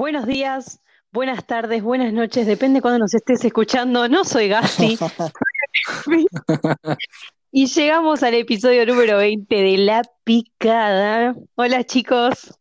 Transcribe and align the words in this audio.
Buenos 0.00 0.24
días, 0.24 0.80
buenas 1.12 1.46
tardes, 1.46 1.82
buenas 1.82 2.14
noches, 2.14 2.46
depende 2.46 2.80
cuando 2.80 3.00
nos 3.00 3.12
estés 3.12 3.44
escuchando. 3.44 4.08
No 4.08 4.24
soy 4.24 4.48
Gasti. 4.48 4.98
y 7.52 7.66
llegamos 7.66 8.22
al 8.22 8.32
episodio 8.32 8.86
número 8.86 9.18
20 9.18 9.54
de 9.54 9.76
La 9.76 10.00
Picada. 10.24 11.36
Hola 11.54 11.84
chicos. 11.84 12.58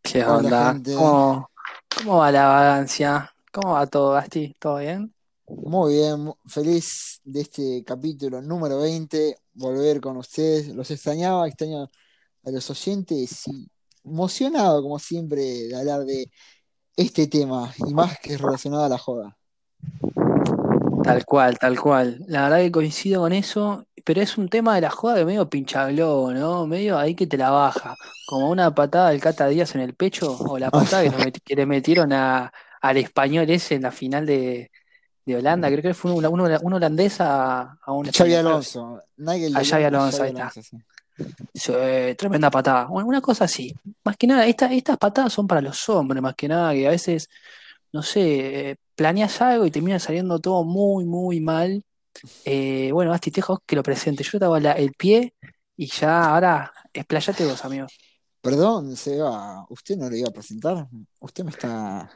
¿Qué 0.00 0.24
onda? 0.24 0.74
¿Cómo, 0.86 1.50
cómo 1.94 2.16
va 2.16 2.32
la 2.32 2.46
vagancia? 2.46 3.30
¿Cómo 3.52 3.74
va 3.74 3.86
todo, 3.86 4.12
Gasti? 4.12 4.56
¿Todo 4.58 4.78
bien? 4.78 5.14
Muy 5.48 5.96
bien, 5.96 6.32
feliz 6.46 7.20
de 7.24 7.42
este 7.42 7.84
capítulo 7.84 8.40
número 8.40 8.80
20, 8.80 9.36
volver 9.52 10.00
con 10.00 10.16
ustedes. 10.16 10.68
Los 10.68 10.90
extrañaba, 10.90 11.46
extraño 11.46 11.90
a 12.42 12.50
los 12.50 12.70
oyentes 12.70 13.46
y 13.48 13.70
emocionado, 14.10 14.82
como 14.82 14.98
siempre, 14.98 15.42
de 15.42 15.76
hablar 15.76 16.04
de 16.04 16.30
este 16.96 17.26
tema 17.26 17.72
y 17.86 17.94
más 17.94 18.18
que 18.18 18.36
relacionado 18.36 18.84
a 18.84 18.88
la 18.88 18.98
joda. 18.98 19.36
Tal 21.04 21.24
cual, 21.24 21.58
tal 21.58 21.80
cual. 21.80 22.18
La 22.26 22.42
verdad 22.42 22.58
que 22.58 22.72
coincido 22.72 23.22
con 23.22 23.32
eso, 23.32 23.86
pero 24.04 24.20
es 24.20 24.36
un 24.36 24.48
tema 24.48 24.74
de 24.74 24.80
la 24.82 24.90
joda 24.90 25.14
que 25.16 25.24
medio 25.24 25.48
pinchaglobo, 25.48 26.32
¿no? 26.32 26.66
Medio 26.66 26.98
ahí 26.98 27.14
que 27.14 27.26
te 27.26 27.36
la 27.38 27.50
baja. 27.50 27.94
Como 28.26 28.50
una 28.50 28.74
patada 28.74 29.10
del 29.10 29.20
Cata 29.20 29.46
Díaz 29.48 29.74
en 29.74 29.80
el 29.80 29.94
pecho, 29.94 30.36
o 30.38 30.58
la 30.58 30.70
patada 30.70 31.04
que, 31.04 31.10
met- 31.10 31.40
que 31.44 31.54
le 31.56 31.64
metieron 31.66 32.12
a, 32.12 32.52
al 32.82 32.96
español 32.98 33.48
ese 33.48 33.76
en 33.76 33.82
la 33.82 33.90
final 33.90 34.26
de, 34.26 34.70
de 35.24 35.36
Holanda. 35.36 35.68
Creo 35.68 35.82
que 35.82 35.94
fue 35.94 36.12
un, 36.12 36.26
un- 36.26 36.58
un 36.62 36.72
holandés 36.74 37.20
a, 37.20 37.78
a 37.80 37.92
un 37.92 38.04
Xavi. 38.10 38.34
Alonso, 38.34 39.00
Nigel 39.16 39.56
A 39.56 39.64
Xavi 39.64 39.84
Alonso, 39.84 40.22
ahí 40.24 40.30
está. 40.30 40.42
Alonso, 40.42 40.62
sí. 40.62 40.76
Sí, 41.54 41.72
tremenda 42.16 42.50
patada. 42.50 42.86
Bueno, 42.86 43.08
una 43.08 43.20
cosa 43.20 43.44
así. 43.44 43.74
Más 44.04 44.16
que 44.16 44.26
nada, 44.26 44.46
esta- 44.46 44.72
estas 44.72 44.96
patadas 44.98 45.32
son 45.32 45.46
para 45.46 45.60
los 45.60 45.88
hombres, 45.88 46.22
más 46.22 46.34
que 46.34 46.48
nada, 46.48 46.72
que 46.72 46.86
a 46.86 46.90
veces, 46.90 47.28
no 47.92 48.02
sé, 48.02 48.70
eh, 48.70 48.76
planeas 48.94 49.40
algo 49.40 49.66
y 49.66 49.70
termina 49.70 49.98
saliendo 49.98 50.38
todo 50.38 50.64
muy, 50.64 51.04
muy 51.04 51.40
mal. 51.40 51.82
Eh, 52.44 52.90
bueno, 52.92 53.10
Basti, 53.10 53.30
te 53.30 53.36
dejo 53.40 53.62
que 53.66 53.76
lo 53.76 53.82
presente. 53.82 54.24
Yo 54.24 54.38
hago 54.42 54.58
la- 54.58 54.72
el 54.72 54.92
pie 54.92 55.34
y 55.76 55.86
ya 55.86 56.30
ahora 56.34 56.72
explayate 56.92 57.44
vos, 57.44 57.64
amigo. 57.64 57.86
Perdón, 58.40 58.96
Seba, 58.96 59.66
¿usted 59.68 59.96
no 59.96 60.08
le 60.08 60.18
iba 60.18 60.28
a 60.28 60.32
presentar? 60.32 60.86
Usted 61.20 61.44
me 61.44 61.50
está 61.50 62.08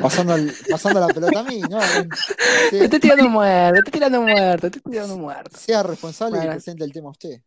pasando, 0.00 0.34
el- 0.36 0.54
pasando 0.70 1.00
la 1.00 1.08
pelota 1.08 1.40
a 1.40 1.42
mí, 1.42 1.62
¿no? 1.64 1.78
Te 2.70 2.84
estoy 2.84 3.00
tirando 3.00 3.28
muerto, 3.28 3.74
te 3.74 3.78
estoy 3.80 3.92
tirando 3.92 4.22
muerto, 4.22 4.70
te 4.70 4.76
estoy 4.78 4.92
tirando 4.92 5.16
muerto. 5.18 5.58
sea 5.58 5.82
responsable 5.82 6.38
y 6.44 6.48
presente 6.48 6.84
el 6.84 6.92
tema 6.92 7.10
usted. 7.10 7.40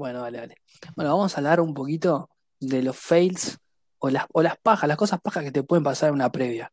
Bueno, 0.00 0.22
vale, 0.22 0.40
vale. 0.40 0.54
Bueno, 0.96 1.10
vamos 1.10 1.34
a 1.34 1.36
hablar 1.36 1.60
un 1.60 1.74
poquito 1.74 2.30
de 2.58 2.82
los 2.82 2.96
fails 2.96 3.58
o 3.98 4.08
las, 4.08 4.24
o 4.32 4.40
las 4.42 4.56
pajas, 4.56 4.88
las 4.88 4.96
cosas 4.96 5.20
pajas 5.20 5.44
que 5.44 5.52
te 5.52 5.62
pueden 5.62 5.84
pasar 5.84 6.08
en 6.08 6.14
una 6.14 6.32
previa. 6.32 6.72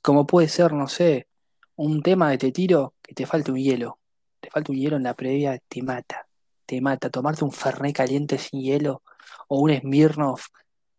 Como 0.00 0.28
puede 0.28 0.46
ser, 0.46 0.72
no 0.72 0.86
sé, 0.86 1.26
un 1.74 2.02
tema 2.02 2.30
de 2.30 2.38
te 2.38 2.52
tiro 2.52 2.94
que 3.02 3.14
te 3.14 3.26
falte 3.26 3.50
un 3.50 3.58
hielo. 3.58 3.98
Te 4.38 4.48
falta 4.48 4.70
un 4.70 4.78
hielo 4.78 4.96
en 4.96 5.02
la 5.02 5.14
previa, 5.14 5.58
te 5.68 5.82
mata. 5.82 6.28
Te 6.66 6.80
mata. 6.80 7.10
Tomarte 7.10 7.44
un 7.44 7.50
Fernet 7.50 7.96
caliente 7.96 8.38
sin 8.38 8.60
hielo 8.60 9.02
o 9.48 9.58
un 9.58 9.76
Smirnoff 9.76 10.46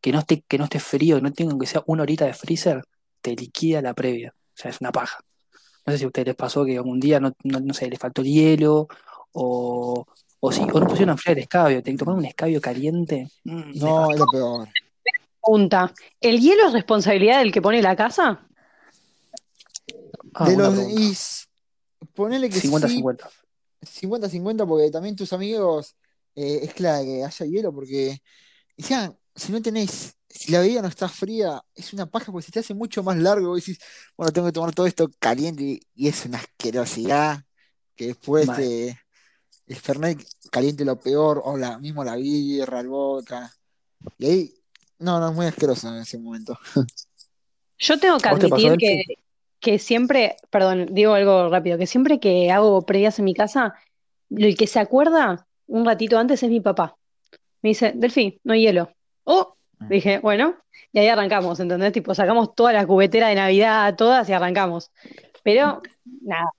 que 0.02 0.12
no 0.12 0.20
esté, 0.20 0.44
que 0.50 0.58
no 0.58 0.66
esté 0.66 0.82
frío, 0.82 1.16
que 1.16 1.22
no 1.22 1.32
tenga 1.32 1.52
aunque 1.52 1.66
sea 1.66 1.82
una 1.88 2.04
horita 2.04 2.26
de 2.26 2.34
freezer, 2.34 2.84
te 3.22 3.36
liquida 3.38 3.82
la 3.82 3.94
previa. 3.94 4.34
O 4.36 4.52
sea, 4.54 4.70
es 4.70 4.82
una 4.82 4.92
paja. 4.92 5.20
No 5.86 5.94
sé 5.94 6.00
si 6.00 6.04
a 6.04 6.08
ustedes 6.08 6.28
les 6.28 6.36
pasó 6.36 6.66
que 6.66 6.78
un 6.82 7.00
día 7.00 7.22
no, 7.22 7.32
no, 7.46 7.74
sé, 7.74 7.90
les 7.90 8.00
faltó 8.00 8.22
el 8.22 8.28
hielo 8.28 8.90
o, 9.32 10.06
o, 10.40 10.52
sí, 10.52 10.62
o 10.62 10.80
no 10.80 10.88
pusieron 10.88 11.10
a 11.10 11.12
enfriar 11.14 11.38
el 11.38 11.44
escabio. 11.44 11.84
Te 11.84 11.94
tomaron 11.96 12.20
un 12.20 12.26
escabio 12.26 12.62
caliente. 12.62 13.30
Mm, 13.44 13.80
No, 13.80 14.12
es 14.12 14.20
lo 14.20 14.26
peor. 14.28 14.70
Pregunta, 15.42 15.94
¿el 16.22 16.40
hielo 16.40 16.68
es 16.68 16.74
responsabilidad 16.74 17.40
del 17.40 17.52
que 17.52 17.62
pone 17.62 17.82
la 17.82 17.96
casa? 17.96 18.46
Ah, 20.34 20.50
De 20.50 20.56
los, 20.58 20.78
y 20.90 21.18
ponele 22.14 22.50
que 22.50 22.60
sí, 22.60 22.68
50-50. 22.70 23.30
50-50, 23.82 24.68
porque 24.68 24.92
también 24.92 25.16
tus 25.16 25.34
amigos 25.34 25.96
eh, 26.36 26.60
es 26.64 26.74
clave 26.74 27.06
que 27.06 27.24
haya 27.24 27.46
hielo, 27.46 27.74
porque 27.74 28.22
ya, 28.78 29.14
si 29.36 29.52
no 29.52 29.62
tenés, 29.62 30.16
si 30.30 30.52
la 30.52 30.60
bebida 30.60 30.82
no 30.82 30.88
está 30.88 31.10
fría, 31.10 31.62
es 31.74 31.94
una 31.94 32.06
paja 32.06 32.32
porque 32.32 32.46
se 32.46 32.52
te 32.52 32.60
hace 32.60 32.74
mucho 32.74 33.02
más 33.04 33.18
largo. 33.18 33.48
Vos 33.50 33.66
decís, 33.66 33.80
bueno, 34.16 34.32
tengo 34.32 34.48
que 34.48 34.54
tomar 34.54 34.74
todo 34.74 34.86
esto 34.86 35.10
caliente 35.20 35.64
y, 35.64 35.82
y 35.96 36.08
es 36.08 36.26
una 36.26 36.38
asquerosidad 36.38 37.44
que 37.96 38.08
después 38.08 38.48
te, 38.56 39.00
el 39.70 39.76
Fernet 39.76 40.20
caliente 40.52 40.84
lo 40.84 41.00
peor, 41.00 41.42
o 41.46 41.56
la, 41.56 41.78
mismo 41.78 42.04
la 42.04 42.16
birra, 42.16 42.80
el 42.80 42.88
vodka. 42.88 43.54
Y 44.18 44.26
ahí, 44.26 44.54
no, 44.98 45.20
no, 45.20 45.30
es 45.30 45.36
muy 45.36 45.46
asqueroso 45.46 45.90
en 45.90 46.02
ese 46.02 46.18
momento. 46.18 46.58
Yo 47.78 47.98
tengo 48.00 48.18
que 48.18 48.28
¿A 48.28 48.32
vos 48.32 48.40
te 48.42 48.50
pasó, 48.50 48.68
admitir 48.68 49.04
que 49.60 49.78
siempre, 49.78 50.38
perdón, 50.50 50.88
digo 50.92 51.14
algo 51.14 51.50
rápido, 51.50 51.78
que 51.78 51.86
siempre 51.86 52.20
que 52.20 52.52
hago 52.52 52.86
previas 52.86 53.20
en 53.20 53.26
mi 53.26 53.34
casa, 53.34 53.76
el 54.30 54.58
que 54.58 54.68
se 54.68 54.80
acuerda 54.80 55.48
un 55.68 55.86
ratito 55.86 56.18
antes 56.18 56.42
es 56.42 56.50
mi 56.50 56.62
papá. 56.62 56.98
Me 57.62 57.70
dice, 57.70 57.94
Delfi, 57.96 58.40
no 58.44 58.54
hay 58.54 58.62
hielo. 58.62 58.92
Oh, 59.26 59.56
dije, 59.82 60.20
bueno, 60.20 60.56
y 60.92 61.00
ahí 61.00 61.08
arrancamos, 61.08 61.60
¿entendés? 61.60 61.92
Tipo, 61.92 62.16
sacamos 62.16 62.56
toda 62.56 62.74
la 62.74 62.88
cubetera 62.88 63.28
de 63.28 63.36
Navidad, 63.36 63.96
todas 63.96 64.28
y 64.30 64.34
arrancamos. 64.34 64.92
Pero, 65.44 65.82
nada. 66.22 66.50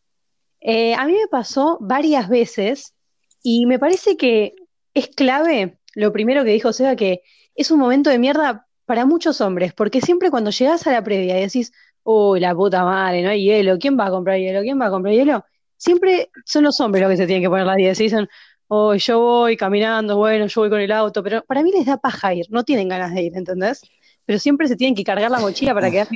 Eh, 0.60 0.94
a 0.94 1.06
mí 1.06 1.12
me 1.15 1.26
pasó 1.28 1.78
varias 1.81 2.28
veces 2.28 2.94
y 3.43 3.67
me 3.67 3.78
parece 3.78 4.17
que 4.17 4.55
es 4.95 5.09
clave 5.09 5.78
lo 5.95 6.12
primero 6.12 6.45
que 6.45 6.51
dijo 6.51 6.73
Seba, 6.73 6.97
que 6.97 7.23
es 7.55 7.71
un 7.71 7.78
momento 7.78 8.11
de 8.11 8.19
mierda 8.19 8.67
para 8.87 9.06
muchos 9.06 9.41
hombres, 9.41 9.73
porque 9.73 10.01
siempre 10.01 10.31
cuando 10.31 10.51
llegás 10.51 10.87
a 10.87 10.93
la 10.93 11.03
previa 11.03 11.39
y 11.39 11.43
decís, 11.43 11.73
uy, 12.03 12.41
la 12.41 12.55
puta 12.55 12.84
madre, 12.84 13.23
no 13.23 13.31
hay 13.31 13.45
hielo, 13.45 13.79
¿quién 13.79 13.99
va 13.99 14.06
a 14.06 14.11
comprar 14.11 14.39
hielo? 14.39 14.62
¿Quién 14.62 14.81
va 14.81 14.87
a 14.87 14.91
comprar 14.91 15.15
hielo? 15.15 15.45
Siempre 15.77 16.31
son 16.45 16.65
los 16.65 16.81
hombres 16.81 17.03
los 17.03 17.11
que 17.11 17.17
se 17.17 17.27
tienen 17.27 17.43
que 17.43 17.49
poner 17.49 17.67
las 17.67 17.77
10 17.77 18.00
y 18.00 18.03
dicen, 18.05 18.29
oh, 18.69 18.95
yo 18.95 19.21
voy 19.21 19.56
caminando, 19.56 20.17
bueno, 20.17 20.47
yo 20.47 20.61
voy 20.61 20.71
con 20.71 20.81
el 20.81 20.93
auto, 20.93 21.23
pero 21.23 21.43
para 21.45 21.62
mí 21.62 21.73
les 21.73 21.87
da 21.87 21.97
paja 21.97 22.34
ir, 22.34 22.47
no 22.50 22.65
tienen 22.65 22.89
ganas 22.89 23.15
de 23.15 23.23
ir, 23.23 23.37
¿entendés? 23.37 23.83
Pero 24.25 24.39
siempre 24.39 24.69
se 24.69 24.77
tienen 24.77 24.95
que 24.95 25.05
cargar 25.05 25.31
la 25.31 25.41
mochila 25.41 25.75
para 25.75 25.91
quedar, 25.91 26.09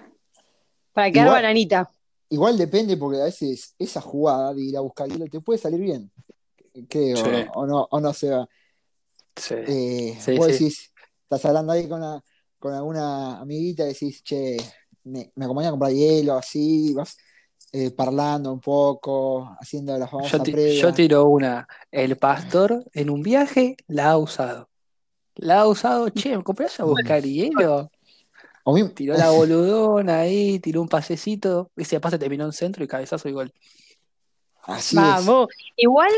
para 0.93 1.11
quedar 1.11 1.27
Igual, 1.27 1.43
bananita. 1.43 1.91
igual 2.29 2.59
depende, 2.59 2.97
porque 2.97 3.21
a 3.21 3.25
veces 3.25 3.75
esa 3.79 4.01
jugada 4.01 4.55
de 4.55 4.63
ir 4.63 4.77
a 4.77 4.81
buscar 4.81 5.09
hielo 5.09 5.27
te 5.27 5.41
puede 5.41 5.59
salir 5.59 5.81
bien. 5.81 6.11
Creo, 6.89 7.23
Sí, 7.23 7.31
o 7.55 7.67
no, 7.67 7.87
o 7.91 8.01
no 8.01 8.13
sea. 8.13 8.49
sí, 9.37 9.55
eh, 9.65 10.19
sí, 10.19 10.33
vos 10.33 10.47
sí. 10.47 10.55
decís, 10.59 10.93
estás 11.23 11.45
hablando 11.47 11.73
ahí 11.73 11.89
con, 11.89 11.99
una- 12.03 12.23
con 12.59 12.73
alguna 12.75 13.41
amiguita 13.41 13.85
y 13.85 13.89
decís, 13.89 14.23
che, 14.23 14.57
me, 15.05 15.33
me 15.37 15.45
acompaña 15.45 15.69
a 15.69 15.71
comprar 15.73 15.93
hielo, 15.93 16.35
así, 16.37 16.93
vas 16.95 17.17
eh, 17.73 17.91
parlando 17.91 18.53
un 18.53 18.61
poco, 18.61 19.57
haciendo 19.61 19.97
la 19.99 20.09
Yo, 20.17 20.39
famosa 20.39 20.43
ti- 20.43 20.61
yo 20.65 20.93
previa. 20.93 20.93
tiro 20.93 21.25
una. 21.29 21.69
El 21.93 22.17
pastor 22.19 22.85
en 22.95 23.11
un 23.11 23.23
viaje 23.23 23.77
la 23.87 24.11
ha 24.13 24.19
usado. 24.19 24.71
La 25.37 25.61
ha 25.61 25.67
usado, 25.69 26.09
che, 26.11 26.37
¿me 26.37 26.43
comprás 26.45 26.79
a 26.81 26.85
buscar 26.85 27.23
hielo? 27.23 27.91
O 28.65 28.75
mismo, 28.75 28.93
Tiró 28.95 29.17
la 29.17 29.31
boludona 29.31 30.21
ahí, 30.21 30.59
tiró 30.61 30.83
un 30.83 30.89
pasecito, 30.89 31.71
y 31.77 31.85
se 31.85 32.01
pasa 32.01 32.19
terminó 32.19 32.45
en 32.47 32.53
centro 32.53 32.85
y 32.85 32.89
cabezazo 32.89 33.29
y 33.29 33.33
gol. 33.33 33.53
así 34.63 35.07
es. 35.07 35.37
Vamos, 35.37 35.49
igual, 35.77 36.13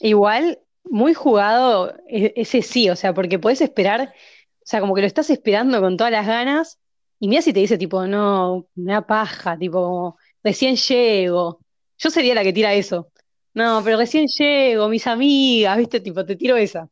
igual, 0.00 0.60
muy 0.84 1.14
jugado 1.14 1.94
e- 2.08 2.32
ese 2.36 2.62
sí, 2.62 2.90
o 2.90 2.96
sea, 2.96 3.14
porque 3.14 3.38
podés 3.38 3.60
esperar, 3.60 4.12
o 4.12 4.62
sea, 4.66 4.80
como 4.80 4.94
que 4.94 5.00
lo 5.00 5.06
estás 5.06 5.30
esperando 5.30 5.80
con 5.80 5.96
todas 5.96 6.12
las 6.12 6.26
ganas, 6.26 6.78
y 7.20 7.28
mira 7.28 7.42
si 7.42 7.52
te 7.52 7.60
dice 7.60 7.78
tipo, 7.78 8.06
no, 8.06 8.66
me 8.74 8.92
da 8.92 9.06
paja, 9.06 9.56
tipo, 9.58 10.16
recién 10.42 10.76
llego. 10.76 11.60
Yo 11.98 12.10
sería 12.10 12.34
la 12.34 12.42
que 12.42 12.52
tira 12.52 12.74
eso. 12.74 13.08
No, 13.54 13.80
pero 13.84 13.96
recién 13.96 14.26
llego, 14.26 14.88
mis 14.88 15.06
amigas, 15.06 15.78
viste, 15.78 16.00
tipo, 16.00 16.24
te 16.26 16.36
tiro 16.36 16.56
esa. 16.56 16.88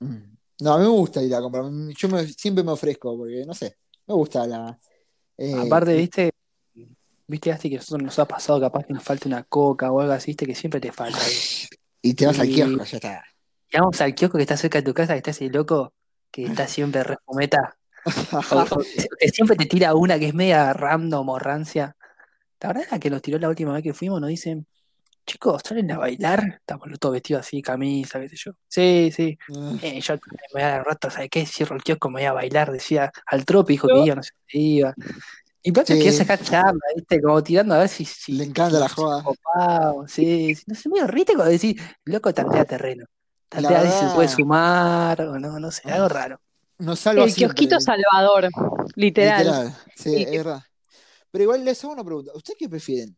Mm. 0.00 0.34
No, 0.60 0.72
a 0.74 0.78
mí 0.78 0.84
me 0.84 0.90
gusta 0.90 1.22
ir 1.22 1.34
a 1.34 1.40
comprar. 1.40 1.64
Yo 1.96 2.08
me- 2.08 2.26
siempre 2.26 2.62
me 2.64 2.72
ofrezco, 2.72 3.16
porque 3.16 3.44
no 3.46 3.54
sé, 3.54 3.76
me 4.06 4.14
gusta 4.14 4.46
la. 4.46 4.78
eh, 5.38 5.54
Aparte, 5.56 5.96
viste, 5.96 6.30
viste, 7.26 7.52
Asti, 7.52 7.70
que 7.70 7.76
a 7.76 7.78
nosotros 7.78 8.02
nos 8.02 8.18
ha 8.18 8.26
pasado 8.26 8.60
capaz 8.60 8.84
que 8.86 8.92
nos 8.92 9.02
falta 9.02 9.28
una 9.28 9.44
coca 9.44 9.90
o 9.90 10.00
algo 10.00 10.12
así, 10.12 10.32
viste, 10.32 10.46
que 10.46 10.54
siempre 10.54 10.80
te 10.80 10.92
falta. 10.92 11.18
y 12.04 12.12
te 12.14 12.26
vas 12.26 12.38
al 12.38 12.48
kiosco, 12.48 12.84
ya 12.84 12.96
está. 12.98 13.24
y 13.72 13.78
vamos 13.78 14.00
al 14.02 14.14
kiosco 14.14 14.36
que 14.36 14.42
está 14.42 14.58
cerca 14.58 14.78
de 14.78 14.84
tu 14.84 14.92
casa, 14.92 15.14
que 15.14 15.18
está 15.18 15.30
ese 15.30 15.48
loco 15.48 15.94
que 16.30 16.44
está 16.66 16.68
siempre 16.68 17.02
refumeta, 17.02 17.76
o, 18.52 18.60
o 18.60 18.82
que 19.18 19.28
siempre 19.30 19.56
te 19.56 19.64
tira 19.64 19.94
una 19.94 20.18
que 20.18 20.28
es 20.28 20.34
media 20.34 20.72
random 20.74 21.28
o 21.30 21.38
rancia. 21.38 21.96
La 22.60 22.68
verdad 22.68 22.84
es 22.92 23.00
que 23.00 23.10
nos 23.10 23.22
tiró 23.22 23.38
la 23.38 23.48
última 23.48 23.72
vez 23.72 23.82
que 23.82 23.94
fuimos, 23.94 24.20
nos 24.20 24.28
dicen, 24.28 24.66
chicos, 25.26 25.62
¿salen 25.64 25.90
a 25.92 25.98
bailar? 25.98 26.58
Estamos 26.60 26.88
todos 26.98 27.14
vestidos 27.14 27.40
así, 27.40 27.62
camisa, 27.62 28.20
qué 28.20 28.28
sé 28.28 28.36
yo. 28.36 28.52
Sí, 28.68 29.10
sí. 29.14 29.38
Eh, 29.82 30.00
yo 30.00 30.14
me 30.14 30.20
voy 30.52 30.62
a 30.62 30.68
dar 30.68 30.84
rato, 30.84 31.10
¿sabes 31.10 31.30
qué? 31.30 31.46
Cierro 31.46 31.76
el 31.76 31.82
kiosco, 31.82 32.10
me 32.10 32.20
voy 32.20 32.26
a 32.26 32.32
bailar, 32.32 32.70
decía. 32.70 33.10
Al 33.26 33.44
trope 33.44 33.72
dijo 33.72 33.88
que 33.88 33.98
iba, 34.04 34.14
no 34.14 34.22
sé 34.22 34.32
si 34.46 34.76
iba. 34.76 34.94
Y 35.66 35.72
quería 35.72 36.12
Sí, 36.12 36.18
sacar 36.18 36.42
charla, 36.44 36.78
¿viste? 36.94 37.22
Como 37.22 37.42
tirando 37.42 37.74
a 37.74 37.78
ver 37.78 37.88
si, 37.88 38.06
le 38.32 38.44
encanta 38.44 38.76
si 38.76 38.80
la 38.82 38.88
joda. 38.90 39.24
sí, 40.06 40.54
sí. 40.54 40.62
No 40.66 40.74
sé, 40.74 40.88
medio 40.90 41.06
rite 41.06 41.34
cuando 41.34 41.50
decís, 41.52 41.80
loco, 42.04 42.34
tantea 42.34 42.66
terreno. 42.66 43.06
La 43.50 43.62
Tantea 43.62 43.78
a 43.78 43.82
ver 43.82 43.90
si 43.92 43.98
se 44.08 44.14
puede 44.14 44.28
sumar 44.28 45.20
o 45.22 45.38
no, 45.38 45.58
no 45.58 45.70
sé, 45.70 45.90
algo 45.90 46.08
raro. 46.08 46.40
nos 46.78 47.00
salva 47.00 47.24
El 47.24 47.32
siempre. 47.32 47.54
kiosquito 47.56 47.80
salvador, 47.80 48.50
literal. 48.94 49.38
Literal, 49.46 49.76
sí, 49.96 50.14
es 50.16 50.26
que- 50.30 50.38
verdad. 50.38 50.62
Pero 51.30 51.44
igual 51.44 51.64
les 51.64 51.82
hago 51.82 51.92
una 51.94 52.04
pregunta. 52.04 52.32
¿Ustedes 52.34 52.58
qué 52.58 52.68
prefieren? 52.68 53.16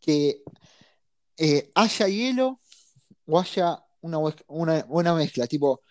¿Que 0.00 0.42
eh, 1.36 1.70
haya 1.74 2.08
hielo 2.08 2.58
o 3.26 3.40
haya 3.40 3.78
una, 4.02 4.18
una, 4.48 4.84
una 4.88 5.14
mezcla? 5.14 5.46
Tipo, 5.46 5.82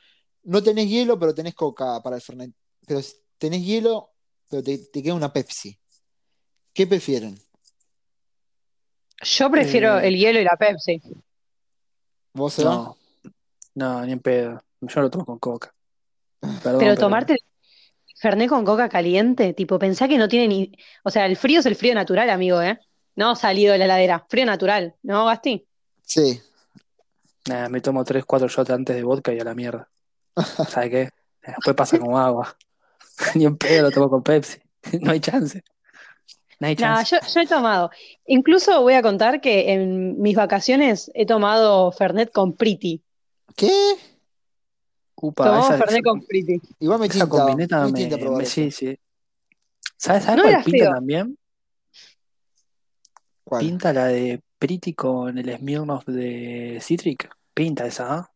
no 0.44 0.64
tenés 0.64 0.88
hielo, 0.90 1.20
pero 1.20 1.34
tenés 1.34 1.56
coca 1.56 2.02
para 2.02 2.18
el 2.18 2.22
Fernet. 2.22 2.52
Pero 2.88 3.02
tenés 3.38 3.64
hielo, 3.64 4.12
pero 4.50 4.64
te, 4.64 4.78
te 4.78 5.04
queda 5.04 5.14
una 5.16 5.32
Pepsi. 5.34 5.79
¿Qué 6.74 6.88
prefieren? 6.88 7.38
Yo 9.22 9.52
prefiero 9.52 10.00
Eh, 10.00 10.08
el 10.08 10.16
hielo 10.18 10.40
y 10.40 10.44
la 10.44 10.56
Pepsi. 10.58 11.02
¿Vos, 12.34 12.54
Seba? 12.54 12.72
No, 12.72 12.98
no, 13.76 14.06
ni 14.06 14.14
en 14.14 14.20
pedo. 14.20 14.64
Yo 14.82 15.02
lo 15.02 15.10
tomo 15.10 15.26
con 15.26 15.40
coca. 15.40 15.74
Perdón, 16.42 16.60
Pero 16.64 16.80
pero 16.80 16.96
tomarte 16.96 17.34
el 17.34 17.40
Fernet 18.16 18.50
con 18.50 18.66
coca 18.66 18.88
caliente, 18.90 19.54
tipo, 19.54 19.78
pensá 19.80 20.08
que 20.08 20.18
no 20.18 20.28
tiene 20.28 20.48
ni. 20.48 20.72
O 21.04 21.10
sea, 21.10 21.26
el 21.26 21.36
frío 21.38 21.60
es 21.60 21.66
el 21.66 21.76
frío 21.76 21.94
natural, 21.96 22.30
amigo, 22.30 22.62
¿eh? 22.62 22.80
No 23.16 23.36
salido 23.36 23.74
de 23.74 23.80
la 23.80 23.86
heladera. 23.86 24.26
Frío 24.30 24.46
natural, 24.46 24.96
¿no, 25.04 25.26
Gasti? 25.26 25.66
Sí. 26.04 26.42
Nah, 27.48 27.68
me 27.70 27.82
tomo 27.82 28.04
3, 28.04 28.24
4 28.26 28.48
shots 28.48 28.70
antes 28.70 28.96
de 28.96 29.04
vodka 29.04 29.34
y 29.34 29.40
a 29.40 29.44
la 29.44 29.54
mierda. 29.56 29.90
¿Sabes 30.70 30.90
qué? 30.90 31.10
Después 31.46 31.76
pasa 31.76 31.98
como 32.00 32.18
agua. 32.18 32.56
Ni 33.36 33.46
en 33.46 33.58
pedo 33.58 33.84
lo 33.84 33.92
tomo 33.92 34.10
con 34.10 34.24
Pepsi. 34.24 34.60
No 35.02 35.12
hay 35.12 35.20
chance. 35.20 35.62
No 36.60 36.68
hay 36.68 36.76
yo, 36.76 37.18
yo 37.34 37.40
he 37.42 37.48
tomado. 37.48 37.90
Incluso 38.26 38.82
voy 38.82 38.94
a 38.94 39.02
contar 39.02 39.40
que 39.40 39.72
en 39.72 40.20
mis 40.22 40.36
vacaciones 40.36 41.10
he 41.14 41.26
tomado 41.26 41.92
Fernet 41.92 42.32
con 42.32 42.54
Priti. 42.54 43.02
¿Qué? 43.56 43.96
Upa, 45.16 45.46
Tomamos 45.46 45.68
esa, 45.70 45.78
Fernet 45.78 46.02
esa- 46.02 46.10
con 46.10 46.26
Priti. 46.26 46.62
Igual 46.80 47.00
me 47.00 47.06
esa 47.08 47.14
tinta, 47.14 47.30
combineta 47.30 47.86
me 47.86 47.92
me, 47.92 47.98
tinta 48.00 48.18
me- 48.18 48.46
sí, 48.46 48.72
sí. 48.72 48.98
¿Sabes, 49.96 50.24
sabes 50.24 50.38
No 50.38 50.44
cuál 50.44 50.64
pinta 50.64 50.86
feo. 50.86 50.94
también? 50.94 51.38
¿Cuál? 53.44 53.60
Pinta 53.66 53.94
la 53.94 54.06
de 54.08 54.42
Pretty 54.58 54.94
con 54.94 55.38
el 55.38 55.58
Smirnoff 55.58 56.06
de 56.06 56.80
Citric. 56.82 57.30
Pinta 57.54 57.86
esa, 57.88 58.14
¿ah? 58.14 58.32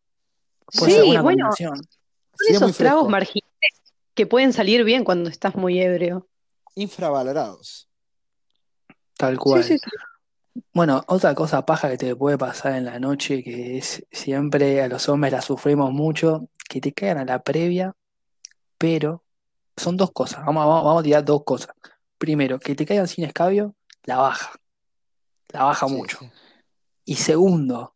Puede 0.78 0.92
ser 0.92 1.00
Sí, 1.02 1.06
buena 1.08 1.22
bueno, 1.22 1.44
combinación. 1.48 1.76
son 1.76 2.56
esos 2.56 2.76
tragos 2.76 3.08
marginales 3.08 3.82
que 4.14 4.26
pueden 4.26 4.52
salir 4.52 4.84
bien 4.84 5.04
cuando 5.04 5.30
estás 5.30 5.54
muy 5.54 5.78
ebrio. 5.80 6.26
Infravalorados. 6.74 7.88
Tal 9.16 9.38
cual. 9.38 9.62
sí, 9.62 9.78
sí. 9.78 9.90
Bueno, 10.72 11.02
otra 11.08 11.34
cosa 11.34 11.66
paja 11.66 11.88
que 11.90 11.98
te 11.98 12.14
puede 12.14 12.38
pasar 12.38 12.74
en 12.74 12.84
la 12.84 12.98
noche, 13.00 13.42
que 13.42 13.78
es 13.78 14.04
siempre 14.12 14.82
a 14.82 14.88
los 14.88 15.08
hombres 15.08 15.32
la 15.32 15.40
sufrimos 15.42 15.92
mucho, 15.92 16.48
que 16.68 16.80
te 16.80 16.92
caigan 16.92 17.18
a 17.18 17.24
la 17.24 17.42
previa, 17.42 17.96
pero 18.78 19.24
son 19.76 19.96
dos 19.96 20.12
cosas. 20.12 20.44
Vamos, 20.44 20.62
a- 20.62 20.66
vamos, 20.66 20.84
vamos 20.84 21.00
a 21.00 21.04
tirar 21.04 21.24
dos 21.24 21.42
cosas. 21.44 21.74
Primero, 22.18 22.58
que 22.60 22.74
te 22.76 22.86
caigan 22.86 23.08
sin 23.08 23.24
escabio, 23.24 23.74
la 24.04 24.18
baja. 24.18 24.52
La 25.48 25.64
baja 25.64 25.88
Sí, 25.88 25.94
mucho. 25.94 26.18
sí. 26.20 26.30
Y 27.04 27.16
segundo, 27.16 27.94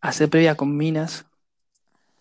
hacer 0.00 0.30
previa 0.30 0.54
con 0.56 0.76
minas 0.76 1.26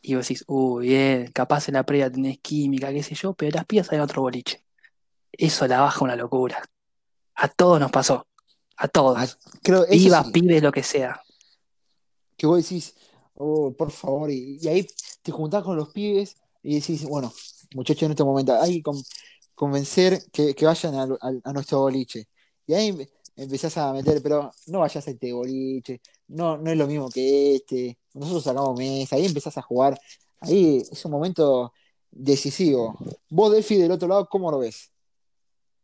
y 0.02 0.16
vos 0.16 0.28
decís, 0.28 0.44
uy, 0.48 0.88
bien, 0.88 1.32
capaz 1.32 1.68
en 1.70 1.76
la 1.76 1.84
previa 1.84 2.12
tenés 2.12 2.40
química, 2.40 2.92
qué 2.92 3.04
sé 3.04 3.14
yo, 3.16 3.34
pero 3.34 3.52
las 3.56 3.66
pibas 3.66 3.92
en 3.92 4.02
otro 4.02 4.22
boliche. 4.24 4.66
Eso 5.32 5.68
la 5.68 5.82
baja 5.82 6.04
una 6.04 6.16
locura. 6.16 6.62
A 7.36 7.48
todos 7.48 7.80
nos 7.80 7.92
pasó. 7.92 8.16
A 8.78 8.86
Ah, 8.86 8.88
todos. 8.88 9.38
creo, 9.62 9.84
eso 9.84 9.92
Pibas, 9.92 10.26
sí, 10.26 10.32
pibes, 10.32 10.64
lo 10.64 10.72
que 10.72 10.84
sea. 10.84 11.22
que 12.38 12.48
vos 12.48 12.58
decís, 12.58 12.96
oh, 13.36 13.72
por 13.74 13.92
favor, 13.92 14.30
y, 14.32 14.58
y 14.62 14.68
ahí 14.68 14.88
te 15.22 15.32
juntás 15.32 15.64
con 15.64 15.78
los 15.78 15.90
pibes 15.90 16.36
y 16.64 16.76
decís, 16.80 17.06
bueno, 17.06 17.32
muchachos, 17.76 18.04
en 18.04 18.12
este 18.12 18.24
momento 18.24 18.54
hay 18.60 18.78
que 18.78 18.84
con- 18.84 19.02
convencer 19.56 20.24
que, 20.32 20.54
que 20.56 20.66
vayan 20.66 20.96
al- 20.96 21.42
a, 21.44 21.54
nuestro 21.54 21.80
boliche. 21.82 22.28
Y 22.66 22.74
ahí 22.74 22.88
em- 22.90 23.06
empezás 23.36 23.78
a 23.78 23.94
meter, 23.94 24.22
pero 24.22 24.52
no 24.68 24.80
vayas 24.80 25.08
a 25.08 25.12
este 25.12 25.32
boliche, 25.34 26.02
no, 26.28 26.58
no 26.58 26.72
es 26.72 26.78
lo 26.78 26.88
mismo 26.88 27.10
que 27.10 27.56
este, 27.56 27.98
nosotros 28.14 28.44
sacamos 28.44 28.78
mesa, 28.78 29.16
ahí 29.16 29.26
empezás 29.26 29.58
a 29.58 29.62
jugar, 29.62 30.00
ahí 30.42 30.84
es 30.92 31.06
un 31.06 31.12
momento 31.12 31.72
decisivo. 32.12 32.98
Vos, 33.30 33.52
Delphi, 33.52 33.78
del 33.78 33.92
otro 33.92 34.08
lado, 34.08 34.28
¿cómo 34.30 34.50
lo 34.52 34.60
ves? 34.60 34.92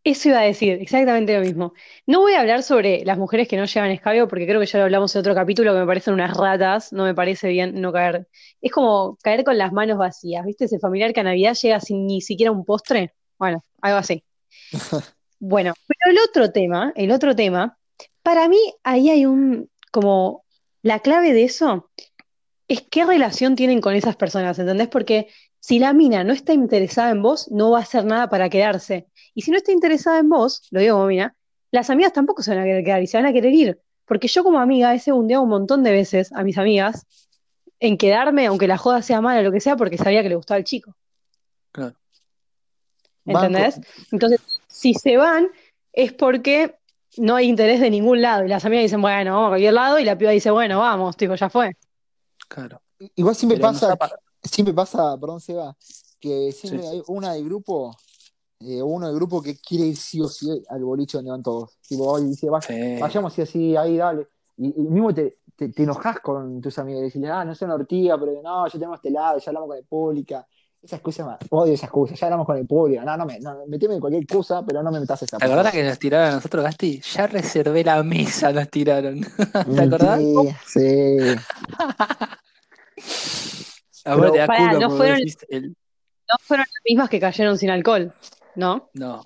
Eso 0.04 0.30
iba 0.30 0.40
a 0.40 0.44
decir, 0.44 0.80
exactamente 0.82 1.36
lo 1.38 1.42
mismo. 1.42 1.74
No 2.06 2.22
voy 2.22 2.34
a 2.34 2.40
hablar 2.40 2.64
sobre 2.64 3.04
las 3.04 3.18
mujeres 3.18 3.48
que 3.48 3.58
no 3.58 3.66
llevan 3.66 3.92
escabio, 3.92 4.28
porque 4.28 4.48
creo 4.48 4.60
que 4.60 4.66
ya 4.66 4.80
lo 4.80 4.86
hablamos 4.86 5.14
en 5.14 5.20
otro 5.20 5.36
capítulo, 5.36 5.74
que 5.74 5.80
me 5.80 5.86
parecen 5.86 6.14
unas 6.14 6.36
ratas, 6.38 6.94
no 6.94 7.04
me 7.04 7.14
parece 7.14 7.50
bien 7.50 7.80
no 7.82 7.92
caer. 7.92 8.28
Es 8.62 8.72
como 8.72 9.18
caer 9.22 9.44
con 9.44 9.58
las 9.58 9.74
manos 9.74 9.98
vacías, 9.98 10.46
¿viste? 10.46 10.66
Ese 10.66 10.80
familiar 10.80 11.14
que 11.14 11.20
a 11.20 11.24
Navidad 11.24 11.54
llega 11.62 11.80
sin 11.82 12.08
ni 12.08 12.22
siquiera 12.22 12.52
un 12.52 12.64
postre. 12.64 13.14
Bueno, 13.38 13.64
algo 13.82 13.98
así. 13.98 14.24
Bueno, 15.42 15.74
pero 15.88 16.12
el 16.12 16.18
otro 16.28 16.52
tema, 16.52 16.92
el 16.98 17.12
otro 17.12 17.34
tema, 17.34 17.78
para 18.24 18.50
mí 18.50 18.60
ahí 18.84 19.10
hay 19.10 19.26
un, 19.26 19.70
como, 19.90 20.44
la 20.82 21.00
clave 21.00 21.32
de 21.32 21.46
eso 21.46 21.90
es 22.68 22.82
qué 22.82 23.06
relación 23.06 23.56
tienen 23.56 23.82
con 23.82 23.96
esas 23.96 24.16
personas, 24.16 24.60
¿entendés? 24.60 24.90
Porque 24.90 25.28
si 25.60 25.80
la 25.80 25.94
mina 25.94 26.24
no 26.24 26.34
está 26.34 26.54
interesada 26.54 27.10
en 27.12 27.22
vos, 27.22 27.50
no 27.52 27.72
va 27.72 27.80
a 27.80 27.82
hacer 27.82 28.06
nada 28.06 28.30
para 28.30 28.50
quedarse. 28.50 29.08
Y 29.34 29.42
si 29.44 29.52
no 29.52 29.58
está 29.58 29.72
interesada 29.72 30.20
en 30.20 30.30
vos, 30.30 30.68
lo 30.72 30.80
digo 30.80 30.96
como 30.96 31.08
mina, 31.08 31.36
las 31.72 31.90
amigas 31.90 32.14
tampoco 32.14 32.42
se 32.44 32.52
van 32.52 32.60
a 32.60 32.64
querer 32.64 32.84
quedar 32.84 33.02
y 33.04 33.08
se 33.08 33.18
van 33.18 33.26
a 33.26 33.34
querer 33.34 33.54
ir. 33.54 33.80
Porque 34.06 34.28
yo 34.28 34.44
como 34.44 34.60
amiga 34.60 34.94
he 34.94 35.00
segundeado 35.00 35.44
un 35.44 35.50
montón 35.50 35.84
de 35.84 35.92
veces 35.92 36.32
a 36.34 36.44
mis 36.44 36.58
amigas 36.58 37.06
en 37.80 37.98
quedarme, 37.98 38.48
aunque 38.48 38.68
la 38.68 38.78
joda 38.78 39.02
sea 39.02 39.22
mala 39.22 39.40
o 39.42 39.44
lo 39.44 39.52
que 39.52 39.60
sea, 39.62 39.76
porque 39.78 39.98
sabía 39.98 40.24
que 40.24 40.30
le 40.30 40.36
gustaba 40.36 40.58
el 40.58 40.64
chico. 40.64 40.96
Claro. 41.72 41.96
Banco. 43.26 43.46
¿Entendés? 43.46 43.80
Entonces, 44.12 44.42
si 44.68 44.94
se 44.96 45.18
van, 45.18 45.48
es 45.94 46.12
porque 46.14 46.76
no 47.18 47.36
hay 47.36 47.48
interés 47.48 47.80
de 47.80 47.90
ningún 47.92 48.22
lado. 48.22 48.44
Y 48.46 48.48
las 48.50 48.66
amigas 48.66 48.84
dicen, 48.84 49.02
bueno, 49.02 49.32
vamos 49.34 49.48
a 49.48 49.50
cualquier 49.52 49.74
lado, 49.74 50.00
y 50.00 50.04
la 50.06 50.18
piba 50.18 50.32
dice, 50.32 50.50
bueno, 50.52 50.80
vamos, 50.80 51.16
tipo, 51.16 51.36
ya 51.36 51.50
fue. 51.50 51.78
Claro. 52.48 52.82
Igual 53.16 53.36
siempre 53.36 53.58
Pero 53.58 53.70
pasa, 53.70 53.96
pa- 53.96 54.20
siempre 54.44 54.74
pasa, 54.74 55.18
perdón, 55.20 55.40
Seba, 55.40 55.76
que 56.20 56.52
siempre 56.52 56.82
Sí. 56.84 56.90
hay 56.96 57.04
una 57.08 57.34
del 57.34 57.46
grupo, 57.46 57.96
eh, 58.62 58.82
uno 58.84 59.08
del 59.08 59.16
grupo 59.16 59.42
que 59.42 59.58
quiere 59.58 59.86
ir 59.88 59.98
sí 59.98 60.20
o 60.22 60.28
sí 60.28 60.48
al 60.70 60.84
boliche 60.84 61.18
donde 61.18 61.32
van 61.32 61.44
todos. 61.44 61.78
Tipo, 61.88 62.06
hoy 62.12 62.26
dice, 62.26 62.50
"Va- 62.50 62.62
Sí. 62.62 62.98
vayamos 63.00 63.34
sí 63.34 63.42
así, 63.42 63.76
ahí 63.78 63.98
dale. 63.98 64.28
Y, 64.58 64.68
y 64.68 64.82
mismo 64.82 65.14
te, 65.14 65.38
te, 65.56 65.70
te 65.70 65.84
enojas 65.84 66.20
con 66.20 66.60
tus 66.62 66.78
amigos, 66.80 67.04
decirle, 67.04 67.30
ah, 67.30 67.46
no 67.46 67.56
son 67.56 67.72
ortiga, 67.72 68.18
pero 68.20 68.34
no, 68.44 68.66
ya 68.68 68.72
tenemos 68.74 68.98
este 68.98 69.12
lado, 69.12 69.40
ya 69.40 69.50
hablamos 69.50 69.70
con 69.70 69.78
el 69.78 69.86
pública. 69.86 70.46
Esas 70.82 71.02
cosas, 71.02 71.26
más- 71.26 71.38
odio 71.50 71.74
esas 71.74 71.90
cosas, 71.90 72.18
ya 72.20 72.28
hablamos 72.28 72.46
con 72.46 72.58
el 72.58 72.66
público. 72.68 73.02
No, 73.04 73.16
no 73.18 73.26
me, 73.26 73.40
no, 73.40 73.66
meteme 73.68 73.96
en 73.96 74.00
cualquier 74.02 74.26
cosa, 74.28 74.64
pero 74.66 74.82
no 74.84 74.92
me 74.92 75.00
metas 75.00 75.22
esa 75.24 75.38
¿Te 75.38 75.46
acordás 75.46 75.72
que 75.74 75.84
nos 75.84 76.00
tiraron 76.00 76.28
a 76.32 76.36
nosotros, 76.36 76.64
Gasti? 76.64 77.02
Ya 77.02 77.28
reservé 77.28 77.84
la 77.84 78.02
mesa, 78.04 78.52
nos 78.52 78.70
tiraron. 78.70 79.22
¿Te 79.76 79.82
acordás? 79.82 80.20
Sí, 80.20 80.50
sí. 80.68 81.18
Ahora 84.06 84.32
te 84.32 84.38
da 84.40 84.48
fueron- 84.90 85.20
el- 85.50 85.70
No 86.32 86.36
fueron 86.42 86.66
las 86.66 86.82
mismas 86.88 87.10
que 87.10 87.20
cayeron 87.20 87.58
sin 87.58 87.70
alcohol, 87.70 88.14
¿no? 88.60 88.90
No, 88.94 89.24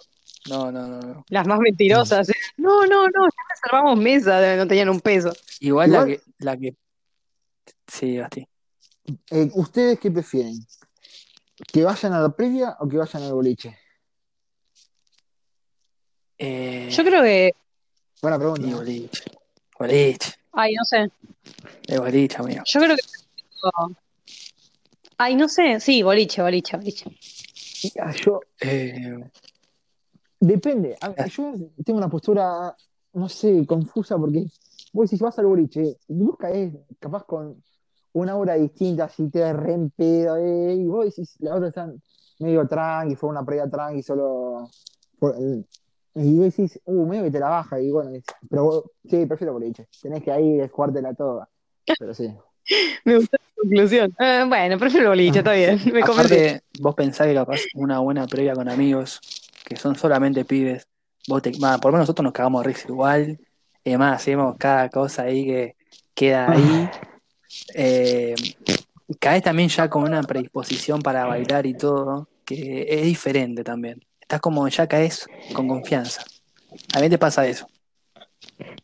no, 0.50 0.72
no, 0.72 0.88
no. 0.88 1.00
no. 1.02 1.26
Las 1.30 1.48
más 1.48 1.60
mentirosas. 1.60 2.28
No, 2.58 2.86
no, 2.86 3.06
no, 3.10 3.26
ya 3.26 3.44
reservamos 3.50 3.98
mesa, 4.00 4.56
no 4.56 4.68
tenían 4.68 4.90
un 4.90 5.02
peso. 5.02 5.34
Igual, 5.60 5.92
la 5.92 6.06
que, 6.06 6.22
la 6.40 6.58
que. 6.58 6.76
Sí, 7.88 8.16
Gasti. 8.18 8.48
Eh, 9.32 9.50
¿Ustedes 9.56 10.00
qué 10.00 10.10
prefieren? 10.12 10.56
¿Que 11.72 11.84
vayan 11.84 12.14
a 12.14 12.22
la 12.22 12.30
previa 12.30 12.78
o 12.80 12.88
que 12.88 12.98
vayan 12.98 13.24
al 13.24 13.34
boliche? 13.34 13.78
Eh, 16.38 16.90
Yo 16.92 17.04
creo 17.04 17.22
que, 17.24 17.54
Buena 18.22 18.38
pregunta. 18.38 18.68
¿eh? 18.68 18.74
boliche. 18.74 19.24
Boliche. 19.80 20.34
ay, 20.54 20.74
no 20.74 20.84
sé, 20.86 21.10
Es 21.88 22.00
boliche, 22.00 22.38
amigo. 22.38 22.64
yo 22.66 22.80
creo 22.80 22.96
que, 22.96 23.02
ay, 25.18 25.36
no 25.36 25.48
sé, 25.48 25.80
sí, 25.80 26.04
boliche, 26.04 26.42
boliche, 26.42 26.78
boliche. 26.78 27.06
Ah, 28.00 28.12
Yo, 28.12 28.40
Eh, 28.62 29.30
Depende. 30.40 30.98
Yo 31.30 31.54
tengo 31.86 31.98
una 32.00 32.10
postura, 32.10 32.76
no 33.14 33.30
sé, 33.30 33.66
confusa 33.66 34.18
porque 34.18 34.46
vos 34.92 35.10
decís, 35.10 35.22
vas 35.22 35.38
al 35.40 35.46
boliche, 35.46 35.98
y 36.08 36.24
vos 36.24 36.36
caes 36.38 36.74
capaz 37.00 37.24
con 37.24 37.64
una 38.14 38.36
hora 38.36 38.56
distinta, 38.56 39.08
si 39.10 39.30
te 39.30 39.52
re 39.54 39.74
en 39.74 39.90
pedo, 39.90 40.36
eh, 40.38 40.74
y 40.76 40.86
vos 40.86 41.06
decís, 41.06 41.36
la 41.40 41.56
otra 41.56 41.70
está 41.70 41.92
medio 42.40 42.68
tranqui, 42.68 43.16
fue 43.16 43.30
una 43.30 43.44
previa 43.46 43.70
tranqui, 43.70 44.04
solo. 44.04 44.70
y 46.16 46.38
vos 46.38 46.46
decís, 46.56 46.80
uh, 46.86 47.06
medio 47.08 47.24
que 47.24 47.32
te 47.32 47.40
la 47.40 47.50
baja, 47.50 47.80
y 47.82 47.90
bueno, 47.90 48.12
es- 48.12 48.24
pero 48.50 48.64
vos, 48.66 48.84
sí, 49.10 49.26
prefiero 49.26 49.54
boliche. 49.54 49.88
Tenés 50.02 50.22
que 50.24 50.32
ahí 50.32 50.68
jugártela 50.70 51.14
toda. 51.16 51.50
Pero 51.98 52.14
sí. 52.14 52.32
Me 53.06 53.18
gustó 53.18 53.38
la 53.38 53.62
conclusión. 53.62 54.16
Eh, 54.20 54.46
bueno, 54.48 54.78
prefiero 54.78 55.10
boliche, 55.10 55.40
está 55.40 55.54
bien, 55.54 55.82
me 55.92 56.02
aparte, 56.02 56.62
vos 56.80 56.96
pensás 56.96 57.28
que 57.28 57.34
capaz 57.34 57.62
una 57.76 58.00
buena 58.00 58.28
previa 58.28 58.54
con 58.54 58.70
amigos, 58.70 59.20
que 59.64 59.76
son 59.76 59.96
solamente 59.96 60.46
pibes, 60.46 60.88
vos 61.28 61.42
te, 61.42 61.52
por 61.52 61.86
lo 61.86 61.92
menos 61.92 62.00
nosotros 62.02 62.24
nos 62.24 62.34
cagamos 62.34 62.64
de 62.64 62.70
risa 62.70 62.88
igual, 62.90 63.40
y 63.84 63.90
además 63.90 64.22
hacemos 64.22 64.56
cada 64.58 64.90
cosa 64.90 65.24
ahí 65.24 65.46
que 65.46 65.76
queda 66.14 66.52
ahí. 66.52 66.90
Eh, 67.76 68.34
caes 69.20 69.44
también 69.44 69.70
ya 69.70 69.88
con 69.88 70.02
una 70.02 70.24
predisposición 70.24 71.04
para 71.04 71.26
bailar 71.26 71.68
y 71.68 71.76
todo. 71.76 72.28
que 72.46 72.88
es 72.90 73.04
diferente 73.04 73.64
también. 73.64 74.04
Estás 74.20 74.42
como, 74.42 74.68
ya 74.68 74.88
caes 74.88 75.28
con 75.54 75.68
confianza. 75.68 76.24
A 76.96 77.00
mí 77.00 77.10
te 77.10 77.20
pasa 77.20 77.46
eso. 77.46 77.68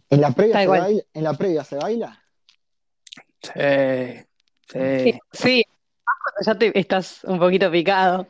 ¿En 0.09 0.21
la 0.21 0.31
previa, 0.31 0.59
se 0.59 0.67
baila? 0.67 1.01
¿En 1.13 1.23
la 1.23 1.33
previa 1.33 1.63
se 1.63 1.75
baila? 1.77 2.18
Sí, 3.41 5.19
sí. 5.31 5.63
Ya 6.45 6.55
te 6.57 6.77
estás 6.79 7.23
un 7.23 7.39
poquito 7.39 7.71
picado. 7.71 8.27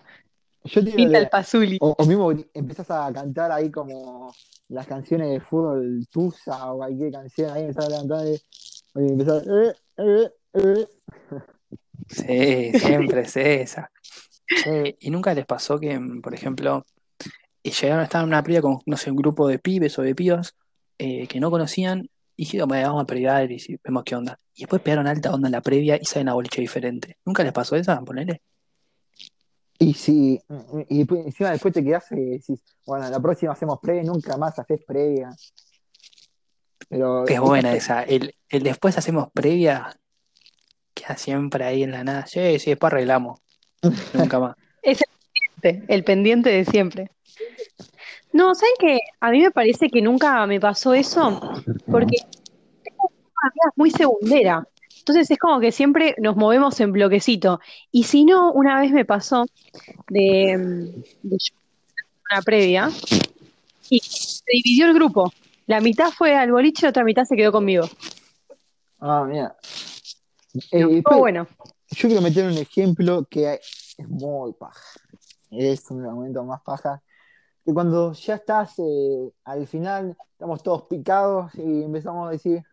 Yo 0.65 0.81
te 0.81 0.85
digo, 0.87 0.97
Pinta 0.97 1.17
el 1.19 1.29
pazuli. 1.29 1.77
o, 1.81 1.95
o 1.97 2.05
mismo 2.05 2.31
empezás 2.53 2.91
a 2.91 3.11
cantar 3.13 3.51
ahí 3.51 3.71
como 3.71 4.33
las 4.67 4.85
canciones 4.85 5.29
de 5.29 5.39
fútbol 5.39 6.05
Tusa 6.11 6.71
o 6.71 6.77
cualquier 6.77 7.11
canción 7.11 7.51
ahí 7.51 7.61
empezás 7.63 7.85
a 7.85 7.89
levantar 7.89 8.27
y, 8.27 8.33
y 9.01 9.11
empezás 9.11 9.43
eh, 9.47 9.73
eh, 9.97 10.29
eh. 10.53 10.87
Sí, 12.09 12.79
siempre 12.79 13.21
es 13.21 13.37
esa. 13.37 13.91
¿y 14.99 15.09
nunca 15.11 15.33
les 15.33 15.45
pasó 15.45 15.79
que, 15.79 15.99
por 16.21 16.33
ejemplo, 16.33 16.85
y 17.61 17.71
llegaron 17.71 18.01
a 18.01 18.05
estar 18.05 18.21
en 18.21 18.27
una 18.29 18.43
previa 18.43 18.61
con, 18.61 18.79
no 18.85 18.97
sé, 18.97 19.11
un 19.11 19.17
grupo 19.17 19.47
de 19.47 19.59
pibes 19.59 19.97
o 19.99 20.01
de 20.01 20.15
pibas 20.15 20.55
eh, 20.97 21.27
que 21.27 21.39
no 21.39 21.51
conocían 21.51 22.09
dijeron, 22.39 22.67
"Bueno, 22.67 22.87
vamos 22.89 23.03
a 23.03 23.07
previar 23.07 23.51
y 23.51 23.59
si- 23.59 23.77
vemos 23.83 24.03
qué 24.03 24.15
onda? 24.15 24.39
Y 24.55 24.61
después 24.61 24.81
pegaron 24.81 25.07
alta 25.07 25.33
onda 25.33 25.47
en 25.47 25.53
la 25.53 25.61
previa 25.61 25.97
y 26.01 26.05
salen 26.05 26.29
a 26.29 26.33
boliche 26.33 26.61
diferente. 26.61 27.17
¿Nunca 27.25 27.43
les 27.43 27.53
pasó 27.53 27.75
esa? 27.75 27.99
Ponele. 28.01 28.41
Y 29.81 29.93
si, 29.93 30.39
y 30.89 30.97
después- 30.99 31.25
encima 31.25 31.51
después 31.51 31.73
te 31.73 31.83
quedás 31.83 32.11
y 32.11 32.15
decís, 32.15 32.59
bueno, 32.85 33.09
la 33.09 33.19
próxima 33.19 33.53
hacemos 33.53 33.79
previa 33.81 34.01
y 34.03 34.05
nunca 34.05 34.35
más 34.37 34.59
haces 34.59 34.81
previa. 34.85 35.29
Pero 36.89 37.25
Es 37.27 37.39
buena 37.39 37.73
esa. 37.73 38.03
El, 38.03 38.35
el 38.49 38.63
después 38.63 38.97
hacemos 38.97 39.29
previa, 39.33 39.95
queda 40.93 41.15
siempre 41.17 41.63
ahí 41.65 41.83
en 41.83 41.91
la 41.91 42.03
nada. 42.03 42.25
Sí, 42.25 42.59
sí, 42.59 42.71
después 42.71 42.91
arreglamos. 42.91 43.39
Nunca 44.13 44.39
más. 44.39 44.55
El 45.61 46.03
pendiente 46.03 46.49
de 46.49 46.65
siempre. 46.65 47.11
No, 48.31 48.53
¿saben 48.53 48.73
qué? 48.79 48.99
A 49.19 49.31
mí 49.31 49.41
me 49.41 49.51
parece 49.51 49.89
que 49.89 50.01
nunca 50.01 50.45
me 50.45 50.59
pasó 50.59 50.93
eso 50.93 51.39
porque 51.89 52.17
tengo 52.83 53.11
una 53.11 53.51
vida 53.53 53.73
muy 53.75 53.91
segundera. 53.91 54.67
Entonces 54.99 55.31
es 55.31 55.39
como 55.39 55.59
que 55.59 55.71
siempre 55.71 56.13
nos 56.19 56.35
movemos 56.35 56.79
en 56.79 56.91
bloquecito. 56.91 57.59
Y 57.91 58.03
si 58.03 58.25
no, 58.25 58.51
una 58.51 58.79
vez 58.79 58.91
me 58.91 59.05
pasó 59.05 59.45
de, 60.09 60.91
de 61.23 61.37
una 62.31 62.41
previa 62.43 62.89
y 63.89 63.99
se 63.99 64.43
dividió 64.51 64.85
el 64.85 64.93
grupo. 64.93 65.33
La 65.65 65.81
mitad 65.81 66.11
fue 66.11 66.35
al 66.35 66.51
boliche 66.51 66.81
y 66.81 66.83
la 66.83 66.89
otra 66.89 67.03
mitad 67.03 67.25
se 67.25 67.35
quedó 67.35 67.51
conmigo. 67.51 67.87
Ah, 68.99 69.25
mira. 69.27 69.55
Eh, 70.71 70.81
Todo 70.81 70.89
después, 70.89 71.17
bueno. 71.17 71.47
yo 71.91 72.07
quiero 72.07 72.21
meter 72.21 72.45
un 72.45 72.57
ejemplo 72.57 73.25
que 73.29 73.53
es 73.53 74.07
muy 74.07 74.53
paja. 74.53 74.99
Es 75.51 75.89
un 75.89 76.03
momento 76.03 76.43
más 76.43 76.61
paja. 76.61 77.01
Que 77.69 77.73
cuando 77.75 78.13
ya 78.13 78.33
estás 78.33 78.79
eh, 78.79 79.31
al 79.43 79.67
final, 79.67 80.17
estamos 80.31 80.63
todos 80.63 80.87
picados 80.87 81.53
y 81.53 81.83
empezamos 81.83 82.27
a 82.27 82.31
decir, 82.31 82.63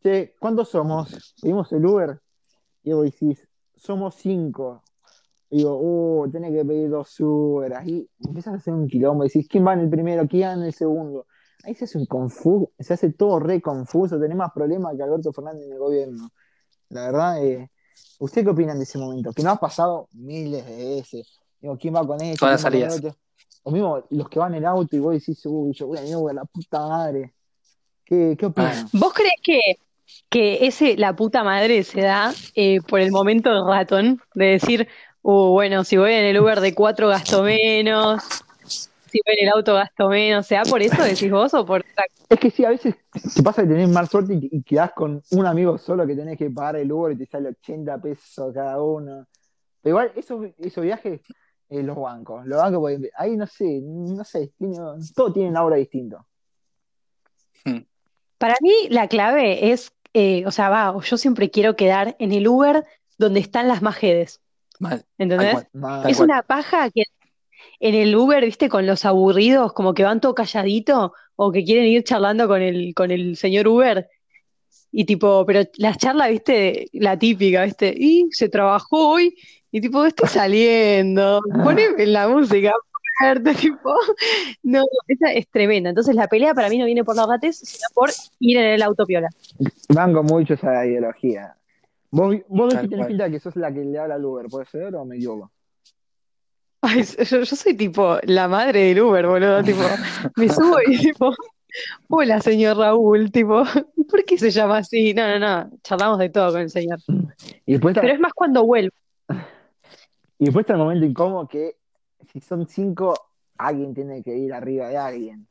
che, 0.00 0.36
¿cuántos 0.38 0.68
somos? 0.68 1.34
Pedimos 1.42 1.72
el 1.72 1.84
Uber. 1.84 2.20
Y 2.84 2.92
vos 2.92 3.02
decís, 3.02 3.44
somos 3.74 4.14
cinco. 4.14 4.84
Y 5.50 5.56
digo, 5.56 5.76
uh, 5.76 6.30
tenés 6.30 6.52
que 6.52 6.64
pedir 6.64 6.88
dos 6.88 7.18
Uber. 7.18 7.74
Ahí 7.74 8.08
empiezas 8.20 8.54
a 8.54 8.56
hacer 8.58 8.72
un 8.72 8.86
quilombo. 8.86 9.24
Decís, 9.24 9.48
¿quién 9.48 9.66
va 9.66 9.72
en 9.72 9.80
el 9.80 9.90
primero? 9.90 10.28
¿Quién 10.28 10.50
va 10.50 10.52
en 10.52 10.62
el 10.62 10.72
segundo? 10.72 11.26
Ahí 11.64 11.74
se 11.74 11.86
hace 11.86 11.98
un 11.98 12.06
confuso, 12.06 12.70
se 12.78 12.94
hace 12.94 13.10
todo 13.10 13.40
re 13.40 13.60
confuso. 13.60 14.20
Tenés 14.20 14.36
más 14.36 14.52
problemas 14.52 14.94
que 14.94 15.02
Alberto 15.02 15.32
Fernández 15.32 15.66
en 15.66 15.72
el 15.72 15.78
gobierno. 15.80 16.30
La 16.90 17.06
verdad, 17.06 17.44
eh, 17.44 17.72
¿usted 18.20 18.44
qué 18.44 18.50
opinan 18.50 18.76
de 18.78 18.84
ese 18.84 18.98
momento? 18.98 19.32
Que 19.32 19.42
nos 19.42 19.54
ha 19.54 19.56
pasado 19.56 20.08
miles 20.12 20.64
de 20.64 20.76
veces. 20.76 21.40
Digo, 21.60 21.76
¿quién 21.76 21.96
va 21.96 22.06
con 22.06 22.20
esto? 22.20 22.46
Todas 22.46 22.62
las 22.62 22.70
¿Quién 22.70 22.84
va 22.84 22.88
con 22.88 22.98
salidas. 23.00 23.16
O 23.64 23.70
mismo 23.70 24.04
los 24.10 24.28
que 24.28 24.38
van 24.38 24.54
en 24.54 24.66
auto 24.66 24.96
y 24.96 24.98
vos 24.98 25.14
decís, 25.14 25.40
uy, 25.46 25.72
yo 25.72 25.86
voy 25.86 25.98
a 25.98 26.18
Uber, 26.18 26.34
la 26.34 26.44
puta 26.44 26.80
madre. 26.80 27.32
¿Qué, 28.04 28.36
qué 28.38 28.46
opinan? 28.46 28.88
¿Vos 28.92 29.12
crees 29.12 29.40
que, 29.42 29.60
que 30.28 30.66
ese 30.66 30.96
la 30.96 31.14
puta 31.14 31.44
madre 31.44 31.82
se 31.84 32.00
da 32.00 32.32
eh, 32.54 32.80
por 32.80 33.00
el 33.00 33.12
momento 33.12 33.50
de 33.50 33.70
ratón? 33.70 34.20
De 34.34 34.46
decir, 34.46 34.88
uh, 35.22 35.50
bueno, 35.50 35.84
si 35.84 35.96
voy 35.96 36.12
en 36.12 36.24
el 36.24 36.40
Uber 36.40 36.60
de 36.60 36.74
cuatro 36.74 37.08
gasto 37.08 37.42
menos, 37.44 38.22
si 39.12 39.20
voy 39.26 39.36
en 39.38 39.48
el 39.48 39.52
auto 39.54 39.74
gasto 39.74 40.08
menos, 40.08 40.46
¿se 40.46 40.54
da 40.54 40.62
por 40.62 40.82
eso 40.82 41.02
decís 41.02 41.30
vos 41.30 41.54
o 41.54 41.64
por? 41.64 41.84
Es 42.28 42.40
que 42.40 42.50
sí, 42.50 42.64
a 42.64 42.70
veces 42.70 42.96
te 43.34 43.42
pasa 43.42 43.62
que 43.62 43.68
tenés 43.68 43.90
más 43.90 44.10
suerte 44.10 44.34
y, 44.34 44.48
y 44.50 44.62
quedás 44.62 44.92
con 44.92 45.22
un 45.30 45.46
amigo 45.46 45.78
solo 45.78 46.06
que 46.06 46.16
tenés 46.16 46.38
que 46.38 46.50
pagar 46.50 46.76
el 46.76 46.90
Uber 46.90 47.12
y 47.12 47.18
te 47.18 47.26
sale 47.26 47.50
80 47.50 48.00
pesos 48.00 48.52
cada 48.52 48.82
uno. 48.82 49.26
Pero 49.82 49.92
igual, 49.92 50.12
esos, 50.16 50.46
esos 50.58 50.82
viajes, 50.82 51.20
eh, 51.72 51.82
los 51.82 51.96
bancos, 51.96 52.46
los 52.46 52.58
bancos, 52.58 52.80
porque 52.80 53.10
ahí 53.16 53.36
no 53.36 53.46
sé, 53.46 53.80
no 53.82 54.24
sé, 54.24 54.52
tiene, 54.58 54.76
todo 55.14 55.32
tiene 55.32 55.48
una 55.48 55.64
hora 55.64 55.76
distinto. 55.76 56.26
Para 58.38 58.56
mí 58.60 58.72
la 58.90 59.08
clave 59.08 59.72
es, 59.72 59.92
eh, 60.12 60.44
o 60.46 60.50
sea, 60.50 60.68
va, 60.68 60.94
yo 61.02 61.16
siempre 61.16 61.50
quiero 61.50 61.76
quedar 61.76 62.16
en 62.18 62.32
el 62.32 62.46
Uber 62.46 62.84
donde 63.16 63.40
están 63.40 63.68
las 63.68 63.82
majedes, 63.82 64.40
Mal. 64.78 65.04
¿entendés? 65.16 65.66
Tal 65.72 66.10
Es 66.10 66.20
una 66.20 66.42
paja 66.42 66.90
que 66.90 67.04
en 67.80 67.94
el 67.94 68.14
Uber, 68.14 68.44
viste, 68.44 68.68
con 68.68 68.86
los 68.86 69.04
aburridos, 69.04 69.72
como 69.72 69.94
que 69.94 70.04
van 70.04 70.20
todo 70.20 70.34
calladito, 70.34 71.14
o 71.36 71.52
que 71.52 71.64
quieren 71.64 71.86
ir 71.86 72.04
charlando 72.04 72.46
con 72.48 72.62
el, 72.62 72.94
con 72.94 73.10
el 73.10 73.36
señor 73.36 73.66
Uber, 73.66 74.08
y 74.90 75.04
tipo, 75.04 75.44
pero 75.46 75.62
las 75.78 75.96
charlas, 75.98 76.28
viste, 76.28 76.88
la 76.92 77.18
típica, 77.18 77.64
viste, 77.64 77.94
y 77.96 78.28
se 78.30 78.48
trabajó 78.48 79.08
hoy, 79.08 79.34
y 79.72 79.80
tipo, 79.80 80.04
estoy 80.04 80.28
saliendo, 80.28 81.40
poneme 81.64 82.06
la 82.06 82.28
música, 82.28 82.72
fuerte, 83.18 83.54
tipo, 83.60 83.94
no, 84.62 84.84
esa 85.08 85.32
es 85.32 85.48
tremenda. 85.48 85.88
Entonces 85.88 86.14
la 86.14 86.28
pelea 86.28 86.54
para 86.54 86.68
mí 86.68 86.78
no 86.78 86.84
viene 86.84 87.04
por 87.04 87.16
los 87.16 87.26
gates, 87.26 87.58
sino 87.58 87.86
por 87.94 88.10
ir 88.38 88.58
en 88.58 88.66
el 88.66 88.82
autopiola. 88.82 89.28
Banco 89.88 90.22
mucho 90.22 90.54
esa 90.54 90.84
ideología. 90.84 91.56
Vos, 92.10 92.36
vos 92.48 92.74
ves 92.74 92.82
que 92.82 92.88
tenés 92.88 93.06
pinta 93.06 93.30
que 93.30 93.40
sos 93.40 93.56
la 93.56 93.72
que 93.72 93.82
le 93.82 93.98
habla 93.98 94.16
al 94.16 94.24
Uber, 94.24 94.46
¿puede 94.50 94.66
ser 94.66 94.94
o 94.94 95.06
me 95.06 95.16
equivoco? 95.16 95.50
Ay, 96.82 97.02
yo, 97.02 97.40
yo 97.42 97.56
soy 97.56 97.74
tipo 97.74 98.18
la 98.24 98.48
madre 98.48 98.88
del 98.88 99.00
Uber, 99.00 99.26
boludo, 99.26 99.62
tipo, 99.62 99.80
me 100.36 100.48
subo 100.50 100.76
y 100.86 100.98
tipo, 100.98 101.34
hola 102.08 102.42
señor 102.42 102.76
Raúl, 102.76 103.32
tipo, 103.32 103.62
¿por 104.10 104.24
qué 104.26 104.36
se 104.36 104.50
llama 104.50 104.78
así? 104.78 105.14
No, 105.14 105.26
no, 105.26 105.38
no, 105.38 105.70
charlamos 105.82 106.18
de 106.18 106.28
todo 106.28 106.52
con 106.52 106.60
el 106.60 106.70
señor. 106.70 106.98
Y 107.64 107.72
después 107.72 107.92
está, 107.92 108.02
Pero 108.02 108.12
es 108.12 108.20
más 108.20 108.34
cuando 108.34 108.66
vuelvo. 108.66 108.92
Y 110.42 110.46
después 110.46 110.64
está 110.64 110.72
el 110.72 110.80
momento 110.80 111.06
incómodo 111.06 111.46
que 111.46 111.76
si 112.32 112.40
son 112.40 112.66
cinco, 112.66 113.14
alguien 113.58 113.94
tiene 113.94 114.24
que 114.24 114.36
ir 114.36 114.52
arriba 114.52 114.88
de 114.88 114.96
alguien. 114.96 115.46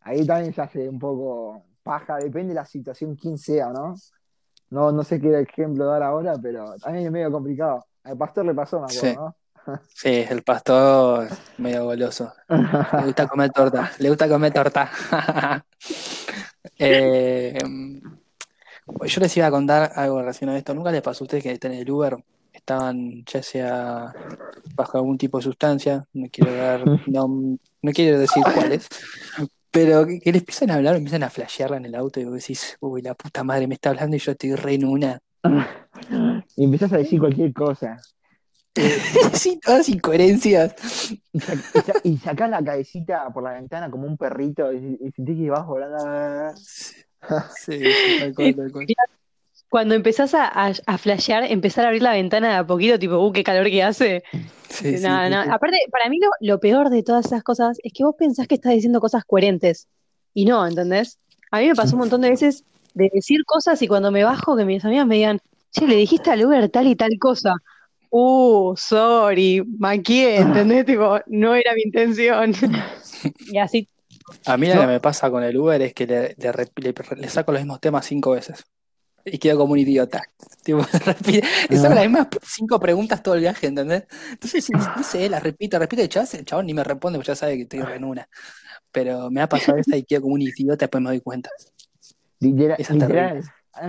Ahí 0.00 0.24
también 0.26 0.54
se 0.54 0.62
hace 0.62 0.88
un 0.88 0.98
poco 0.98 1.62
paja, 1.82 2.16
depende 2.16 2.48
de 2.48 2.54
la 2.54 2.64
situación, 2.64 3.16
quién 3.16 3.36
sea, 3.36 3.68
¿no? 3.68 3.94
No, 4.70 4.92
no 4.92 5.04
sé 5.04 5.20
qué 5.20 5.38
ejemplo 5.38 5.84
dar 5.84 6.02
ahora, 6.02 6.36
pero 6.40 6.74
también 6.82 7.04
es 7.04 7.12
medio 7.12 7.30
complicado. 7.30 7.84
Al 8.04 8.16
pastor 8.16 8.46
le 8.46 8.54
pasó, 8.54 8.80
me 8.80 8.86
acuerdo, 8.86 9.00
Sí. 9.02 9.14
¿no? 9.14 9.36
Sí, 9.94 10.24
el 10.26 10.42
pastor 10.42 11.28
medio 11.58 11.84
goloso. 11.84 12.32
Le 12.48 13.04
gusta 13.04 13.28
comer 13.28 13.50
torta. 13.50 13.92
Le 13.98 14.08
gusta 14.08 14.26
comer 14.26 14.52
torta. 14.54 14.90
Eh, 16.78 17.58
yo 19.04 19.20
les 19.20 19.36
iba 19.36 19.46
a 19.46 19.50
contar 19.50 19.92
algo 19.94 20.20
relacionado 20.20 20.56
a 20.56 20.58
esto. 20.58 20.74
¿Nunca 20.74 20.90
les 20.90 21.02
pasó 21.02 21.22
a 21.22 21.26
ustedes 21.26 21.42
que 21.42 21.52
están 21.52 21.72
en 21.72 21.80
el 21.80 21.90
Uber? 21.90 22.16
Estaban 22.62 23.24
ya 23.26 23.42
sea 23.42 24.14
bajo 24.76 24.96
algún 24.98 25.18
tipo 25.18 25.38
de 25.38 25.42
sustancia, 25.44 26.06
no 26.12 26.28
quiero 26.30 26.52
dar, 26.54 26.80
no, 27.08 27.58
no 27.82 27.92
quiero 27.92 28.18
decir 28.20 28.42
cuáles, 28.54 28.88
pero 29.72 30.06
que, 30.06 30.20
que 30.20 30.30
les 30.32 30.42
empiezan 30.42 30.70
a 30.70 30.74
hablar, 30.76 30.94
empiezan 30.94 31.24
a 31.24 31.30
flashearla 31.30 31.78
en 31.78 31.86
el 31.86 31.94
auto 31.96 32.20
y 32.20 32.24
vos 32.24 32.34
decís, 32.34 32.76
uy, 32.80 33.02
la 33.02 33.14
puta 33.14 33.42
madre 33.42 33.66
me 33.66 33.74
está 33.74 33.90
hablando 33.90 34.14
y 34.16 34.20
yo 34.20 34.30
estoy 34.32 34.54
re 34.54 34.74
en 34.74 34.84
una. 34.84 35.18
Y 36.56 36.64
empezás 36.64 36.92
a 36.92 36.98
decir 36.98 37.18
cualquier 37.18 37.52
cosa. 37.52 37.96
Sí, 39.34 39.58
todas 39.62 39.88
incoherencias. 39.88 40.74
Y, 41.32 41.40
sa- 41.40 41.54
y 41.54 41.80
sa- 41.80 42.00
y 42.04 42.16
sacás 42.18 42.48
la 42.50 42.62
cabecita 42.62 43.28
por 43.32 43.42
la 43.42 43.52
ventana 43.54 43.90
como 43.90 44.06
un 44.06 44.16
perrito 44.16 44.72
y, 44.72 44.98
y 45.00 45.10
sentís 45.12 45.36
que 45.36 45.50
vas 45.50 45.66
volando. 45.66 46.56
Sí, 47.58 47.74
tal 48.18 48.34
cual, 48.34 48.54
tal 48.56 48.72
cual. 48.72 48.86
Cuando 49.72 49.94
empezás 49.94 50.34
a, 50.34 50.44
a, 50.48 50.70
a 50.84 50.98
flashear, 50.98 51.44
empezar 51.44 51.86
a 51.86 51.88
abrir 51.88 52.02
la 52.02 52.12
ventana 52.12 52.50
de 52.50 52.54
a 52.56 52.66
poquito, 52.66 52.98
tipo, 52.98 53.16
uh, 53.16 53.32
qué 53.32 53.42
calor 53.42 53.64
que 53.70 53.82
hace. 53.82 54.22
Sí, 54.68 54.98
sí, 54.98 55.02
No, 55.02 55.24
sí, 55.24 55.30
no. 55.30 55.44
sí. 55.44 55.48
Aparte, 55.50 55.78
para 55.90 56.10
mí 56.10 56.18
lo, 56.20 56.28
lo 56.40 56.60
peor 56.60 56.90
de 56.90 57.02
todas 57.02 57.24
esas 57.24 57.42
cosas 57.42 57.78
es 57.82 57.90
que 57.94 58.04
vos 58.04 58.14
pensás 58.18 58.46
que 58.46 58.56
estás 58.56 58.74
diciendo 58.74 59.00
cosas 59.00 59.24
coherentes. 59.24 59.88
Y 60.34 60.44
no, 60.44 60.66
¿entendés? 60.66 61.18
A 61.50 61.60
mí 61.60 61.68
me 61.68 61.74
pasó 61.74 61.94
un 61.96 62.00
montón 62.00 62.20
de 62.20 62.28
veces 62.28 62.64
de 62.92 63.08
decir 63.14 63.44
cosas 63.46 63.80
y 63.80 63.88
cuando 63.88 64.10
me 64.10 64.24
bajo 64.24 64.56
que 64.58 64.66
mis 64.66 64.84
amigas 64.84 65.06
me 65.06 65.14
digan, 65.14 65.38
che, 65.70 65.86
le 65.86 65.96
dijiste 65.96 66.30
al 66.30 66.44
Uber 66.44 66.68
tal 66.68 66.86
y 66.86 66.94
tal 66.94 67.12
cosa. 67.18 67.54
Uh, 68.10 68.74
sorry, 68.76 69.62
maquié, 69.78 70.36
¿entendés? 70.36 70.84
Tipo, 70.84 71.18
no 71.28 71.54
era 71.54 71.72
mi 71.74 71.80
intención. 71.84 72.52
Y 73.50 73.56
así, 73.56 73.88
A 74.44 74.58
mí 74.58 74.66
lo 74.68 74.74
No. 74.74 74.80
que 74.82 74.86
me 74.86 75.00
pasa 75.00 75.30
con 75.30 75.42
el 75.42 75.56
Uber 75.56 75.80
es 75.80 75.94
que 75.94 76.06
le, 76.06 76.34
le 76.36 76.52
re- 76.52 76.68
le- 76.76 76.94
le 77.16 77.28
saco 77.30 77.52
los 77.52 77.62
mismos 77.62 77.80
temas 77.80 78.04
cinco 78.04 78.32
veces. 78.32 78.64
Y 79.24 79.38
quedo 79.38 79.58
como 79.58 79.72
un 79.72 79.78
idiota. 79.78 80.22
Tipo, 80.62 80.78
repite, 81.06 81.42
es 81.68 81.82
las 81.82 82.00
mismas 82.00 82.28
cinco 82.42 82.78
preguntas 82.78 83.20
todo 83.20 83.34
el 83.34 83.40
viaje, 83.40 83.66
¿entendés? 83.66 84.04
Entonces, 84.30 84.68
no 84.70 85.02
sé, 85.02 85.28
las 85.28 85.42
repito, 85.42 85.76
repito, 85.76 86.02
el 86.02 86.08
chabón, 86.08 86.28
el 86.34 86.44
chabón 86.44 86.66
ni 86.66 86.74
me 86.74 86.84
responde, 86.84 87.18
porque 87.18 87.28
ya 87.28 87.34
sabe 87.34 87.56
que 87.56 87.62
estoy 87.62 87.80
en 87.80 88.04
una. 88.04 88.28
Pero 88.92 89.28
me 89.28 89.40
ha 89.40 89.48
pasado 89.48 89.78
esa 89.78 89.96
y 89.96 90.04
quedo 90.04 90.22
como 90.22 90.34
un 90.34 90.42
idiota, 90.42 90.84
después 90.84 91.02
me 91.02 91.10
doy 91.10 91.20
cuenta. 91.20 91.50
Literal, 92.38 92.76
literal. 92.78 93.42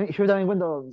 Yo 0.09 0.25
también 0.25 0.47
cuento 0.47 0.85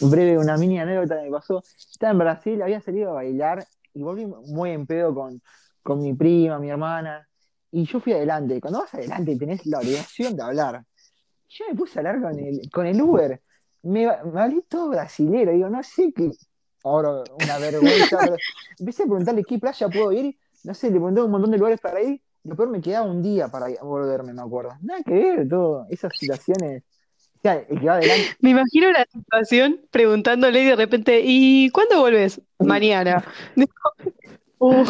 breve 0.00 0.38
una 0.38 0.56
mini 0.56 0.80
anécdota 0.80 1.16
que 1.16 1.24
me 1.24 1.30
pasó. 1.30 1.62
Estaba 1.76 2.12
en 2.12 2.18
Brasil, 2.18 2.62
había 2.62 2.80
salido 2.80 3.10
a 3.10 3.14
bailar 3.14 3.64
y 3.92 4.02
volví 4.02 4.26
muy 4.26 4.70
en 4.70 4.86
pedo 4.86 5.14
con, 5.14 5.40
con 5.82 6.00
mi 6.00 6.14
prima, 6.14 6.58
mi 6.58 6.70
hermana. 6.70 7.28
Y 7.70 7.84
yo 7.84 8.00
fui 8.00 8.12
adelante. 8.12 8.60
Cuando 8.60 8.80
vas 8.80 8.94
adelante 8.94 9.36
tenés 9.36 9.66
la 9.66 9.78
obligación 9.80 10.36
de 10.36 10.42
hablar. 10.42 10.84
Yo 11.48 11.66
me 11.68 11.74
puse 11.74 11.98
a 11.98 12.00
hablar 12.00 12.22
con 12.22 12.38
el, 12.38 12.70
con 12.70 12.86
el 12.86 13.00
Uber. 13.00 13.40
Me, 13.84 14.06
me 14.06 14.40
hablé 14.40 14.62
todo 14.68 14.90
brasilero. 14.90 15.52
Digo, 15.52 15.68
no 15.68 15.82
sé 15.82 16.12
qué. 16.12 16.30
Ahora, 16.84 17.22
una 17.42 17.58
vergüenza. 17.58 18.18
empecé 18.78 19.02
a 19.02 19.06
preguntarle 19.06 19.42
qué 19.44 19.58
playa 19.58 19.88
puedo 19.88 20.12
ir. 20.12 20.36
No 20.64 20.74
sé, 20.74 20.88
le 20.88 20.94
pregunté 20.94 21.22
un 21.22 21.30
montón 21.30 21.50
de 21.50 21.58
lugares 21.58 21.80
para 21.80 22.02
ir. 22.02 22.20
Lo 22.44 22.56
peor 22.56 22.68
me 22.68 22.80
quedaba 22.80 23.06
un 23.06 23.22
día 23.22 23.48
para 23.48 23.68
volverme, 23.82 24.34
me 24.34 24.42
acuerdo. 24.42 24.72
Nada 24.82 25.02
que 25.02 25.14
ver, 25.14 25.48
todo. 25.48 25.86
Esas 25.88 26.12
situaciones. 26.14 26.82
O 27.36 27.40
sea, 27.42 27.54
el 27.54 27.80
que 27.80 27.86
va 27.86 27.94
adelante. 27.94 28.36
Me 28.40 28.50
imagino 28.50 28.92
la 28.92 29.06
situación 29.10 29.80
preguntándole 29.90 30.62
y 30.62 30.66
de 30.66 30.76
repente, 30.76 31.22
¿y 31.24 31.70
cuándo 31.70 32.00
volves? 32.00 32.40
Mañana. 32.58 33.24
uh. 34.58 34.84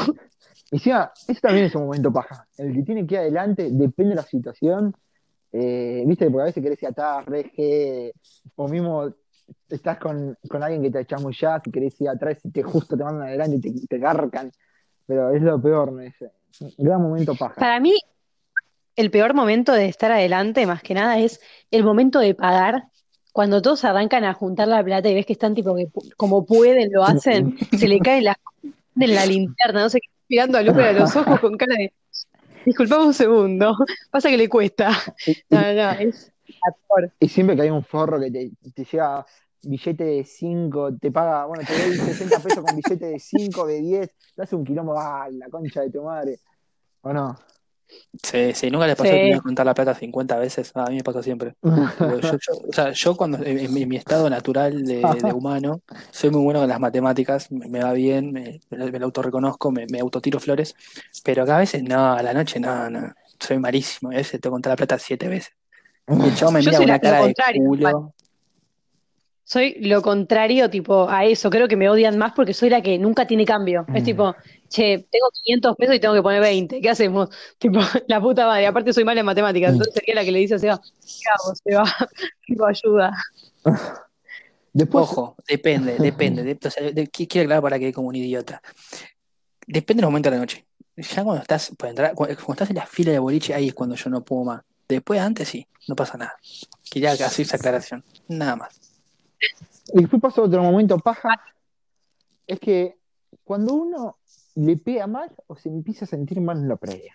Y 0.71 0.77
encima, 0.77 1.13
eso 1.29 1.41
también 1.41 1.67
es 1.67 1.75
un 1.77 1.85
momento 1.85 2.13
paja. 2.13 2.49
El 2.59 2.75
que 2.75 2.83
tiene 2.83 3.07
que 3.07 3.15
ir 3.15 3.21
adelante, 3.21 3.69
depende 3.71 4.11
de 4.11 4.17
la 4.17 4.23
situación. 4.23 4.95
Eh, 5.57 6.03
Viste, 6.05 6.29
porque 6.31 6.43
a 6.43 6.45
veces 6.47 6.63
querés 6.63 6.83
ir 6.83 6.89
atrás, 6.89 7.25
reje, 7.27 8.13
o 8.57 8.67
mismo 8.67 9.09
estás 9.69 9.99
con, 9.99 10.37
alguien 10.51 10.83
que 10.83 10.91
te 10.91 11.01
echa 11.01 11.19
muy 11.19 11.33
ya, 11.33 11.61
si 11.65 11.71
querés 11.71 12.01
ir 12.01 12.09
atrás 12.09 12.39
y 12.45 12.51
te 12.51 12.63
justo 12.63 12.97
te 12.97 13.05
mandan 13.05 13.29
adelante 13.29 13.69
y 13.69 13.87
te, 13.87 13.99
te. 14.01 14.51
Pero 15.07 15.31
es 15.31 15.43
lo 15.43 15.63
peor. 15.63 15.95
Es 16.03 16.61
un 16.61 16.85
gran 16.85 17.01
momento 17.01 17.37
paja. 17.37 17.55
Para 17.55 17.79
mí, 17.79 17.95
el 18.97 19.13
peor 19.13 19.35
momento 19.35 19.73
de 19.73 19.87
estar 19.87 20.11
adelante, 20.11 20.67
más 20.67 20.83
que 20.83 20.95
nada, 20.95 21.19
es 21.21 21.41
el 21.71 21.85
momento 21.85 22.19
de 22.19 22.35
pagar. 22.35 22.89
Cuando 23.33 23.63
todos 23.63 23.85
arrancan 23.85 24.25
a 24.25 24.35
juntar 24.35 24.67
la 24.67 24.83
plata 24.83 25.09
y 25.09 25.15
ves 25.15 25.27
que 25.27 25.35
están 25.35 25.55
tipo 25.55 25.75
que 25.77 25.89
como 26.17 26.45
pueden, 26.45 26.93
lo 26.93 27.05
hacen, 27.05 27.57
se 27.77 27.87
le 27.87 28.01
cae 28.01 28.23
la 28.23 28.37
de 28.95 29.09
la 29.09 29.27
linterna, 29.27 29.83
no 29.83 29.89
sé 29.89 30.01
qué 30.01 30.09
mirando 30.29 30.59
a 30.59 30.63
Lupe 30.63 30.83
a 30.83 30.93
los 30.93 31.15
ojos 31.17 31.41
con 31.41 31.57
cara 31.57 31.75
de. 31.77 31.93
Disculpame 32.65 33.07
un 33.07 33.15
segundo, 33.15 33.77
pasa 34.11 34.29
que 34.29 34.37
le 34.37 34.49
cuesta. 34.49 34.91
No, 35.51 35.61
no, 35.61 35.91
es 35.93 36.33
actor. 36.63 37.13
Y 37.21 37.29
siempre 37.29 37.57
que 37.57 37.63
hay 37.63 37.71
un 37.71 37.85
forro 37.85 38.21
que 38.21 38.31
te, 38.31 38.51
te 38.75 38.85
llega 38.85 39.25
billete 39.63 40.05
de 40.05 40.25
5, 40.25 40.97
te 40.97 41.11
paga, 41.11 41.47
bueno, 41.47 41.65
te 41.67 41.73
doy 41.73 41.97
60 41.97 42.39
pesos 42.41 42.65
con 42.65 42.77
billete 42.77 43.07
de 43.07 43.19
5, 43.19 43.67
de 43.67 43.81
10, 43.81 44.11
te 44.37 44.43
hace 44.43 44.57
un 44.57 44.65
quilombo, 44.65 44.99
ah, 44.99 45.29
la 45.31 45.49
concha 45.49 45.81
de 45.81 45.91
tu 45.91 46.03
madre. 46.03 46.39
¿O 47.03 47.13
no? 47.13 47.37
Sí, 48.23 48.53
sí, 48.55 48.71
nunca 48.71 48.87
le 48.87 48.95
pasó 48.95 49.11
sí. 49.11 49.33
contar 49.43 49.67
la 49.67 49.75
plata 49.75 49.95
50 49.95 50.39
veces, 50.39 50.71
a 50.75 50.85
mí 50.87 50.97
me 50.97 51.03
pasa 51.03 51.23
siempre. 51.23 51.55
Yo, 51.63 52.39
o 52.69 52.73
sea, 52.73 52.93
yo 52.93 53.17
cuando 53.17 53.39
en 53.45 53.73
mi, 53.73 53.97
estado 53.97 54.31
natural 54.31 54.85
de, 54.85 55.03
humano, 55.35 55.81
soy 56.11 56.31
muy 56.31 56.43
bueno 56.43 56.61
con 56.61 56.69
las 56.69 56.81
matemáticas, 56.81 57.51
me, 57.51 57.83
va 57.83 57.93
bien, 57.93 58.33
me, 58.33 58.61
me, 58.71 58.99
lo 58.99 59.07
autorreconozco, 59.07 59.73
me, 59.73 59.87
me 59.91 60.01
autotiro 60.01 60.39
flores, 60.39 60.75
pero 61.25 61.43
acá 61.43 61.57
a 61.57 61.61
veces 61.61 61.83
no, 61.83 62.13
a 62.13 62.23
la 62.23 62.33
noche 62.33 62.61
no, 62.61 62.89
no, 62.89 63.13
soy 63.41 63.59
malísimo, 63.59 64.11
a 64.11 64.17
veces 64.17 64.41
tengo 64.41 64.53
que 64.53 64.57
contar 64.57 64.73
la 64.73 64.77
plata 64.77 64.99
siete 64.99 65.29
veces. 65.29 65.53
Y 66.07 66.29
el 66.29 66.35
chavo 66.35 66.53
me 66.53 66.61
mira 66.61 66.81
una 66.81 66.99
cara 66.99 67.27
de 67.27 67.35
culo. 67.67 68.14
Soy 69.45 69.77
lo 69.81 70.01
contrario, 70.01 70.71
tipo, 70.71 71.09
a 71.09 71.27
eso. 71.27 71.51
Creo 71.51 71.69
que 71.69 71.77
me 71.77 71.89
odian 71.89 72.17
más 72.17 72.33
porque 72.33 72.55
soy 72.55 72.71
la 72.71 72.81
que 72.81 72.99
nunca 72.99 73.27
tiene 73.27 73.45
cambio. 73.45 73.85
Es 73.95 74.03
mm. 74.03 74.05
tipo, 74.05 74.35
che, 74.69 75.07
tengo 75.11 75.27
500 75.45 75.77
pesos 75.77 75.95
y 75.95 76.01
tengo 76.01 76.15
que 76.15 76.23
poner 76.23 76.41
20. 76.41 76.81
¿Qué 76.81 76.91
hacemos? 76.91 77.29
Tipo, 77.59 77.81
la 78.09 78.21
puta 78.21 78.47
madre. 78.47 78.67
Aparte 78.67 78.93
soy 78.93 79.05
mala 79.05 79.21
en 79.21 79.27
matemáticas. 79.27 79.71
Mm. 79.71 79.75
Entonces 79.75 79.95
sería 79.95 80.15
la 80.15 80.25
que 80.25 80.33
le 80.33 80.39
dice 80.39 80.55
a 80.55 80.59
Seba, 80.59 80.81
¿qué 80.81 81.29
hago, 81.29 81.55
Seba? 81.55 81.85
tipo, 82.47 82.67
ayuda. 82.67 83.13
Después... 84.73 85.05
Ojo, 85.05 85.37
depende, 85.47 85.97
depende. 85.99 86.43
De, 86.43 86.59
o 86.67 86.71
sea, 86.71 86.91
de, 86.91 87.07
quiero 87.07 87.43
aclarar 87.43 87.63
para 87.63 87.79
que 87.79 87.93
como 87.93 88.09
un 88.09 88.17
idiota. 88.17 88.61
Depende 89.67 90.01
del 90.01 90.11
momento 90.11 90.31
de 90.31 90.37
la 90.37 90.41
noche. 90.41 90.67
Ya 90.97 91.23
cuando 91.23 91.43
estás, 91.43 91.71
entrar, 91.85 92.15
cuando 92.15 92.33
estás 92.33 92.71
en 92.71 92.77
la 92.77 92.87
fila 92.87 93.13
de 93.13 93.19
boliche, 93.19 93.55
ahí 93.55 93.69
es 93.69 93.75
cuando 93.75 93.95
yo 93.95 94.11
no 94.11 94.25
puedo 94.25 94.45
más. 94.45 94.63
Después, 94.89 95.21
antes 95.21 95.49
sí, 95.49 95.67
no 95.87 95.95
pasa 95.95 96.19
nada. 96.19 96.35
Quería 96.91 97.13
hacer 97.13 97.47
esa 97.47 97.57
aclaración. 97.57 98.05
Nada 98.29 98.57
más. 98.57 98.84
Y 99.93 100.01
después 100.01 100.21
pasa 100.21 100.43
otro 100.43 100.63
momento 100.63 100.99
paja. 100.99 101.41
Es 102.47 102.61
que 102.61 102.97
cuando 103.43 103.75
uno 103.75 104.19
le 104.55 104.77
pega 104.77 105.07
mal 105.07 105.31
o 105.47 105.57
se 105.57 105.69
empieza 105.69 106.05
a 106.05 106.09
sentir 106.09 106.41
mal 106.41 106.59
en 106.59 106.69
la 106.69 106.77
previa. 106.77 107.15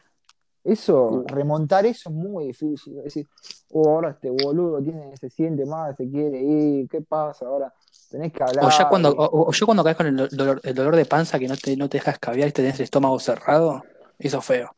Eso, 0.64 1.24
remontar 1.26 1.86
eso 1.86 2.10
es 2.10 2.16
muy 2.16 2.48
difícil. 2.48 3.02
decir, 3.02 3.26
oh, 3.72 3.90
ahora 3.90 4.12
este 4.12 4.30
boludo 4.30 4.82
tiene, 4.84 5.16
se 5.16 5.30
siente 5.30 5.66
mal, 5.66 5.96
se 5.96 6.10
quiere 6.10 6.42
ir, 6.42 6.88
¿qué 6.90 7.02
pasa? 7.02 7.46
Ahora 7.46 7.74
tenés 8.10 8.34
que 8.34 8.44
hablar. 8.44 8.66
O, 8.66 8.70
ya 8.70 8.90
cuando, 8.90 9.16
o, 9.18 9.52
yo 9.52 9.66
cuando 9.66 9.84
caes 9.84 9.96
con 9.96 10.08
el 10.08 10.30
dolor, 10.30 10.60
el 10.64 10.76
dolor 10.76 10.96
de 10.96 11.06
panza 11.06 11.40
que 11.40 11.48
no 11.48 11.56
te, 11.56 11.76
no 11.78 11.88
te 11.88 11.98
dejas 11.98 12.20
caviar 12.20 12.50
y 12.50 12.52
tenés 12.52 12.76
el 12.76 12.84
estómago 12.84 13.18
cerrado, 13.20 13.84
eso 14.20 14.40
es 14.40 14.46
feo. 14.46 14.76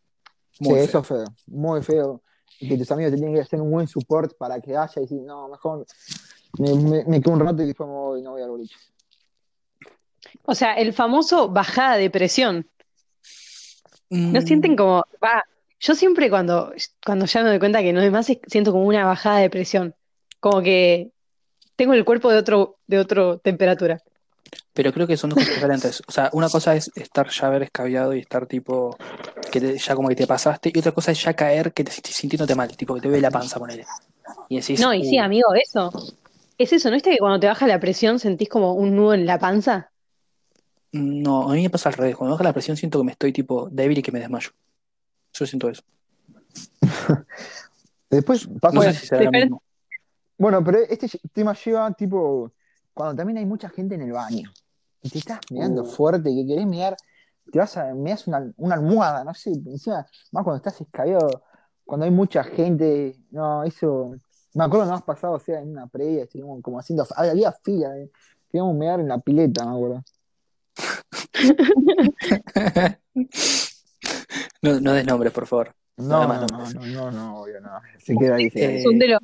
sí, 0.51 0.71
eso 0.71 0.99
es 0.99 1.07
feo, 1.07 1.25
muy 1.47 1.81
feo. 1.81 2.21
Y 2.59 2.69
que 2.69 2.77
tus 2.77 2.91
amigos 2.91 3.11
te 3.11 3.17
tienen 3.17 3.33
que 3.33 3.41
hacer 3.41 3.59
un 3.59 3.71
buen 3.71 3.87
support 3.87 4.37
para 4.37 4.61
que 4.61 4.77
haya 4.77 4.93
y 4.97 5.01
decir, 5.01 5.21
no, 5.23 5.49
mejor 5.49 5.83
me, 6.57 7.03
me, 7.05 7.21
quedo 7.21 7.33
un 7.33 7.39
rato 7.39 7.63
y 7.63 7.67
después 7.67 7.87
me 7.87 7.95
voy, 7.95 8.21
no 8.21 8.31
voy 8.31 8.41
al 8.41 8.49
boliche. 8.49 8.75
O 10.43 10.55
sea, 10.55 10.73
el 10.73 10.93
famoso 10.93 11.49
bajada 11.49 11.97
de 11.97 12.09
presión. 12.09 12.67
¿No 14.09 14.41
mm. 14.41 14.45
sienten 14.45 14.75
como, 14.75 15.03
va, 15.23 15.43
yo 15.79 15.95
siempre 15.95 16.29
cuando, 16.29 16.73
cuando 17.05 17.25
ya 17.25 17.43
me 17.43 17.49
doy 17.49 17.59
cuenta 17.59 17.81
que 17.81 17.93
no 17.93 18.01
es 18.01 18.11
más, 18.11 18.31
siento 18.47 18.71
como 18.71 18.85
una 18.85 19.05
bajada 19.05 19.39
de 19.39 19.49
presión. 19.49 19.95
Como 20.39 20.61
que 20.61 21.11
tengo 21.75 21.93
el 21.93 22.05
cuerpo 22.05 22.29
de 22.29 22.37
otro, 22.37 22.77
de 22.87 22.99
otra 22.99 23.37
temperatura. 23.37 24.01
Pero 24.73 24.93
creo 24.93 25.07
que 25.07 25.17
son 25.17 25.31
dos 25.31 25.39
cosas 25.39 25.55
diferentes. 25.55 26.03
O 26.07 26.11
sea, 26.11 26.29
una 26.33 26.49
cosa 26.49 26.75
es 26.75 26.91
estar 26.95 27.29
ya 27.29 27.47
haber 27.47 27.63
escabiado 27.63 28.13
y 28.13 28.19
estar 28.19 28.45
tipo, 28.45 28.95
que 29.51 29.77
ya 29.77 29.95
como 29.95 30.07
que 30.09 30.15
te 30.15 30.27
pasaste, 30.27 30.71
y 30.73 30.79
otra 30.79 30.91
cosa 30.91 31.11
es 31.11 31.21
ya 31.23 31.33
caer 31.33 31.73
que 31.73 31.83
te 31.83 31.91
estás 31.91 32.13
sintiéndote 32.13 32.55
mal, 32.55 32.75
tipo 32.77 32.93
que 32.95 33.01
te 33.01 33.09
ve 33.09 33.19
la 33.19 33.31
panza, 33.31 33.59
con 33.59 33.69
él. 33.71 33.83
Y 34.49 34.59
decís, 34.59 34.79
no, 34.79 34.93
y 34.93 35.05
sí, 35.05 35.19
uh". 35.19 35.23
amigo, 35.23 35.47
eso. 35.55 35.91
Es 36.61 36.71
eso, 36.73 36.89
¿no 36.89 36.93
viste 36.93 37.09
que 37.09 37.17
cuando 37.17 37.39
te 37.39 37.47
baja 37.47 37.65
la 37.65 37.79
presión 37.79 38.19
sentís 38.19 38.47
como 38.47 38.73
un 38.73 38.95
nudo 38.95 39.15
en 39.15 39.25
la 39.25 39.39
panza? 39.39 39.91
No, 40.91 41.49
a 41.49 41.55
mí 41.55 41.63
me 41.63 41.71
pasa 41.71 41.89
al 41.89 41.95
revés. 41.95 42.15
Cuando 42.15 42.35
baja 42.35 42.43
la 42.43 42.53
presión 42.53 42.77
siento 42.77 42.99
que 42.99 43.05
me 43.05 43.13
estoy 43.13 43.33
tipo 43.33 43.67
débil 43.71 43.97
y 43.97 44.03
que 44.03 44.11
me 44.11 44.19
desmayo. 44.19 44.51
Yo 45.33 45.45
siento 45.47 45.69
eso. 45.69 45.81
Después 48.11 48.47
pasa. 48.61 48.93
Bueno, 50.37 50.63
pero 50.63 50.77
este 50.87 51.07
tema 51.33 51.55
lleva 51.55 51.91
tipo 51.93 52.51
cuando 52.93 53.15
también 53.15 53.39
hay 53.39 53.45
mucha 53.47 53.67
gente 53.69 53.95
en 53.95 54.01
el 54.01 54.11
baño 54.11 54.51
y 55.01 55.09
te 55.09 55.17
estás 55.17 55.39
mirando 55.49 55.81
uh. 55.81 55.85
fuerte 55.85 56.29
que 56.29 56.45
querés 56.45 56.67
mirar, 56.67 56.95
te 57.51 57.57
vas 57.57 57.75
a 57.77 57.91
das 57.91 58.27
una, 58.27 58.53
una, 58.57 58.75
almohada, 58.75 59.23
no 59.23 59.33
sé, 59.33 59.51
encima, 59.51 60.05
más 60.31 60.43
cuando 60.43 60.57
estás 60.57 60.79
escabeado, 60.79 61.43
cuando 61.85 62.05
hay 62.05 62.11
mucha 62.11 62.43
gente, 62.43 63.15
no, 63.31 63.63
eso 63.63 64.15
me 64.53 64.63
acuerdo 64.63 64.85
que 64.85 64.91
nos 64.91 65.01
pasado, 65.03 65.33
o 65.33 65.39
sea, 65.39 65.59
en 65.61 65.69
una 65.71 65.87
previa, 65.87 66.23
estuvimos 66.23 66.61
como 66.61 66.79
haciendo. 66.79 67.05
Había 67.15 67.51
fila, 67.51 67.97
eh. 67.97 68.09
Queríamos 68.49 68.75
mear 68.75 68.99
en 68.99 69.07
la 69.07 69.17
pileta, 69.19 69.65
me 69.65 69.71
acuerdo. 69.71 70.03
no, 74.61 74.79
no 74.81 74.93
des 74.93 75.05
nombres, 75.05 75.31
por 75.31 75.47
favor. 75.47 75.73
No, 75.97 76.27
no, 76.27 76.47
no, 76.47 76.47
no, 76.47 76.85
no, 76.85 77.11
no, 77.11 77.41
obvio, 77.41 77.61
no. 77.61 77.69
Se 77.99 78.15
queda 78.15 78.35
ahí. 78.35 78.51
Eh, 78.53 78.81
Son 78.83 78.97
de 78.99 79.07
los 79.07 79.19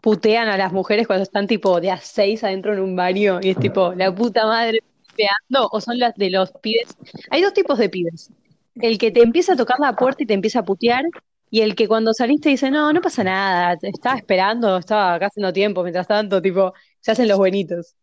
putean 0.00 0.48
a 0.48 0.56
las 0.56 0.72
mujeres 0.72 1.06
cuando 1.06 1.24
están 1.24 1.46
tipo 1.46 1.80
de 1.80 1.90
a 1.90 1.98
seis 1.98 2.44
adentro 2.44 2.72
en 2.72 2.80
un 2.80 2.94
baño 2.94 3.40
y 3.42 3.50
es 3.50 3.58
tipo 3.58 3.92
la 3.94 4.14
puta 4.14 4.46
madre 4.46 4.82
puteando 5.08 5.68
o 5.72 5.80
son 5.80 5.98
las 5.98 6.14
de 6.14 6.30
los 6.30 6.52
pibes. 6.52 6.96
Hay 7.30 7.42
dos 7.42 7.52
tipos 7.52 7.78
de 7.78 7.88
pibes. 7.88 8.30
El 8.76 8.96
que 8.98 9.10
te 9.10 9.22
empieza 9.22 9.54
a 9.54 9.56
tocar 9.56 9.78
la 9.80 9.94
puerta 9.96 10.22
y 10.22 10.26
te 10.26 10.34
empieza 10.34 10.60
a 10.60 10.64
putear 10.64 11.04
y 11.50 11.60
el 11.60 11.74
que 11.74 11.88
cuando 11.88 12.12
saliste 12.12 12.50
dice, 12.50 12.70
no, 12.70 12.92
no 12.92 13.00
pasa 13.00 13.24
nada, 13.24 13.78
estaba 13.80 14.16
esperando, 14.16 14.76
estaba 14.76 15.14
acá 15.14 15.26
haciendo 15.26 15.52
tiempo, 15.52 15.82
mientras 15.82 16.06
tanto, 16.06 16.42
tipo, 16.42 16.72
se 17.00 17.12
hacen 17.12 17.28
los 17.28 17.38
buenitos. 17.38 17.96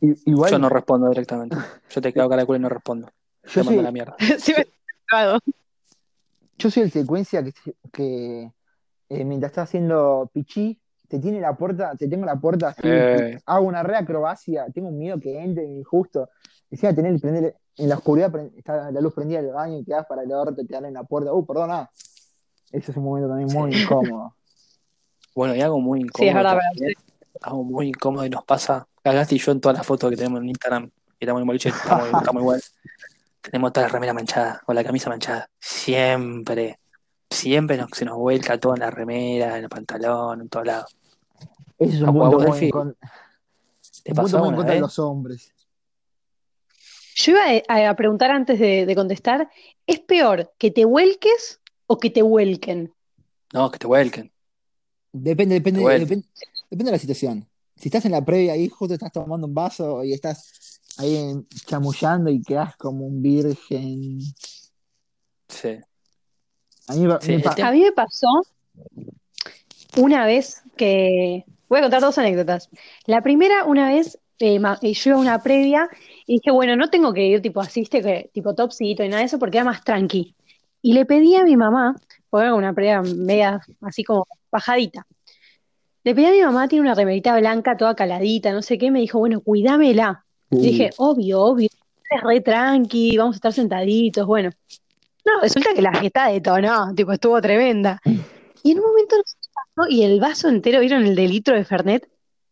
Igual... 0.00 0.52
Yo 0.52 0.58
no 0.58 0.68
respondo 0.68 1.08
directamente. 1.08 1.56
Yo 1.90 2.00
te 2.00 2.12
quedo 2.12 2.28
cara 2.28 2.42
de 2.42 2.46
culo 2.46 2.58
y 2.58 2.62
no 2.62 2.68
respondo. 2.68 3.08
Yo 3.44 3.64
soy... 3.64 3.82
la 3.82 3.90
mierda. 3.90 4.16
sí, 4.38 4.54
me 4.56 4.66
Yo 6.58 6.70
soy 6.70 6.82
el 6.84 6.90
secuencia 6.90 7.42
que, 7.42 7.52
que 7.92 8.52
eh, 9.08 9.24
mientras 9.24 9.50
estás 9.50 9.68
haciendo 9.68 10.30
pichí, 10.32 10.80
te 11.08 11.18
tiene 11.18 11.40
la 11.40 11.56
puerta, 11.56 11.94
te 11.96 12.06
tengo 12.08 12.26
la 12.26 12.36
puerta 12.36 12.68
así, 12.68 12.82
eh. 12.84 13.40
hago 13.46 13.66
una 13.66 13.82
reacrobacia, 13.82 14.66
tengo 14.72 14.88
un 14.88 14.98
miedo 14.98 15.18
que 15.18 15.38
entre 15.42 15.64
injusto. 15.64 16.28
Decía 16.70 16.94
tener 16.94 17.18
prender 17.18 17.56
en 17.76 17.88
la 17.88 17.96
oscuridad, 17.96 18.34
está 18.56 18.90
la 18.90 19.00
luz 19.00 19.14
prendida 19.14 19.40
del 19.40 19.52
baño 19.52 19.78
y 19.78 19.84
quedas 19.84 20.06
para 20.06 20.22
el 20.22 20.32
orto, 20.32 20.66
te 20.66 20.74
dan 20.74 20.84
en 20.84 20.94
la 20.94 21.04
puerta. 21.04 21.32
Uh, 21.32 21.46
perdona, 21.46 21.88
ese 22.72 22.90
es 22.90 22.96
un 22.96 23.04
momento 23.04 23.28
también 23.28 23.48
muy 23.52 23.74
incómodo. 23.74 24.34
Bueno, 25.34 25.54
y 25.54 25.60
algo 25.60 25.78
muy 25.80 26.00
incómodo. 26.00 26.24
Sí, 26.24 26.28
es 26.28 26.34
verdad, 26.34 26.58
algo 27.42 27.62
muy 27.62 27.88
incómodo 27.90 28.26
y 28.26 28.30
nos 28.30 28.42
pasa. 28.44 28.88
A 29.04 29.12
Gasti 29.12 29.36
y 29.36 29.38
yo 29.38 29.52
en 29.52 29.60
todas 29.60 29.78
las 29.78 29.86
fotos 29.86 30.10
que 30.10 30.16
tenemos 30.16 30.40
en 30.40 30.48
Instagram, 30.48 30.88
que 30.90 30.94
estamos 31.20 31.40
en 31.42 31.46
boliche, 31.46 31.68
estamos, 31.68 32.06
estamos 32.08 32.42
igual. 32.42 32.60
Tenemos 33.40 33.72
toda 33.72 33.86
la 33.86 33.92
remera 33.92 34.12
manchada 34.14 34.60
o 34.66 34.72
la 34.72 34.82
camisa 34.82 35.08
manchada. 35.10 35.48
Siempre. 35.60 36.80
Siempre 37.30 37.76
nos- 37.76 37.90
se 37.92 38.04
nos 38.04 38.16
vuelca 38.16 38.58
todo 38.58 38.74
en 38.74 38.80
la 38.80 38.90
remera, 38.90 39.56
en 39.58 39.62
el 39.64 39.68
pantalón, 39.70 40.40
en 40.40 40.48
todos 40.48 40.66
lados. 40.66 40.96
Ese 41.78 41.94
es 41.96 42.02
un 42.02 42.18
punto 42.18 42.40
muy 42.40 42.58
en, 42.58 42.70
con- 42.70 42.96
¿Te 44.02 44.10
un 44.10 44.16
pasó 44.16 44.22
punto 44.22 44.38
muy 44.38 44.48
en 44.48 44.54
alguna 44.54 44.56
contra 44.56 44.74
de 44.74 44.80
los 44.80 44.98
hombres. 44.98 45.54
Yo 47.14 47.32
iba 47.32 47.42
a, 47.68 47.90
a 47.90 47.94
preguntar 47.94 48.32
antes 48.32 48.58
de, 48.58 48.86
de 48.86 48.94
contestar, 48.96 49.48
¿es 49.86 50.00
peor 50.00 50.52
que 50.58 50.72
te 50.72 50.84
vuelques 50.84 51.60
o 51.88 51.98
que 51.98 52.10
te 52.10 52.22
vuelquen? 52.22 52.94
No, 53.52 53.70
que 53.72 53.78
te 53.78 53.86
vuelquen. 53.88 54.30
Depende, 55.12 55.54
depende, 55.56 55.80
depende, 55.98 56.26
depende 56.70 56.90
de 56.90 56.96
la 56.96 56.98
situación. 57.00 57.48
Si 57.76 57.88
estás 57.88 58.04
en 58.04 58.12
la 58.12 58.24
previa 58.24 58.52
ahí, 58.52 58.68
justo 58.68 58.94
estás 58.94 59.10
tomando 59.12 59.46
un 59.46 59.54
vaso 59.54 60.04
y 60.04 60.12
estás 60.12 60.80
ahí 60.98 61.16
en- 61.16 61.46
chamullando 61.66 62.30
y 62.30 62.42
quedas 62.42 62.76
como 62.76 63.06
un 63.06 63.22
virgen. 63.22 64.20
Sí. 65.48 65.78
A 66.88 66.94
mí 66.94 67.06
me- 67.06 67.20
Sí, 67.20 67.32
me 67.32 67.40
tema- 67.42 67.68
A 67.68 67.72
mí 67.72 67.80
me 67.82 67.92
pasó 67.92 68.28
una 69.96 70.26
vez 70.26 70.62
que... 70.76 71.44
Voy 71.68 71.78
a 71.80 71.82
contar 71.82 72.00
dos 72.00 72.16
anécdotas. 72.18 72.68
La 73.06 73.20
primera, 73.20 73.64
una 73.64 73.88
vez, 73.88 74.18
eh, 74.38 74.56
eh, 74.82 74.92
yo 74.94 75.10
iba 75.10 75.16
a 75.18 75.20
una 75.20 75.42
previa 75.42 75.88
y 76.26 76.34
dije, 76.36 76.50
bueno, 76.50 76.76
no 76.76 76.88
tengo 76.88 77.12
que 77.12 77.26
ir 77.26 77.42
tipo 77.42 77.60
así, 77.60 77.80
viste, 77.80 78.00
que, 78.02 78.30
tipo 78.32 78.54
topsito 78.54 79.04
y 79.04 79.08
nada 79.08 79.20
de 79.20 79.26
eso 79.26 79.38
porque 79.38 79.58
era 79.58 79.64
más 79.66 79.84
tranqui. 79.84 80.34
Y 80.82 80.92
le 80.92 81.04
pedí 81.06 81.34
a 81.34 81.44
mi 81.44 81.56
mamá, 81.56 81.96
porque 82.30 82.46
era 82.46 82.54
una 82.54 82.72
previa 82.72 83.02
media 83.02 83.60
así 83.82 84.04
como 84.04 84.26
bajadita. 84.50 85.06
Le 86.04 86.14
pedí 86.14 86.26
a 86.26 86.30
mi 86.30 86.42
mamá, 86.42 86.68
tiene 86.68 86.82
una 86.82 86.94
remerita 86.94 87.36
blanca 87.38 87.76
toda 87.76 87.94
caladita, 87.94 88.52
no 88.52 88.62
sé 88.62 88.78
qué, 88.78 88.90
me 88.90 89.00
dijo, 89.00 89.18
bueno, 89.18 89.40
cuídamela. 89.40 90.24
Uh, 90.50 90.60
dije, 90.60 90.90
obvio, 90.96 91.42
obvio, 91.42 91.68
es 92.10 92.22
re 92.22 92.40
tranqui, 92.40 93.16
vamos 93.16 93.34
a 93.34 93.38
estar 93.38 93.52
sentaditos, 93.52 94.26
bueno. 94.26 94.50
No, 95.24 95.40
resulta 95.42 95.74
que 95.74 95.82
la 95.82 95.92
fiesta 95.92 96.28
detonó, 96.28 96.94
tipo, 96.94 97.12
estuvo 97.12 97.40
tremenda. 97.40 98.00
Y 98.62 98.72
en 98.72 98.78
un 98.78 98.86
momento 98.86 99.16
no 99.76 99.88
y 99.88 100.02
el 100.02 100.20
vaso 100.20 100.48
entero, 100.48 100.80
¿vieron 100.80 101.04
el 101.04 101.14
de 101.14 101.28
litro 101.28 101.54
de 101.54 101.64
Fernet? 101.64 102.08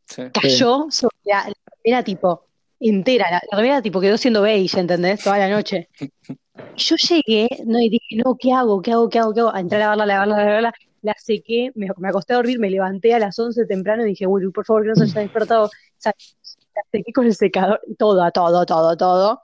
Sí. 0.06 0.22
Cayó 0.32 0.86
sobre 0.90 1.16
la, 1.24 1.48
la 1.48 1.54
remera, 1.82 2.04
tipo, 2.04 2.44
entera. 2.78 3.30
La, 3.30 3.42
la 3.50 3.56
remera, 3.56 3.82
tipo, 3.82 4.00
quedó 4.00 4.16
siendo 4.16 4.42
beige, 4.42 4.78
¿entendés? 4.78 5.22
Toda 5.24 5.38
la 5.38 5.48
noche. 5.48 5.88
Yo 6.76 6.96
llegué, 6.96 7.48
no, 7.64 7.80
y 7.80 7.88
dije, 7.88 8.16
no, 8.24 8.36
¿qué 8.38 8.52
hago? 8.52 8.82
¿Qué 8.82 8.92
hago? 8.92 9.08
¿Qué 9.08 9.18
hago? 9.18 9.32
¿Qué 9.32 9.40
hago? 9.40 9.54
A 9.54 9.60
entrar 9.60 9.80
a 9.82 9.84
lavarla, 9.96 10.06
lavarla, 10.06 10.44
lavarla. 10.44 10.72
La 11.02 11.14
sequé, 11.18 11.70
me, 11.74 11.88
me 11.98 12.08
acosté 12.08 12.32
a 12.34 12.36
dormir, 12.36 12.58
me 12.58 12.70
levanté 12.70 13.14
a 13.14 13.18
las 13.18 13.38
11 13.38 13.64
temprano 13.66 14.04
y 14.04 14.10
dije, 14.10 14.26
uy, 14.26 14.50
por 14.50 14.64
favor, 14.64 14.82
que 14.82 14.88
no 14.88 14.94
se 14.96 15.04
haya 15.04 15.20
despertado. 15.20 15.70
La 16.04 16.82
sequé 16.92 17.12
con 17.12 17.24
el 17.24 17.34
secador, 17.34 17.80
todo, 17.98 18.30
todo, 18.32 18.66
todo, 18.66 18.96
todo. 18.98 19.42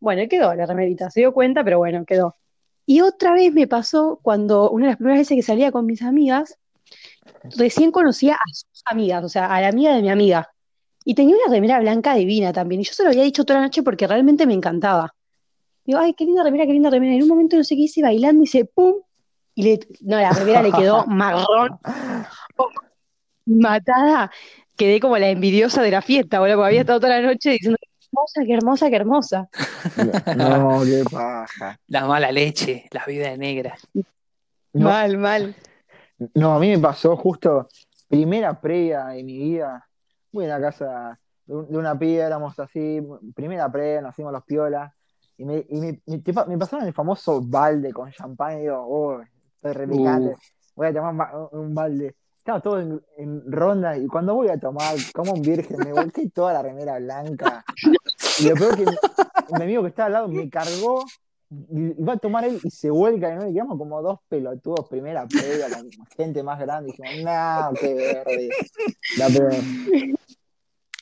Bueno, 0.00 0.22
quedó 0.28 0.54
la 0.54 0.66
remerita, 0.66 1.10
se 1.10 1.20
dio 1.20 1.32
cuenta, 1.32 1.62
pero 1.64 1.78
bueno, 1.78 2.04
quedó. 2.04 2.36
Y 2.86 3.00
otra 3.00 3.32
vez 3.34 3.52
me 3.52 3.66
pasó 3.66 4.20
cuando, 4.22 4.70
una 4.70 4.86
de 4.86 4.90
las 4.90 4.96
primeras 4.98 5.20
veces 5.20 5.36
que 5.36 5.42
salía 5.42 5.72
con 5.72 5.86
mis 5.86 6.02
amigas, 6.02 6.58
recién 7.56 7.90
conocía 7.92 8.34
a 8.34 8.48
sus 8.52 8.82
amigas, 8.86 9.24
o 9.24 9.28
sea, 9.28 9.46
a 9.46 9.60
la 9.60 9.68
amiga 9.68 9.94
de 9.94 10.02
mi 10.02 10.10
amiga. 10.10 10.50
Y 11.04 11.14
tenía 11.14 11.36
una 11.36 11.52
remera 11.52 11.80
blanca 11.80 12.14
divina 12.14 12.52
también. 12.52 12.80
Y 12.80 12.84
yo 12.84 12.92
se 12.92 13.04
lo 13.04 13.10
había 13.10 13.22
dicho 13.24 13.44
toda 13.44 13.60
la 13.60 13.66
noche 13.66 13.82
porque 13.82 14.06
realmente 14.06 14.46
me 14.46 14.54
encantaba. 14.54 15.15
Digo, 15.86 15.98
ay, 16.00 16.14
qué 16.14 16.24
linda 16.24 16.42
remera, 16.42 16.66
qué 16.66 16.72
linda 16.72 16.90
remera. 16.90 17.14
Y 17.14 17.16
en 17.18 17.22
un 17.22 17.28
momento 17.28 17.56
no 17.56 17.64
sé 17.64 17.76
qué 17.76 17.82
hice 17.82 18.02
bailando 18.02 18.42
y 18.42 18.44
hice 18.44 18.64
pum. 18.64 18.94
Y 19.54 19.62
le, 19.62 19.80
no, 20.02 20.18
la 20.18 20.30
remera 20.30 20.62
le 20.62 20.72
quedó 20.72 21.04
marrón, 21.06 21.78
matada. 23.46 24.30
Quedé 24.76 25.00
como 25.00 25.16
la 25.16 25.28
envidiosa 25.30 25.82
de 25.82 25.90
la 25.90 26.02
fiesta, 26.02 26.38
boludo, 26.40 26.56
porque 26.56 26.66
había 26.68 26.80
estado 26.80 27.00
toda 27.00 27.20
la 27.20 27.26
noche 27.26 27.50
diciendo, 27.50 27.78
qué 27.80 27.88
hermosa, 28.12 28.42
qué 28.46 28.52
hermosa, 28.54 28.90
qué 28.90 28.96
hermosa. 28.96 29.48
No, 30.36 30.80
qué 30.84 31.02
paja. 31.10 31.78
La 31.88 32.04
mala 32.06 32.30
leche, 32.30 32.86
la 32.90 33.04
vida 33.06 33.34
negra. 33.36 33.76
No, 33.94 34.04
Mal, 34.90 35.16
mal. 35.16 35.54
no, 36.34 36.54
a 36.54 36.58
mí 36.58 36.68
me 36.68 36.78
pasó 36.78 37.16
justo 37.16 37.68
primera 38.08 38.60
previa 38.60 39.06
de 39.06 39.22
mi 39.24 39.38
vida. 39.38 39.86
Fui 40.30 40.44
en 40.44 40.50
la 40.50 40.60
casa 40.60 41.18
de, 41.46 41.54
un- 41.54 41.68
de 41.70 41.78
una 41.78 41.98
piba, 41.98 42.26
éramos 42.26 42.58
así, 42.58 43.00
primera 43.34 43.70
previa, 43.72 44.02
nos 44.02 44.12
hicimos 44.14 44.32
los 44.32 44.44
piolas. 44.44 44.92
Y 45.38 45.44
me, 45.44 45.66
y 45.68 45.80
me, 45.80 46.32
pa- 46.32 46.46
me 46.46 46.56
pasaron 46.56 46.86
el 46.86 46.92
famoso 46.94 47.40
balde 47.42 47.92
con 47.92 48.10
champán 48.10 48.58
y 48.58 48.62
digo, 48.62 48.78
oh, 48.88 49.20
estoy 49.20 49.72
re 49.72 49.86
picante, 49.88 50.28
Uh. 50.30 50.36
voy 50.76 50.86
a 50.86 50.94
tomar 50.94 51.14
ma- 51.14 51.48
un 51.52 51.74
balde. 51.74 52.16
Estaba 52.38 52.60
todo 52.60 52.80
en, 52.80 53.02
en 53.18 53.42
ronda 53.50 53.96
y 53.98 54.06
cuando 54.06 54.34
voy 54.34 54.48
a 54.48 54.58
tomar, 54.58 54.94
como 55.12 55.32
un 55.32 55.42
virgen, 55.42 55.78
me 55.78 55.92
volteé 55.92 56.30
toda 56.30 56.52
la 56.52 56.62
remera 56.62 56.98
blanca. 56.98 57.64
Y 58.40 58.48
lo 58.48 58.54
peor 58.54 58.76
que 58.76 58.84
mi, 58.86 58.96
mi 59.58 59.62
amigo 59.64 59.82
que 59.82 59.88
estaba 59.88 60.06
al 60.06 60.12
lado 60.12 60.28
me 60.28 60.48
cargó 60.48 61.04
y 61.50 62.02
va 62.02 62.14
a 62.14 62.18
tomar 62.18 62.44
él 62.44 62.60
y 62.62 62.70
se 62.70 62.90
vuelca 62.90 63.32
y, 63.48 63.52
quedamos 63.52 63.78
como 63.78 64.00
dos 64.02 64.18
pelotudos 64.28 64.88
primera 64.88 65.26
previa 65.26 65.68
con 65.70 65.88
gente 66.16 66.42
más 66.42 66.58
grande 66.58 66.90
y 66.90 66.92
dijimos, 67.02 67.24
no, 67.24 67.70
qué 67.80 67.94
verde. 67.94 68.48
La 69.18 69.28
peor. 69.28 69.54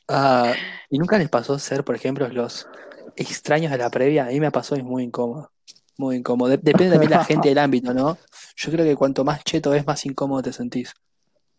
Ah, 0.07 0.53
¿y 0.89 0.99
nunca 0.99 1.17
les 1.17 1.29
pasó 1.29 1.57
ser, 1.57 1.83
por 1.83 1.95
ejemplo, 1.95 2.27
los 2.29 2.67
extraños 3.15 3.71
de 3.71 3.77
la 3.77 3.89
previa? 3.89 4.25
A 4.25 4.29
mí 4.29 4.39
me 4.39 4.51
pasó 4.51 4.75
y 4.75 4.79
es 4.79 4.85
muy 4.85 5.03
incómodo. 5.03 5.51
Muy 5.97 6.17
incómodo. 6.17 6.49
De- 6.49 6.57
depende 6.57 6.91
también 6.91 7.09
de 7.09 7.15
la 7.15 7.23
gente 7.23 7.49
del 7.49 7.57
ámbito, 7.57 7.93
¿no? 7.93 8.17
Yo 8.57 8.71
creo 8.71 8.85
que 8.85 8.95
cuanto 8.95 9.23
más 9.23 9.43
cheto 9.43 9.73
es, 9.73 9.85
más 9.85 10.05
incómodo 10.05 10.41
te 10.41 10.51
sentís. 10.53 10.93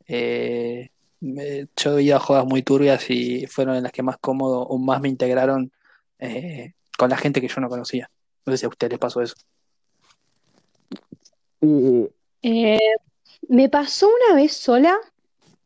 Eh, 0.07 0.91
me- 1.21 1.67
yo 1.77 1.99
he 1.99 2.03
ido 2.03 2.17
a 2.17 2.21
jodas 2.21 2.45
muy 2.45 2.63
turbias 2.63 3.09
y 3.11 3.47
fueron 3.47 3.77
en 3.77 3.83
las 3.83 3.93
que 3.93 4.03
más 4.03 4.19
cómodo 4.19 4.61
o 4.63 4.79
más 4.79 5.01
me 5.01 5.09
integraron 5.09 5.73
eh, 6.19 6.75
con 6.99 7.09
la 7.11 7.17
gente 7.17 7.41
que 7.41 7.49
yo 7.49 7.61
no 7.61 7.69
conocía. 7.69 8.11
No 8.45 8.53
sé 8.53 8.59
si 8.59 8.67
a 8.67 8.69
ustedes 8.69 8.93
les 8.93 8.99
pasó 9.01 9.21
eso. 9.23 9.35
Eh, 12.43 12.79
me 13.49 13.69
pasó 13.69 14.09
una 14.09 14.37
vez 14.41 14.53
sola 14.53 14.97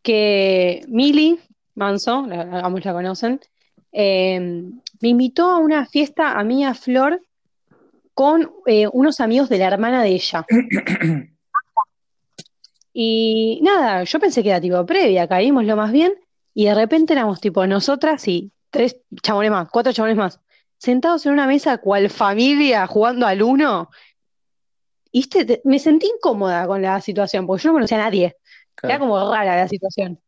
que 0.02 0.84
Mili 0.88 1.38
Manso, 1.74 2.26
la, 2.26 2.44
la- 2.44 2.60
ambos 2.60 2.84
la 2.84 2.92
conocen, 2.92 3.40
eh, 3.92 4.62
me 5.00 5.08
invitó 5.08 5.50
a 5.50 5.58
una 5.58 5.86
fiesta 5.86 6.38
a 6.38 6.44
mí, 6.44 6.64
a 6.64 6.74
Flor, 6.74 7.20
con 8.14 8.52
eh, 8.66 8.86
unos 8.92 9.20
amigos 9.20 9.48
de 9.48 9.58
la 9.58 9.66
hermana 9.66 10.02
de 10.02 10.10
ella. 10.10 10.46
Y 12.92 13.60
nada, 13.62 14.02
yo 14.04 14.18
pensé 14.18 14.42
que 14.42 14.48
era 14.50 14.60
tipo 14.60 14.84
previa, 14.84 15.28
caímos 15.28 15.64
lo 15.64 15.76
más 15.76 15.92
bien, 15.92 16.12
y 16.54 16.64
de 16.64 16.74
repente 16.74 17.12
éramos 17.12 17.40
tipo 17.40 17.64
nosotras 17.66 18.26
y 18.26 18.50
tres 18.70 18.96
chabones 19.22 19.50
más, 19.52 19.68
cuatro 19.70 19.92
chabones 19.92 20.16
más, 20.16 20.40
sentados 20.76 21.24
en 21.26 21.32
una 21.32 21.46
mesa 21.46 21.78
cual 21.78 22.10
familia 22.10 22.86
jugando 22.88 23.26
al 23.26 23.42
uno. 23.42 23.90
Y 25.12 25.20
este, 25.20 25.44
te- 25.44 25.60
me 25.64 25.78
sentí 25.78 26.10
incómoda 26.16 26.66
con 26.66 26.82
la 26.82 27.00
situación, 27.00 27.46
porque 27.46 27.62
yo 27.62 27.68
no 27.68 27.74
conocía 27.74 27.98
a 27.98 28.04
nadie. 28.06 28.36
Era 28.82 28.98
como 28.98 29.18
rara 29.30 29.56
la 29.56 29.68
situación. 29.68 30.20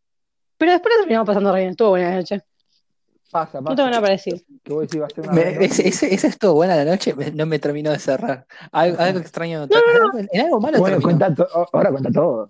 Pero 0.57 0.73
después 0.73 0.95
la 0.95 1.01
terminamos 1.01 1.27
pasando 1.27 1.53
re 1.53 1.61
bien, 1.61 1.71
estuvo 1.73 1.91
buena 1.91 2.11
la 2.11 2.17
noche. 2.17 2.43
Pasa, 3.33 3.59
No 3.61 3.65
pasa. 3.65 3.85
nada 3.87 4.01
para 4.01 4.13
decir. 4.13 4.45
Que 4.63 4.73
vos 4.73 4.83
decís, 4.83 5.01
va 5.01 5.07
a 5.07 5.11
ser 5.11 5.25
una 5.25 5.33
Me- 5.33 5.43
buena 5.43 5.53
noche. 5.61 5.65
ese, 5.67 5.89
ese, 5.89 6.15
ese 6.15 6.27
estuvo 6.29 6.55
buena 6.55 6.77
la 6.77 6.85
noche, 6.85 7.15
me- 7.15 7.31
no 7.33 7.47
me 7.47 7.59
terminó 7.59 7.91
de 7.91 7.99
cerrar. 7.99 8.47
Algo, 8.71 9.01
algo 9.01 9.19
extraño. 9.19 9.63
algo- 9.63 10.19
En 10.31 10.41
algo 10.43 10.61
malo 10.61 10.79
Bueno, 10.79 11.01
cuenta 11.01 11.35
ahora 11.73 11.91
cuenta 11.91 12.11
todo. 12.13 12.49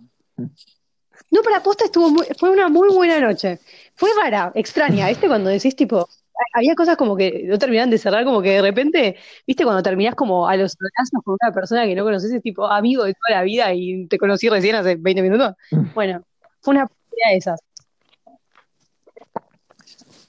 No, 1.31 1.41
para 1.43 1.63
posta 1.63 1.85
estuvo 1.87 2.11
muy, 2.11 2.27
fue 2.39 2.51
una 2.51 2.69
muy 2.69 2.95
buena 2.95 3.19
noche. 3.21 3.59
Fue 3.95 4.11
rara, 4.23 4.53
extraña, 4.55 5.09
¿viste? 5.09 5.29
Cuando 5.29 5.49
decís 5.49 5.75
tipo, 5.75 6.01
ha- 6.01 6.59
había 6.59 6.75
cosas 6.75 6.97
como 6.97 7.17
que 7.17 7.45
no 7.47 7.59
terminaban 7.59 7.89
de 7.91 7.97
cerrar, 7.99 8.25
como 8.25 8.43
que 8.43 8.51
de 8.51 8.63
repente, 8.63 9.17
¿viste? 9.47 9.65
Cuando 9.65 9.83
terminás 9.83 10.15
como 10.15 10.47
a 10.47 10.57
los 10.57 10.77
abrazos 10.79 11.23
con 11.25 11.37
una 11.41 11.53
persona 11.55 11.85
que 11.87 11.95
no 11.95 12.05
conoces, 12.05 12.33
es 12.33 12.43
tipo 12.43 12.67
amigo 12.67 13.05
de 13.05 13.15
toda 13.15 13.39
la 13.39 13.45
vida 13.45 13.73
y 13.73 14.07
te 14.09 14.19
conocí 14.19 14.49
recién 14.51 14.75
hace 14.77 14.97
20 14.97 15.23
minutos. 15.23 15.55
Bueno, 15.95 16.23
fue 16.61 16.75
una 16.75 16.87
de 16.87 17.37
esas. 17.37 17.61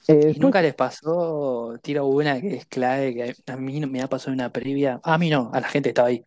Eh, 0.08 0.32
¿Y 0.36 0.38
nunca 0.38 0.60
les 0.60 0.74
pasó, 0.74 1.74
tiro 1.82 2.06
una 2.06 2.40
que 2.40 2.56
es 2.56 2.66
clave, 2.66 3.14
que 3.14 3.52
a 3.52 3.56
mí 3.56 3.80
me 3.86 4.02
ha 4.02 4.08
pasado 4.08 4.32
una 4.32 4.50
previa, 4.50 5.00
a 5.02 5.16
mí 5.18 5.30
no, 5.30 5.50
a 5.52 5.60
la 5.60 5.68
gente 5.68 5.88
que 5.88 5.90
estaba 5.90 6.08
ahí, 6.08 6.24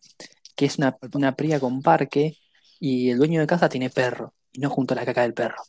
que 0.56 0.66
es 0.66 0.78
una, 0.78 0.96
una 1.14 1.32
previa 1.36 1.60
con 1.60 1.80
parque 1.80 2.36
y 2.80 3.10
el 3.10 3.18
dueño 3.18 3.40
de 3.40 3.46
casa 3.46 3.68
tiene 3.68 3.90
perro 3.90 4.34
y 4.52 4.60
no 4.60 4.68
junto 4.70 4.94
a 4.94 4.96
la 4.96 5.04
caca 5.06 5.22
del 5.22 5.34
perro. 5.34 5.62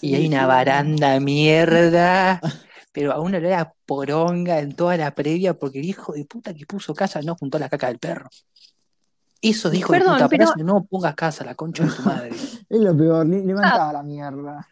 Y 0.00 0.14
hay 0.14 0.26
una 0.28 0.46
baranda 0.46 1.18
mierda, 1.20 2.40
pero 2.92 3.12
a 3.12 3.20
una 3.20 3.38
olor 3.38 3.52
a 3.52 3.72
poronga 3.86 4.60
en 4.60 4.74
toda 4.74 4.96
la 4.96 5.10
previa 5.14 5.52
porque 5.54 5.80
el 5.80 5.84
hijo 5.86 6.12
de 6.12 6.24
puta 6.24 6.54
que 6.54 6.64
puso 6.64 6.94
casa 6.94 7.20
no 7.22 7.34
juntó 7.34 7.56
a 7.58 7.60
la 7.60 7.68
caca 7.68 7.88
del 7.88 7.98
perro. 7.98 8.28
Eso 9.42 9.68
dijo 9.68 9.92
de 9.92 9.98
Perdón, 9.98 10.14
puta, 10.14 10.28
por 10.28 10.38
pero- 10.38 10.64
no 10.64 10.84
pongas 10.84 11.14
casa, 11.14 11.44
la 11.44 11.54
concha 11.54 11.84
de 11.84 11.90
tu 11.90 12.02
madre. 12.02 12.30
Es 12.70 12.80
lo 12.80 12.96
peor, 12.96 13.26
le- 13.26 13.44
levantaba 13.44 13.92
la 13.92 14.02
mierda. 14.02 14.66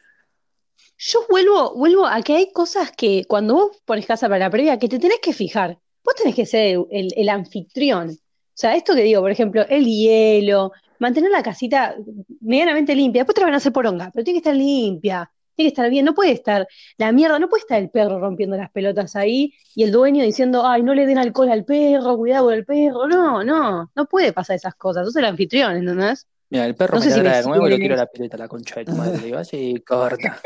Yo 1.05 1.21
vuelvo, 1.29 1.75
vuelvo 1.75 2.07
a 2.07 2.23
que 2.23 2.35
hay 2.37 2.53
cosas 2.53 2.93
que 2.93 3.25
cuando 3.27 3.55
vos 3.55 3.83
pones 3.85 4.07
casa 4.07 4.29
para 4.29 4.38
la 4.38 4.51
previa, 4.51 4.79
que 4.79 4.88
te 4.88 4.99
tenés 5.01 5.19
que 5.21 5.33
fijar. 5.33 5.79
Vos 6.05 6.15
tenés 6.15 6.35
que 6.35 6.47
ser 6.47 6.77
el, 6.77 6.87
el- 6.91 7.12
el 7.17 7.29
anfitrión. 7.29 8.11
O 8.11 8.55
sea, 8.55 8.77
esto 8.77 8.95
que 8.95 9.03
digo, 9.03 9.21
por 9.21 9.31
ejemplo, 9.31 9.65
el 9.69 9.85
hielo, 9.87 10.71
mantener 11.01 11.31
la 11.33 11.43
casita 11.43 11.97
medianamente 12.41 12.95
limpia. 12.95 13.21
Después 13.23 13.35
te 13.35 13.41
la 13.41 13.47
van 13.47 13.55
a 13.55 13.57
hacer 13.57 13.73
poronga, 13.73 14.11
pero 14.12 14.23
tiene 14.25 14.41
que 14.41 14.49
estar 14.49 14.55
limpia. 14.55 15.29
tiene 15.57 15.71
que 15.71 15.75
estar 15.75 15.91
bien, 15.91 16.05
no 16.05 16.15
puede 16.15 16.31
estar 16.33 16.67
la 16.99 17.11
mierda, 17.12 17.38
no 17.38 17.49
puede 17.49 17.61
estar 17.62 17.79
el 17.83 17.91
perro 17.91 18.19
rompiendo 18.21 18.57
las 18.57 18.71
pelotas 18.71 19.17
ahí 19.17 19.53
y 19.75 19.83
el 19.85 19.91
dueño 19.93 20.25
diciendo, 20.25 20.65
ay, 20.67 20.83
no 20.83 20.95
le 20.95 21.05
den 21.07 21.19
alcohol 21.19 21.51
al 21.51 21.65
perro, 21.65 22.17
cuidado 22.17 22.45
con 22.47 22.55
el 22.55 22.65
perro. 22.65 23.07
No, 23.09 23.43
no, 23.45 23.91
no 23.95 24.07
puede 24.07 24.33
pasar 24.33 24.57
esas 24.57 24.75
cosas. 24.77 25.05
Sos 25.07 25.17
el 25.17 25.25
anfitrión, 25.27 25.77
¿entendés? 25.77 26.27
Mira, 26.49 26.65
el 26.67 26.75
perro 26.75 26.99
No 26.99 27.05
me 27.05 27.11
si 27.11 27.21
de 27.21 27.43
nuevo 27.49 27.67
y 27.67 27.71
lo 27.71 27.77
quiero 27.79 27.95
a 27.95 27.99
la 27.99 28.07
pileta, 28.07 28.37
la 28.37 28.49
concha 28.49 28.77
de 28.77 28.85
tu 28.85 28.93
madre. 28.93 29.19
Le 29.19 29.25
digo, 29.25 29.38
así, 29.38 29.83
corta. 29.87 30.41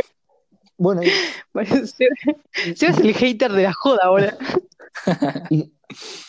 Bueno, 0.78 1.02
y, 1.02 1.08
Bueno, 1.52 1.74
es 1.76 1.94
el 2.80 3.14
hater 3.14 3.52
de 3.52 3.62
la 3.64 3.72
joda 3.72 4.00
ahora. 4.04 4.36
y, 5.50 5.72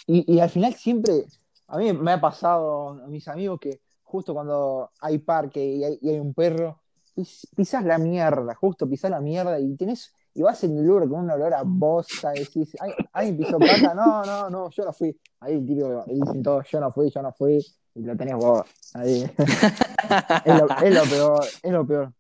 y- 0.07 0.36
y 0.36 0.39
al 0.39 0.49
final 0.49 0.73
siempre, 0.73 1.25
a 1.67 1.77
mí 1.77 1.91
me 1.93 2.12
ha 2.13 2.21
pasado 2.21 2.89
a 3.03 3.07
mis 3.07 3.27
amigos 3.27 3.60
que 3.60 3.79
justo 4.03 4.33
cuando 4.33 4.91
hay 5.01 5.17
parque 5.19 5.63
y 5.65 5.83
hay, 5.83 5.99
y 6.01 6.10
hay 6.10 6.19
un 6.19 6.33
perro, 6.33 6.79
pis- 7.15 7.47
pisás 7.55 7.83
la 7.83 7.97
mierda, 7.97 8.55
justo 8.55 8.88
pisás 8.89 9.12
la 9.12 9.19
mierda 9.19 9.60
y 9.60 9.75
tenés, 9.75 10.13
y 10.33 10.43
vas 10.43 10.63
en 10.63 10.77
el 10.77 10.86
lugar 10.86 11.10
con 11.10 11.21
un 11.21 11.31
olor 11.31 11.53
a 11.53 11.63
bosta, 11.65 12.33
y 12.36 12.39
decís, 12.39 12.75
"Ay, 12.79 12.93
¿alguien 13.12 13.38
pisó 13.38 13.57
caca? 13.57 13.93
No, 13.95 14.23
no, 14.23 14.49
no, 14.49 14.69
yo 14.69 14.86
no 14.86 14.93
fui. 14.93 15.17
Ahí 15.39 15.60
típico, 15.65 16.03
y 16.07 16.13
dicen 16.21 16.43
todos, 16.43 16.65
yo 16.69 16.79
no 16.79 16.91
fui, 16.91 17.10
yo 17.10 17.21
no 17.21 17.33
fui, 17.33 17.65
y 17.95 18.01
lo 18.01 18.15
tenés 18.15 18.36
vos. 18.36 18.65
Ahí. 18.93 19.23
es, 20.45 20.55
lo, 20.55 20.67
es 20.81 20.93
lo 20.95 21.03
peor, 21.03 21.45
es 21.63 21.71
lo 21.71 21.88
peor. 21.88 22.13